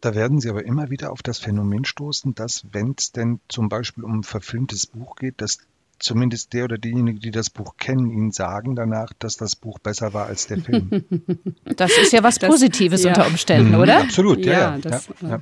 Da 0.00 0.16
werden 0.16 0.40
Sie 0.40 0.50
aber 0.50 0.64
immer 0.64 0.90
wieder 0.90 1.12
auf 1.12 1.22
das 1.22 1.38
Phänomen 1.38 1.84
stoßen, 1.84 2.34
dass, 2.34 2.66
wenn 2.72 2.96
es 2.98 3.12
denn 3.12 3.38
zum 3.48 3.68
Beispiel 3.68 4.02
um 4.02 4.18
ein 4.18 4.22
verfilmtes 4.24 4.86
Buch 4.86 5.14
geht, 5.14 5.40
dass 5.40 5.58
zumindest 5.98 6.52
der 6.52 6.64
oder 6.64 6.78
diejenigen, 6.78 7.20
die 7.20 7.30
das 7.30 7.50
Buch 7.50 7.76
kennen, 7.78 8.10
Ihnen 8.10 8.32
sagen 8.32 8.76
danach, 8.76 9.12
dass 9.18 9.36
das 9.36 9.56
Buch 9.56 9.78
besser 9.78 10.14
war 10.14 10.26
als 10.26 10.46
der 10.46 10.58
Film. 10.58 10.90
Das 11.76 11.96
ist 11.98 12.12
ja 12.12 12.22
was 12.22 12.38
Positives 12.38 13.02
das, 13.02 13.08
unter 13.08 13.26
Umständen, 13.26 13.72
mhm, 13.72 13.80
oder? 13.80 14.00
Absolut, 14.00 14.44
ja. 14.44 14.52
ja, 14.52 14.78
das, 14.78 15.08
ja, 15.20 15.28
ja. 15.28 15.40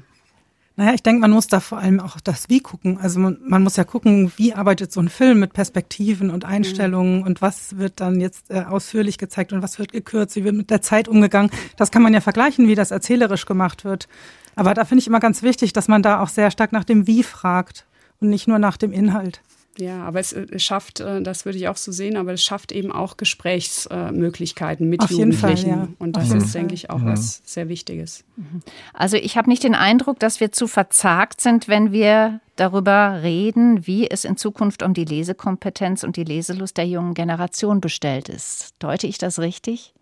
Naja, 0.76 0.92
ich 0.94 1.04
denke, 1.04 1.20
man 1.20 1.30
muss 1.30 1.46
da 1.46 1.60
vor 1.60 1.78
allem 1.78 2.00
auch 2.00 2.18
das 2.18 2.48
Wie 2.48 2.58
gucken. 2.58 2.98
Also 2.98 3.20
man, 3.20 3.38
man 3.46 3.62
muss 3.62 3.76
ja 3.76 3.84
gucken, 3.84 4.32
wie 4.36 4.54
arbeitet 4.54 4.90
so 4.90 5.00
ein 5.00 5.08
Film 5.08 5.38
mit 5.38 5.52
Perspektiven 5.52 6.30
und 6.30 6.44
Einstellungen 6.44 7.18
mhm. 7.20 7.26
und 7.26 7.42
was 7.42 7.78
wird 7.78 8.00
dann 8.00 8.20
jetzt 8.20 8.50
äh, 8.50 8.64
ausführlich 8.64 9.18
gezeigt 9.18 9.52
und 9.52 9.62
was 9.62 9.78
wird 9.78 9.92
gekürzt, 9.92 10.34
wie 10.34 10.42
wird 10.42 10.56
mit 10.56 10.70
der 10.70 10.82
Zeit 10.82 11.06
umgegangen. 11.06 11.50
Das 11.76 11.92
kann 11.92 12.02
man 12.02 12.12
ja 12.12 12.20
vergleichen, 12.20 12.66
wie 12.66 12.74
das 12.74 12.90
erzählerisch 12.90 13.46
gemacht 13.46 13.84
wird. 13.84 14.08
Aber 14.56 14.74
da 14.74 14.84
finde 14.84 15.00
ich 15.00 15.06
immer 15.06 15.20
ganz 15.20 15.42
wichtig, 15.42 15.72
dass 15.72 15.86
man 15.86 16.02
da 16.02 16.20
auch 16.20 16.28
sehr 16.28 16.50
stark 16.50 16.72
nach 16.72 16.84
dem 16.84 17.06
Wie 17.06 17.22
fragt 17.22 17.86
und 18.20 18.28
nicht 18.28 18.48
nur 18.48 18.58
nach 18.58 18.76
dem 18.76 18.92
Inhalt. 18.92 19.42
Ja, 19.78 20.04
aber 20.04 20.20
es, 20.20 20.32
es 20.32 20.62
schafft, 20.62 21.00
äh, 21.00 21.20
das 21.20 21.44
würde 21.44 21.58
ich 21.58 21.68
auch 21.68 21.76
so 21.76 21.90
sehen, 21.90 22.16
aber 22.16 22.32
es 22.32 22.42
schafft 22.42 22.72
eben 22.72 22.92
auch 22.92 23.16
Gesprächsmöglichkeiten 23.16 24.88
mit 24.88 25.02
Auf 25.02 25.10
Jugendlichen. 25.10 25.40
Fall, 25.40 25.58
ja. 25.66 25.88
Und 25.98 26.16
das 26.16 26.30
ist, 26.30 26.54
denke 26.54 26.74
ich, 26.74 26.90
auch 26.90 27.00
ja. 27.00 27.06
was 27.06 27.42
sehr 27.44 27.68
Wichtiges. 27.68 28.24
Mhm. 28.36 28.60
Also 28.92 29.16
ich 29.16 29.36
habe 29.36 29.50
nicht 29.50 29.64
den 29.64 29.74
Eindruck, 29.74 30.20
dass 30.20 30.40
wir 30.40 30.52
zu 30.52 30.66
verzagt 30.66 31.40
sind, 31.40 31.66
wenn 31.68 31.90
wir 31.90 32.40
darüber 32.56 33.22
reden, 33.22 33.86
wie 33.86 34.08
es 34.08 34.24
in 34.24 34.36
Zukunft 34.36 34.82
um 34.82 34.94
die 34.94 35.04
Lesekompetenz 35.04 36.04
und 36.04 36.16
die 36.16 36.24
Leselust 36.24 36.76
der 36.76 36.86
jungen 36.86 37.14
Generation 37.14 37.80
bestellt 37.80 38.28
ist. 38.28 38.74
Deute 38.78 39.06
ich 39.08 39.18
das 39.18 39.40
richtig? 39.40 39.92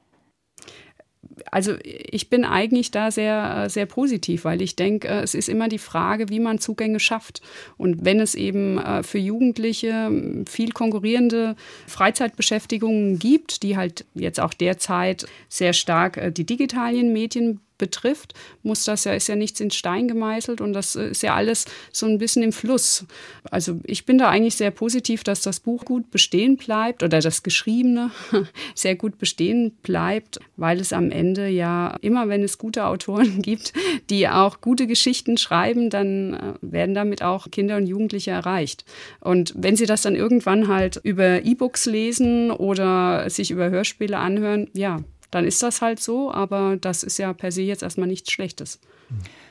Also 1.50 1.74
ich 1.82 2.30
bin 2.30 2.44
eigentlich 2.44 2.90
da 2.90 3.10
sehr, 3.10 3.68
sehr 3.68 3.86
positiv, 3.86 4.44
weil 4.44 4.62
ich 4.62 4.76
denke, 4.76 5.08
äh, 5.08 5.22
es 5.22 5.34
ist 5.34 5.48
immer 5.48 5.68
die 5.68 5.78
Frage, 5.78 6.28
wie 6.28 6.40
man 6.40 6.58
Zugänge 6.58 7.00
schafft. 7.00 7.42
Und 7.76 8.04
wenn 8.04 8.20
es 8.20 8.34
eben 8.34 8.78
äh, 8.78 9.02
für 9.02 9.18
Jugendliche 9.18 10.10
viel 10.48 10.72
konkurrierende 10.72 11.56
Freizeitbeschäftigungen 11.86 13.18
gibt, 13.18 13.62
die 13.62 13.76
halt 13.76 14.04
jetzt 14.14 14.40
auch 14.40 14.54
derzeit 14.54 15.26
sehr 15.48 15.72
stark 15.72 16.16
äh, 16.16 16.32
die 16.32 16.46
digitalen 16.46 17.12
Medien 17.12 17.60
betrifft, 17.82 18.32
muss 18.62 18.84
das 18.84 19.02
ja, 19.02 19.12
ist 19.12 19.26
ja 19.26 19.34
nichts 19.34 19.58
in 19.58 19.72
Stein 19.72 20.06
gemeißelt 20.06 20.60
und 20.60 20.72
das 20.72 20.94
äh, 20.94 21.08
ist 21.08 21.24
ja 21.24 21.34
alles 21.34 21.64
so 21.90 22.06
ein 22.06 22.18
bisschen 22.18 22.44
im 22.44 22.52
Fluss. 22.52 23.04
Also 23.50 23.80
ich 23.82 24.06
bin 24.06 24.18
da 24.18 24.28
eigentlich 24.28 24.54
sehr 24.54 24.70
positiv, 24.70 25.24
dass 25.24 25.40
das 25.40 25.58
Buch 25.58 25.84
gut 25.84 26.12
bestehen 26.12 26.56
bleibt 26.56 27.02
oder 27.02 27.18
das 27.18 27.42
Geschriebene 27.42 28.12
sehr 28.76 28.94
gut 28.94 29.18
bestehen 29.18 29.72
bleibt, 29.82 30.38
weil 30.56 30.78
es 30.78 30.92
am 30.92 31.10
Ende 31.10 31.48
ja 31.48 31.96
immer, 32.02 32.28
wenn 32.28 32.44
es 32.44 32.56
gute 32.56 32.86
Autoren 32.86 33.42
gibt, 33.42 33.72
die 34.08 34.28
auch 34.28 34.60
gute 34.60 34.86
Geschichten 34.86 35.36
schreiben, 35.36 35.90
dann 35.90 36.34
äh, 36.34 36.52
werden 36.60 36.94
damit 36.94 37.24
auch 37.24 37.50
Kinder 37.50 37.78
und 37.78 37.88
Jugendliche 37.88 38.30
erreicht. 38.30 38.84
Und 39.18 39.54
wenn 39.56 39.74
sie 39.74 39.86
das 39.86 40.02
dann 40.02 40.14
irgendwann 40.14 40.68
halt 40.68 41.00
über 41.02 41.44
E-Books 41.44 41.86
lesen 41.86 42.52
oder 42.52 43.28
sich 43.28 43.50
über 43.50 43.70
Hörspiele 43.70 44.18
anhören, 44.18 44.70
ja, 44.72 45.00
dann 45.32 45.44
ist 45.44 45.62
das 45.62 45.82
halt 45.82 45.98
so, 45.98 46.32
aber 46.32 46.76
das 46.76 47.02
ist 47.02 47.18
ja 47.18 47.32
per 47.32 47.50
se 47.50 47.62
jetzt 47.62 47.82
erstmal 47.82 48.06
nichts 48.06 48.30
Schlechtes. 48.30 48.78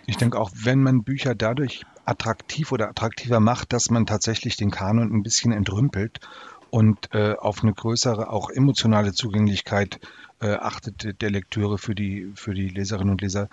Ich 0.05 0.15
denke 0.15 0.39
auch, 0.39 0.51
wenn 0.53 0.81
man 0.81 1.03
Bücher 1.03 1.35
dadurch 1.35 1.83
attraktiv 2.05 2.71
oder 2.71 2.89
attraktiver 2.89 3.39
macht, 3.39 3.73
dass 3.73 3.89
man 3.89 4.05
tatsächlich 4.05 4.55
den 4.55 4.71
Kanon 4.71 5.11
ein 5.11 5.23
bisschen 5.23 5.51
entrümpelt 5.51 6.19
und 6.69 7.13
äh, 7.13 7.35
auf 7.35 7.63
eine 7.63 7.73
größere, 7.73 8.29
auch 8.29 8.49
emotionale 8.49 9.11
Zugänglichkeit 9.11 9.99
äh, 10.39 10.53
achtet 10.53 11.21
der 11.21 11.29
Lektüre 11.29 11.77
für 11.77 11.95
die, 11.95 12.31
für 12.35 12.53
die 12.53 12.69
Leserinnen 12.69 13.11
und 13.11 13.21
Leser, 13.21 13.49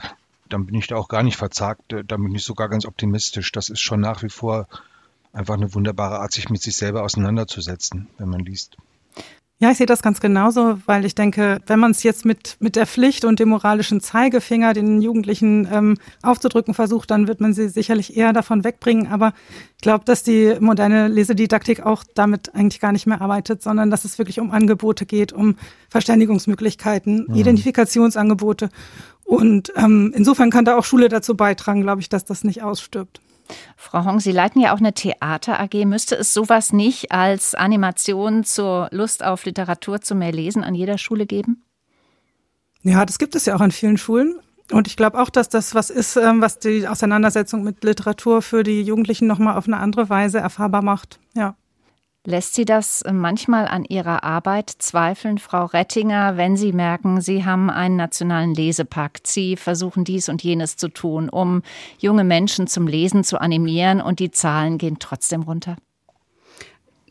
dann 0.49 0.66
bin 0.66 0.74
ich 0.76 0.87
da 0.87 0.97
auch 0.97 1.09
gar 1.09 1.22
nicht 1.22 1.37
verzagt, 1.37 1.93
äh, 1.93 2.05
dann 2.05 2.22
bin 2.22 2.35
ich 2.35 2.45
sogar 2.45 2.68
ganz 2.68 2.87
optimistisch. 2.87 3.53
Das 3.53 3.68
ist 3.68 3.81
schon 3.81 4.01
nach 4.01 4.22
wie 4.22 4.31
vor 4.31 4.68
einfach 5.33 5.55
eine 5.55 5.74
wunderbare 5.74 6.20
Art, 6.20 6.33
sich 6.33 6.49
mit 6.51 6.62
sich 6.62 6.76
selber 6.76 7.03
auseinanderzusetzen, 7.03 8.09
wenn 8.18 8.29
man 8.29 8.41
liest. 8.41 8.76
Ja, 9.61 9.73
ich 9.73 9.79
sehe 9.79 9.87
das 9.87 10.03
ganz 10.03 10.21
genauso, 10.21 10.79
weil 10.87 11.05
ich 11.05 11.17
denke, 11.17 11.61
wenn 11.67 11.81
man 11.81 11.91
es 11.91 12.05
jetzt 12.05 12.25
mit, 12.25 12.57
mit 12.61 12.77
der 12.77 12.87
Pflicht 12.87 13.25
und 13.25 13.41
dem 13.41 13.49
moralischen 13.49 14.01
Zeigefinger 14.01 14.73
den 14.73 15.03
Jugendlichen 15.03 15.67
ähm, 15.73 15.97
aufzudrücken 16.23 16.75
versucht, 16.75 17.11
dann 17.11 17.27
wird 17.27 17.41
man 17.41 17.53
sie 17.55 17.69
sicherlich 17.69 18.17
eher 18.17 18.33
davon 18.33 18.63
wegbringen. 18.63 19.09
Aber 19.09 19.33
ich 19.75 19.83
glaube, 19.83 20.05
dass 20.05 20.23
die 20.23 20.55
moderne 20.61 21.09
Lesedidaktik 21.09 21.85
auch 21.85 22.05
damit 22.15 22.55
eigentlich 22.55 22.79
gar 22.79 22.93
nicht 22.93 23.09
mehr 23.09 23.21
arbeitet, 23.21 23.61
sondern 23.61 23.91
dass 23.91 24.05
es 24.05 24.17
wirklich 24.19 24.39
um 24.39 24.53
Angebote 24.53 25.07
geht, 25.07 25.33
um 25.33 25.57
Verständigungsmöglichkeiten, 25.89 27.27
mhm. 27.27 27.35
Identifikationsangebote. 27.35 28.69
Und 29.25 29.73
ähm, 29.75 30.13
insofern 30.15 30.51
kann 30.51 30.67
da 30.67 30.77
auch 30.77 30.85
Schule 30.85 31.09
dazu 31.09 31.37
beitragen, 31.37 31.83
glaube 31.83 32.01
ich, 32.01 32.09
dass 32.09 32.25
das 32.25 32.45
nicht 32.45 32.63
ausstirbt. 32.63 33.21
Frau 33.76 34.05
Hong, 34.05 34.20
Sie 34.20 34.32
leiten 34.32 34.61
ja 34.61 34.74
auch 34.74 34.78
eine 34.78 34.92
Theater 34.92 35.61
AG. 35.61 35.84
Müsste 35.84 36.16
es 36.16 36.34
sowas 36.34 36.72
nicht 36.72 37.12
als 37.12 37.55
Animation 37.55 38.44
zur 38.44 38.88
Lust 38.90 39.24
auf 39.24 39.44
Literatur 39.44 40.01
zum 40.01 40.18
mehr 40.18 40.32
Lesen 40.32 40.64
an 40.64 40.74
jeder 40.74 40.99
Schule 40.99 41.26
geben? 41.26 41.64
Ja, 42.82 43.05
das 43.05 43.18
gibt 43.18 43.34
es 43.34 43.46
ja 43.46 43.57
auch 43.57 43.61
an 43.61 43.70
vielen 43.70 43.96
Schulen. 43.96 44.40
Und 44.70 44.86
ich 44.86 44.96
glaube 44.96 45.18
auch, 45.18 45.30
dass 45.30 45.49
das 45.49 45.74
was 45.74 45.88
ist, 45.88 46.16
ähm, 46.16 46.42
was 46.42 46.59
die 46.59 46.86
Auseinandersetzung 46.86 47.62
mit 47.62 47.82
Literatur 47.84 48.42
für 48.42 48.62
die 48.62 48.82
Jugendlichen 48.82 49.26
nochmal 49.26 49.57
auf 49.57 49.66
eine 49.66 49.78
andere 49.78 50.11
Weise 50.11 50.38
erfahrbar 50.38 50.82
macht. 50.82 51.18
Ja. 51.34 51.57
Lässt 52.29 52.53
Sie 52.53 52.66
das 52.66 53.03
manchmal 53.11 53.66
an 53.66 53.87
Ihrer 53.87 54.22
Arbeit 54.22 54.68
zweifeln, 54.68 55.39
Frau 55.39 55.64
Rettinger, 55.64 56.37
wenn 56.37 56.59
Sie 56.59 56.74
merken, 56.74 57.22
Sie 57.22 57.47
haben 57.47 57.70
einen 57.70 57.97
nationalen 57.97 58.53
Lesepakt, 58.53 59.26
Sie 59.26 59.57
versuchen 59.57 60.05
dies 60.05 60.29
und 60.29 60.43
jenes 60.43 60.76
zu 60.76 60.89
tun, 60.89 61.31
um 61.31 61.62
junge 61.97 62.24
Menschen 62.24 62.66
zum 62.66 62.87
Lesen 62.87 63.24
zu 63.24 63.41
animieren 63.41 64.03
und 64.03 64.18
die 64.18 64.31
Zahlen 64.31 64.76
gehen 64.76 64.99
trotzdem 64.99 65.41
runter? 65.41 65.79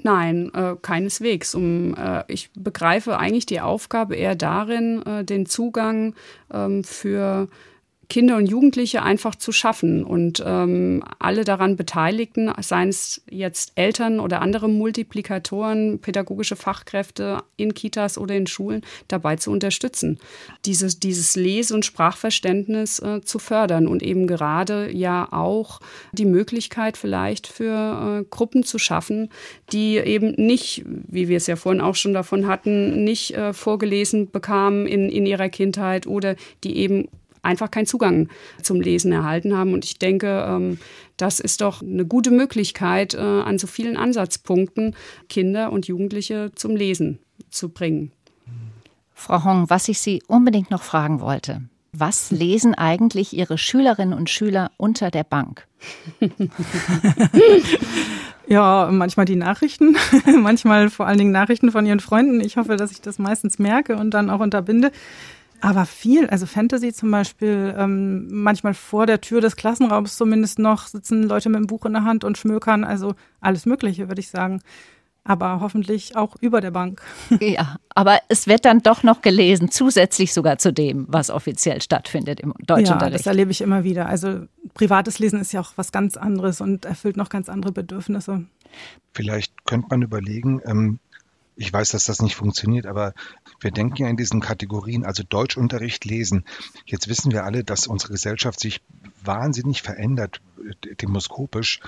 Nein, 0.04 0.52
äh, 0.54 0.76
keineswegs. 0.80 1.56
Um, 1.56 1.96
äh, 1.96 2.24
ich 2.28 2.52
begreife 2.54 3.18
eigentlich 3.18 3.48
die 3.48 3.60
Aufgabe 3.60 4.16
eher 4.16 4.36
darin, 4.36 5.02
äh, 5.02 5.24
den 5.24 5.48
Zugang 5.48 6.14
ähm, 6.54 6.84
für 6.84 7.48
Kinder 8.10 8.38
und 8.38 8.46
Jugendliche 8.46 9.04
einfach 9.04 9.36
zu 9.36 9.52
schaffen 9.52 10.06
und 10.06 10.42
ähm, 10.46 11.04
alle 11.20 11.44
daran 11.44 11.76
Beteiligten, 11.76 12.50
seien 12.62 12.88
es 12.88 13.22
jetzt 13.30 13.74
Eltern 13.76 14.22
oder 14.22 14.42
andere 14.42 14.70
Multiplikatoren, 14.70 16.00
pädagogische 16.00 16.56
Fachkräfte 16.56 17.40
in 17.58 17.74
Kitas 17.74 18.18
oder 18.18 18.34
in 18.36 18.48
Schulen, 18.48 18.82
dabei 19.10 19.36
zu 19.36 19.52
unterstützen, 19.52 20.20
dieses, 20.66 21.00
dieses 21.00 21.36
Lese- 21.36 21.76
und 21.76 21.86
Sprachverständnis 21.86 23.00
äh, 23.00 23.22
zu 23.22 23.40
fördern 23.40 23.88
und 23.88 24.02
eben 24.02 24.26
gerade 24.26 24.90
ja 24.90 25.28
auch 25.32 25.82
die 26.14 26.26
Möglichkeit 26.26 26.96
vielleicht 26.96 27.46
für 27.48 28.22
äh, 28.22 28.26
Gruppen 28.30 28.64
zu 28.64 28.80
schaffen, 28.80 29.30
die 29.74 29.98
eben 29.98 30.32
nicht, 30.38 30.86
wie 30.86 31.28
wir 31.28 31.38
es 31.38 31.48
ja 31.48 31.58
vorhin 31.58 31.82
auch 31.82 31.96
schon 31.96 32.14
davon 32.14 32.48
hatten, 32.48 33.04
nicht 33.04 33.36
äh, 33.36 33.52
vorgelesen 33.52 34.32
bekamen 34.32 34.88
in, 34.88 35.10
in 35.10 35.26
ihrer 35.26 35.50
Kindheit 35.50 36.08
oder 36.08 36.38
die 36.64 36.78
eben 36.78 37.10
einfach 37.48 37.72
keinen 37.72 37.88
Zugang 37.88 38.30
zum 38.62 38.82
Lesen 38.82 39.12
erhalten 39.12 39.58
haben. 39.58 39.74
Und 39.74 39.86
ich 39.86 39.98
denke, 39.98 40.46
ähm, 40.48 40.78
das 41.18 41.40
ist 41.40 41.62
doch 41.62 41.82
eine 41.82 42.06
gute 42.06 42.32
Möglichkeit, 42.32 43.16
äh, 43.16 43.20
an 43.20 43.58
so 43.58 43.66
vielen 43.66 43.98
Ansatzpunkten 43.98 44.96
Kinder 45.30 45.72
und 45.72 45.88
Jugendliche 45.88 46.52
zum 46.54 46.76
Lesen 46.76 47.20
zu 47.50 47.70
bringen. 47.70 48.12
Frau 49.14 49.44
Hong, 49.44 49.70
was 49.70 49.88
ich 49.88 50.00
Sie 50.00 50.22
unbedingt 50.28 50.70
noch 50.70 50.84
fragen 50.84 51.22
wollte. 51.22 51.62
Was 51.92 52.30
lesen 52.30 52.76
eigentlich 52.76 53.34
Ihre 53.34 53.58
Schülerinnen 53.58 54.14
und 54.14 54.30
Schüler 54.30 54.72
unter 54.78 55.10
der 55.10 55.24
Bank? 55.24 55.66
Ja, 58.50 58.88
manchmal 58.92 59.26
die 59.26 59.36
Nachrichten, 59.36 59.98
manchmal 60.42 60.90
vor 60.90 61.06
allen 61.06 61.18
Dingen 61.18 61.32
Nachrichten 61.32 61.70
von 61.70 61.86
ihren 61.86 62.00
Freunden. 62.00 62.40
Ich 62.40 62.56
hoffe, 62.56 62.78
dass 62.78 62.92
ich 62.92 63.02
das 63.02 63.20
meistens 63.20 63.60
merke 63.60 63.98
und 63.98 64.12
dann 64.12 64.30
auch 64.30 64.40
unterbinde. 64.40 64.92
Aber 65.62 65.86
viel, 65.86 66.28
also 66.28 66.46
Fantasy 66.46 66.94
zum 66.94 67.10
Beispiel, 67.12 67.74
ähm, 67.78 68.28
manchmal 68.30 68.74
vor 68.74 69.06
der 69.06 69.22
Tür 69.22 69.42
des 69.42 69.56
Klassenraums 69.56 70.16
zumindest 70.16 70.60
noch 70.60 70.88
sitzen 70.88 71.24
Leute 71.24 71.50
mit 71.50 71.58
einem 71.58 71.68
Buch 71.68 71.86
in 71.86 71.94
der 71.94 72.04
Hand 72.04 72.24
und 72.24 72.38
schmökern, 72.38 72.84
also 72.84 73.16
alles 73.42 73.66
Mögliche, 73.66 74.08
würde 74.08 74.20
ich 74.20 74.30
sagen. 74.30 74.62
Aber 75.24 75.60
hoffentlich 75.60 76.16
auch 76.16 76.36
über 76.40 76.62
der 76.62 76.72
Bank. 76.72 77.02
Ja, 77.42 77.78
aber 77.90 78.20
es 78.30 78.48
wird 78.48 78.64
dann 78.64 78.82
doch 78.82 79.04
noch 79.04 79.22
gelesen, 79.22 79.70
zusätzlich 79.70 80.32
sogar 80.32 80.58
zu 80.58 80.72
dem, 80.72 81.06
was 81.10 81.30
offiziell 81.30 81.82
stattfindet 81.82 82.40
im 82.40 82.54
Deutschunterricht. 82.60 83.02
Ja, 83.02 83.18
das 83.18 83.26
erlebe 83.26 83.52
ich 83.52 83.60
immer 83.60 83.84
wieder. 83.84 84.08
Also 84.08 84.46
privates 84.74 85.20
Lesen 85.20 85.42
ist 85.42 85.52
ja 85.52 85.60
auch 85.60 85.74
was 85.76 85.92
ganz 85.92 86.16
anderes 86.16 86.62
und 86.62 86.86
erfüllt 86.86 87.18
noch 87.18 87.30
ganz 87.30 87.50
andere 87.50 87.74
Bedürfnisse. 87.74 88.46
Vielleicht 89.14 89.66
könnte 89.66 89.88
man 89.90 90.02
überlegen, 90.02 90.62
ähm, 90.66 91.00
ich 91.58 91.74
weiß, 91.74 91.90
dass 91.90 92.06
das 92.06 92.22
nicht 92.22 92.36
funktioniert, 92.36 92.86
aber 92.86 93.14
wir 93.60 93.72
denken 93.72 94.04
ja 94.04 94.08
in 94.08 94.16
diesen 94.16 94.40
Kategorien, 94.40 95.04
also 95.04 95.24
Deutschunterricht, 95.24 96.06
Lesen. 96.06 96.46
Jetzt 96.86 97.08
wissen 97.10 97.32
wir 97.32 97.44
alle, 97.44 97.64
dass 97.64 97.88
unsere 97.88 98.14
Gesellschaft 98.14 98.60
sich 98.60 98.82
wahnsinnig 99.28 99.82
verändert, 99.82 100.42
demoskopisch, 101.02 101.80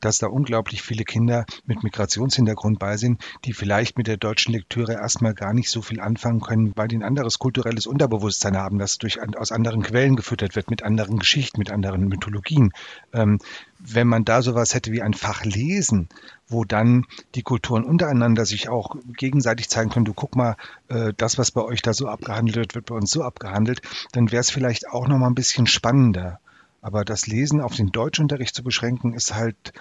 dass 0.00 0.18
da 0.18 0.26
unglaublich 0.26 0.82
viele 0.82 1.04
Kinder 1.04 1.44
mit 1.64 1.82
Migrationshintergrund 1.82 2.78
bei 2.78 2.96
sind, 2.96 3.22
die 3.44 3.52
vielleicht 3.52 3.96
mit 3.96 4.06
der 4.06 4.16
deutschen 4.16 4.52
Lektüre 4.52 4.92
erstmal 4.92 5.34
gar 5.34 5.54
nicht 5.54 5.70
so 5.70 5.82
viel 5.82 6.00
anfangen 6.00 6.40
können, 6.40 6.72
weil 6.76 6.88
die 6.88 6.96
ein 6.96 7.02
anderes 7.02 7.38
kulturelles 7.38 7.86
Unterbewusstsein 7.86 8.56
haben, 8.56 8.78
das 8.78 8.98
durch, 8.98 9.18
aus 9.36 9.52
anderen 9.52 9.82
Quellen 9.82 10.16
gefüttert 10.16 10.56
wird, 10.56 10.70
mit 10.70 10.82
anderen 10.82 11.18
Geschichten, 11.18 11.58
mit 11.58 11.70
anderen 11.70 12.08
Mythologien. 12.08 12.72
Ähm, 13.12 13.38
wenn 13.78 14.06
man 14.06 14.24
da 14.24 14.42
sowas 14.42 14.74
hätte 14.74 14.92
wie 14.92 15.02
ein 15.02 15.14
Fach 15.14 15.44
Lesen, 15.44 16.08
wo 16.46 16.64
dann 16.64 17.06
die 17.34 17.42
Kulturen 17.42 17.84
untereinander 17.84 18.44
sich 18.46 18.68
auch 18.68 18.96
gegenseitig 19.16 19.68
zeigen 19.68 19.90
können, 19.90 20.04
du 20.04 20.14
guck 20.14 20.36
mal, 20.36 20.56
äh, 20.88 21.12
das, 21.16 21.38
was 21.38 21.50
bei 21.50 21.62
euch 21.62 21.82
da 21.82 21.92
so 21.92 22.08
abgehandelt 22.08 22.56
wird, 22.56 22.74
wird 22.74 22.86
bei 22.86 22.94
uns 22.94 23.10
so 23.10 23.22
abgehandelt, 23.22 23.82
dann 24.12 24.30
wäre 24.30 24.40
es 24.40 24.50
vielleicht 24.50 24.88
auch 24.88 25.08
noch 25.08 25.18
mal 25.18 25.26
ein 25.28 25.34
bisschen 25.34 25.66
spannender. 25.66 26.40
Aber 26.84 27.04
das 27.04 27.28
Lesen 27.28 27.60
auf 27.60 27.76
den 27.76 27.92
Deutschunterricht 27.92 28.56
zu 28.56 28.64
beschränken, 28.64 29.14
ist 29.14 29.32
halt, 29.32 29.72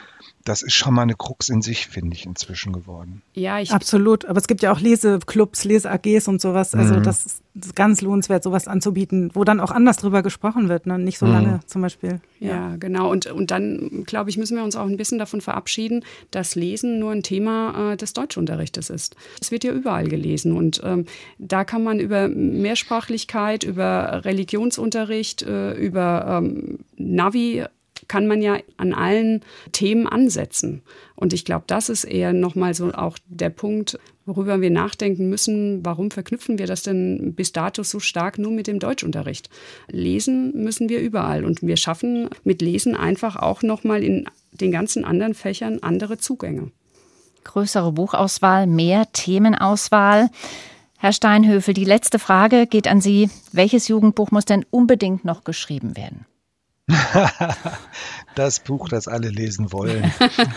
das 0.45 0.61
ist 0.61 0.75
schon 0.75 0.93
mal 0.93 1.01
eine 1.01 1.15
Krux 1.15 1.49
in 1.49 1.63
sich, 1.63 1.87
finde 1.87 2.15
ich, 2.15 2.27
inzwischen 2.27 2.73
geworden. 2.73 3.23
Ja, 3.33 3.59
ich 3.59 3.71
absolut. 3.71 4.25
Aber 4.25 4.37
es 4.37 4.47
gibt 4.47 4.61
ja 4.61 4.71
auch 4.71 4.79
Leseclubs, 4.79 5.63
Lese-AGs 5.63 6.27
und 6.27 6.39
sowas. 6.39 6.75
Also 6.75 6.95
mhm. 6.95 7.03
das 7.03 7.25
ist 7.25 7.41
ganz 7.75 8.01
lohnenswert, 8.01 8.43
sowas 8.43 8.67
anzubieten, 8.67 9.29
wo 9.33 9.43
dann 9.43 9.59
auch 9.59 9.71
anders 9.71 9.97
drüber 9.97 10.23
gesprochen 10.23 10.69
wird, 10.69 10.85
ne? 10.85 10.97
nicht 10.97 11.17
so 11.17 11.25
mhm. 11.25 11.33
lange 11.33 11.59
zum 11.65 11.81
Beispiel. 11.81 12.21
Ja, 12.39 12.49
ja, 12.49 12.75
genau. 12.77 13.11
Und, 13.11 13.25
und 13.27 13.51
dann, 13.51 14.03
glaube 14.05 14.29
ich, 14.29 14.37
müssen 14.37 14.55
wir 14.55 14.63
uns 14.63 14.75
auch 14.75 14.85
ein 14.85 14.97
bisschen 14.97 15.19
davon 15.19 15.41
verabschieden, 15.41 16.05
dass 16.31 16.55
Lesen 16.55 16.99
nur 16.99 17.11
ein 17.11 17.23
Thema 17.23 17.93
äh, 17.93 17.97
des 17.97 18.13
Deutschunterrichtes 18.13 18.89
ist. 18.89 19.15
Es 19.41 19.51
wird 19.51 19.63
ja 19.63 19.73
überall 19.73 20.07
gelesen 20.07 20.55
und 20.55 20.81
ähm, 20.83 21.05
da 21.39 21.65
kann 21.65 21.83
man 21.83 21.99
über 21.99 22.29
Mehrsprachlichkeit, 22.29 23.63
über 23.63 24.23
Religionsunterricht, 24.23 25.43
äh, 25.43 25.73
über 25.73 26.41
ähm, 26.41 26.79
Navi 26.95 27.65
kann 28.07 28.27
man 28.27 28.41
ja 28.41 28.57
an 28.77 28.93
allen 28.93 29.41
Themen 29.71 30.07
ansetzen. 30.07 30.81
Und 31.15 31.33
ich 31.33 31.45
glaube, 31.45 31.65
das 31.67 31.89
ist 31.89 32.03
eher 32.03 32.33
nochmal 32.33 32.73
so 32.73 32.91
auch 32.91 33.17
der 33.27 33.49
Punkt, 33.49 33.99
worüber 34.25 34.61
wir 34.61 34.69
nachdenken 34.69 35.29
müssen. 35.29 35.85
Warum 35.85 36.11
verknüpfen 36.11 36.57
wir 36.57 36.67
das 36.67 36.83
denn 36.83 37.33
bis 37.35 37.51
dato 37.51 37.83
so 37.83 37.99
stark 37.99 38.37
nur 38.37 38.51
mit 38.51 38.67
dem 38.67 38.79
Deutschunterricht? 38.79 39.49
Lesen 39.89 40.63
müssen 40.63 40.89
wir 40.89 40.99
überall 41.01 41.45
und 41.45 41.61
wir 41.61 41.77
schaffen 41.77 42.29
mit 42.43 42.61
Lesen 42.61 42.95
einfach 42.95 43.35
auch 43.35 43.63
nochmal 43.63 44.03
in 44.03 44.25
den 44.51 44.71
ganzen 44.71 45.05
anderen 45.05 45.33
Fächern 45.33 45.79
andere 45.81 46.17
Zugänge. 46.17 46.71
Größere 47.43 47.91
Buchauswahl, 47.91 48.67
mehr 48.67 49.11
Themenauswahl. 49.11 50.29
Herr 50.97 51.13
Steinhöfel, 51.13 51.73
die 51.73 51.85
letzte 51.85 52.19
Frage 52.19 52.67
geht 52.67 52.87
an 52.87 53.01
Sie. 53.01 53.29
Welches 53.51 53.87
Jugendbuch 53.87 54.29
muss 54.29 54.45
denn 54.45 54.65
unbedingt 54.69 55.25
noch 55.25 55.43
geschrieben 55.43 55.97
werden? 55.97 56.25
das 58.35 58.59
Buch, 58.59 58.89
das 58.89 59.07
alle 59.07 59.29
lesen 59.29 59.71
wollen 59.71 60.11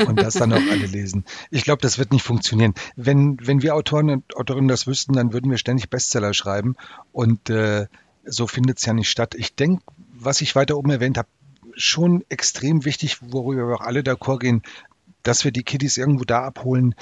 und 0.07 0.21
das 0.21 0.35
dann 0.35 0.53
auch 0.53 0.71
alle 0.71 0.87
lesen. 0.87 1.25
Ich 1.51 1.65
glaube, 1.65 1.83
das 1.83 1.99
wird 1.99 2.13
nicht 2.13 2.23
funktionieren. 2.25 2.75
Wenn, 2.97 3.39
wenn 3.41 3.63
wir 3.63 3.75
Autoren 3.75 4.11
und 4.11 4.37
Autorinnen 4.37 4.69
das 4.69 4.87
wüssten, 4.87 5.15
dann 5.15 5.33
würden 5.33 5.51
wir 5.51 5.59
ständig 5.59 5.91
Bestseller 5.91 6.35
schreiben 6.35 6.77
und 7.13 7.51
äh, 7.51 7.87
so 8.25 8.47
findet 8.47 8.79
es 8.79 8.87
ja 8.87 8.93
nicht 8.93 9.11
statt. 9.11 9.35
Ich 9.35 9.55
denke, 9.55 9.83
was 10.13 10.41
ich 10.41 10.55
weiter 10.57 10.77
oben 10.77 10.91
erwähnt 10.91 11.19
habe, 11.19 11.29
schon 11.77 12.25
extrem 12.29 12.85
wichtig, 12.85 13.19
worüber 13.21 13.69
wir 13.69 13.77
auch 13.77 13.81
alle 13.81 14.01
d'accord 14.01 14.39
gehen, 14.39 14.63
dass 15.23 15.45
wir 15.45 15.53
die 15.53 15.65
Kiddies 15.65 15.97
irgendwo 15.97 16.25
da 16.25 16.45
abholen, 16.45 16.95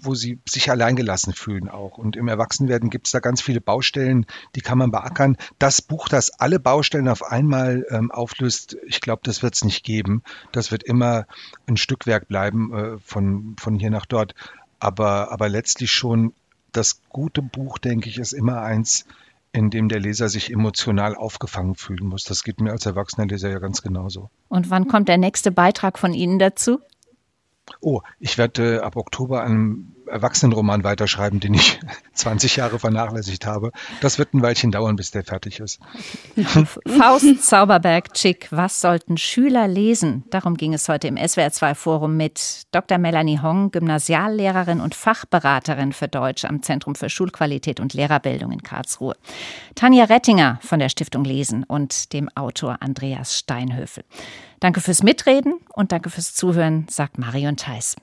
wo 0.00 0.14
sie 0.14 0.40
sich 0.48 0.70
alleingelassen 0.70 1.32
fühlen 1.32 1.68
auch. 1.68 1.98
Und 1.98 2.16
im 2.16 2.28
Erwachsenwerden 2.28 2.90
gibt 2.90 3.06
es 3.06 3.12
da 3.12 3.20
ganz 3.20 3.40
viele 3.40 3.60
Baustellen, 3.60 4.26
die 4.54 4.60
kann 4.60 4.78
man 4.78 4.90
beackern. 4.90 5.36
Das 5.58 5.82
Buch, 5.82 6.08
das 6.08 6.30
alle 6.30 6.60
Baustellen 6.60 7.08
auf 7.08 7.22
einmal 7.22 7.86
ähm, 7.90 8.10
auflöst, 8.10 8.76
ich 8.86 9.00
glaube, 9.00 9.22
das 9.24 9.42
wird 9.42 9.54
es 9.54 9.64
nicht 9.64 9.84
geben. 9.84 10.22
Das 10.52 10.70
wird 10.70 10.82
immer 10.82 11.26
ein 11.66 11.76
Stückwerk 11.76 12.28
bleiben 12.28 12.74
äh, 12.74 12.98
von, 12.98 13.56
von 13.58 13.78
hier 13.78 13.90
nach 13.90 14.06
dort. 14.06 14.34
Aber, 14.80 15.32
aber 15.32 15.48
letztlich 15.48 15.90
schon 15.90 16.32
das 16.72 17.00
gute 17.08 17.42
Buch, 17.42 17.78
denke 17.78 18.08
ich, 18.08 18.18
ist 18.18 18.32
immer 18.32 18.62
eins, 18.62 19.06
in 19.52 19.70
dem 19.70 19.88
der 19.88 19.98
Leser 19.98 20.28
sich 20.28 20.52
emotional 20.52 21.16
aufgefangen 21.16 21.74
fühlen 21.74 22.06
muss. 22.06 22.24
Das 22.24 22.44
geht 22.44 22.60
mir 22.60 22.70
als 22.70 22.86
erwachsener 22.86 23.26
Leser 23.26 23.50
ja 23.50 23.58
ganz 23.58 23.82
genauso. 23.82 24.30
Und 24.48 24.70
wann 24.70 24.88
kommt 24.88 25.08
der 25.08 25.18
nächste 25.18 25.50
Beitrag 25.50 25.98
von 25.98 26.12
Ihnen 26.12 26.38
dazu? 26.38 26.80
Oh, 27.80 28.00
ich 28.18 28.38
werde 28.38 28.76
äh, 28.76 28.78
ab 28.80 28.96
Oktober 28.96 29.42
einen 29.42 29.97
Erwachsenenroman 30.08 30.84
weiterschreiben, 30.84 31.40
den 31.40 31.54
ich 31.54 31.80
20 32.14 32.56
Jahre 32.56 32.78
vernachlässigt 32.78 33.46
habe. 33.46 33.70
Das 34.00 34.18
wird 34.18 34.34
ein 34.34 34.42
Weilchen 34.42 34.70
dauern, 34.70 34.96
bis 34.96 35.10
der 35.10 35.24
fertig 35.24 35.60
ist. 35.60 35.80
Faust 36.86 37.44
Zauberberg 37.44 38.14
Chick, 38.14 38.48
was 38.50 38.80
sollten 38.80 39.16
Schüler 39.16 39.68
lesen? 39.68 40.24
Darum 40.30 40.56
ging 40.56 40.74
es 40.74 40.88
heute 40.88 41.08
im 41.08 41.16
SWR2 41.16 41.74
Forum 41.74 42.16
mit 42.16 42.62
Dr. 42.72 42.98
Melanie 42.98 43.40
Hong, 43.40 43.70
Gymnasiallehrerin 43.70 44.80
und 44.80 44.94
Fachberaterin 44.94 45.92
für 45.92 46.08
Deutsch 46.08 46.44
am 46.44 46.62
Zentrum 46.62 46.94
für 46.94 47.08
Schulqualität 47.08 47.80
und 47.80 47.94
Lehrerbildung 47.94 48.52
in 48.52 48.62
Karlsruhe. 48.62 49.16
Tanja 49.74 50.04
Rettinger 50.04 50.58
von 50.62 50.78
der 50.78 50.88
Stiftung 50.88 51.24
Lesen 51.24 51.64
und 51.64 52.12
dem 52.12 52.28
Autor 52.34 52.78
Andreas 52.80 53.36
Steinhöfel. 53.38 54.04
Danke 54.60 54.80
fürs 54.80 55.02
Mitreden 55.02 55.60
und 55.72 55.92
danke 55.92 56.10
fürs 56.10 56.34
Zuhören, 56.34 56.86
sagt 56.90 57.18
Marion 57.18 57.56
Theis. 57.56 57.96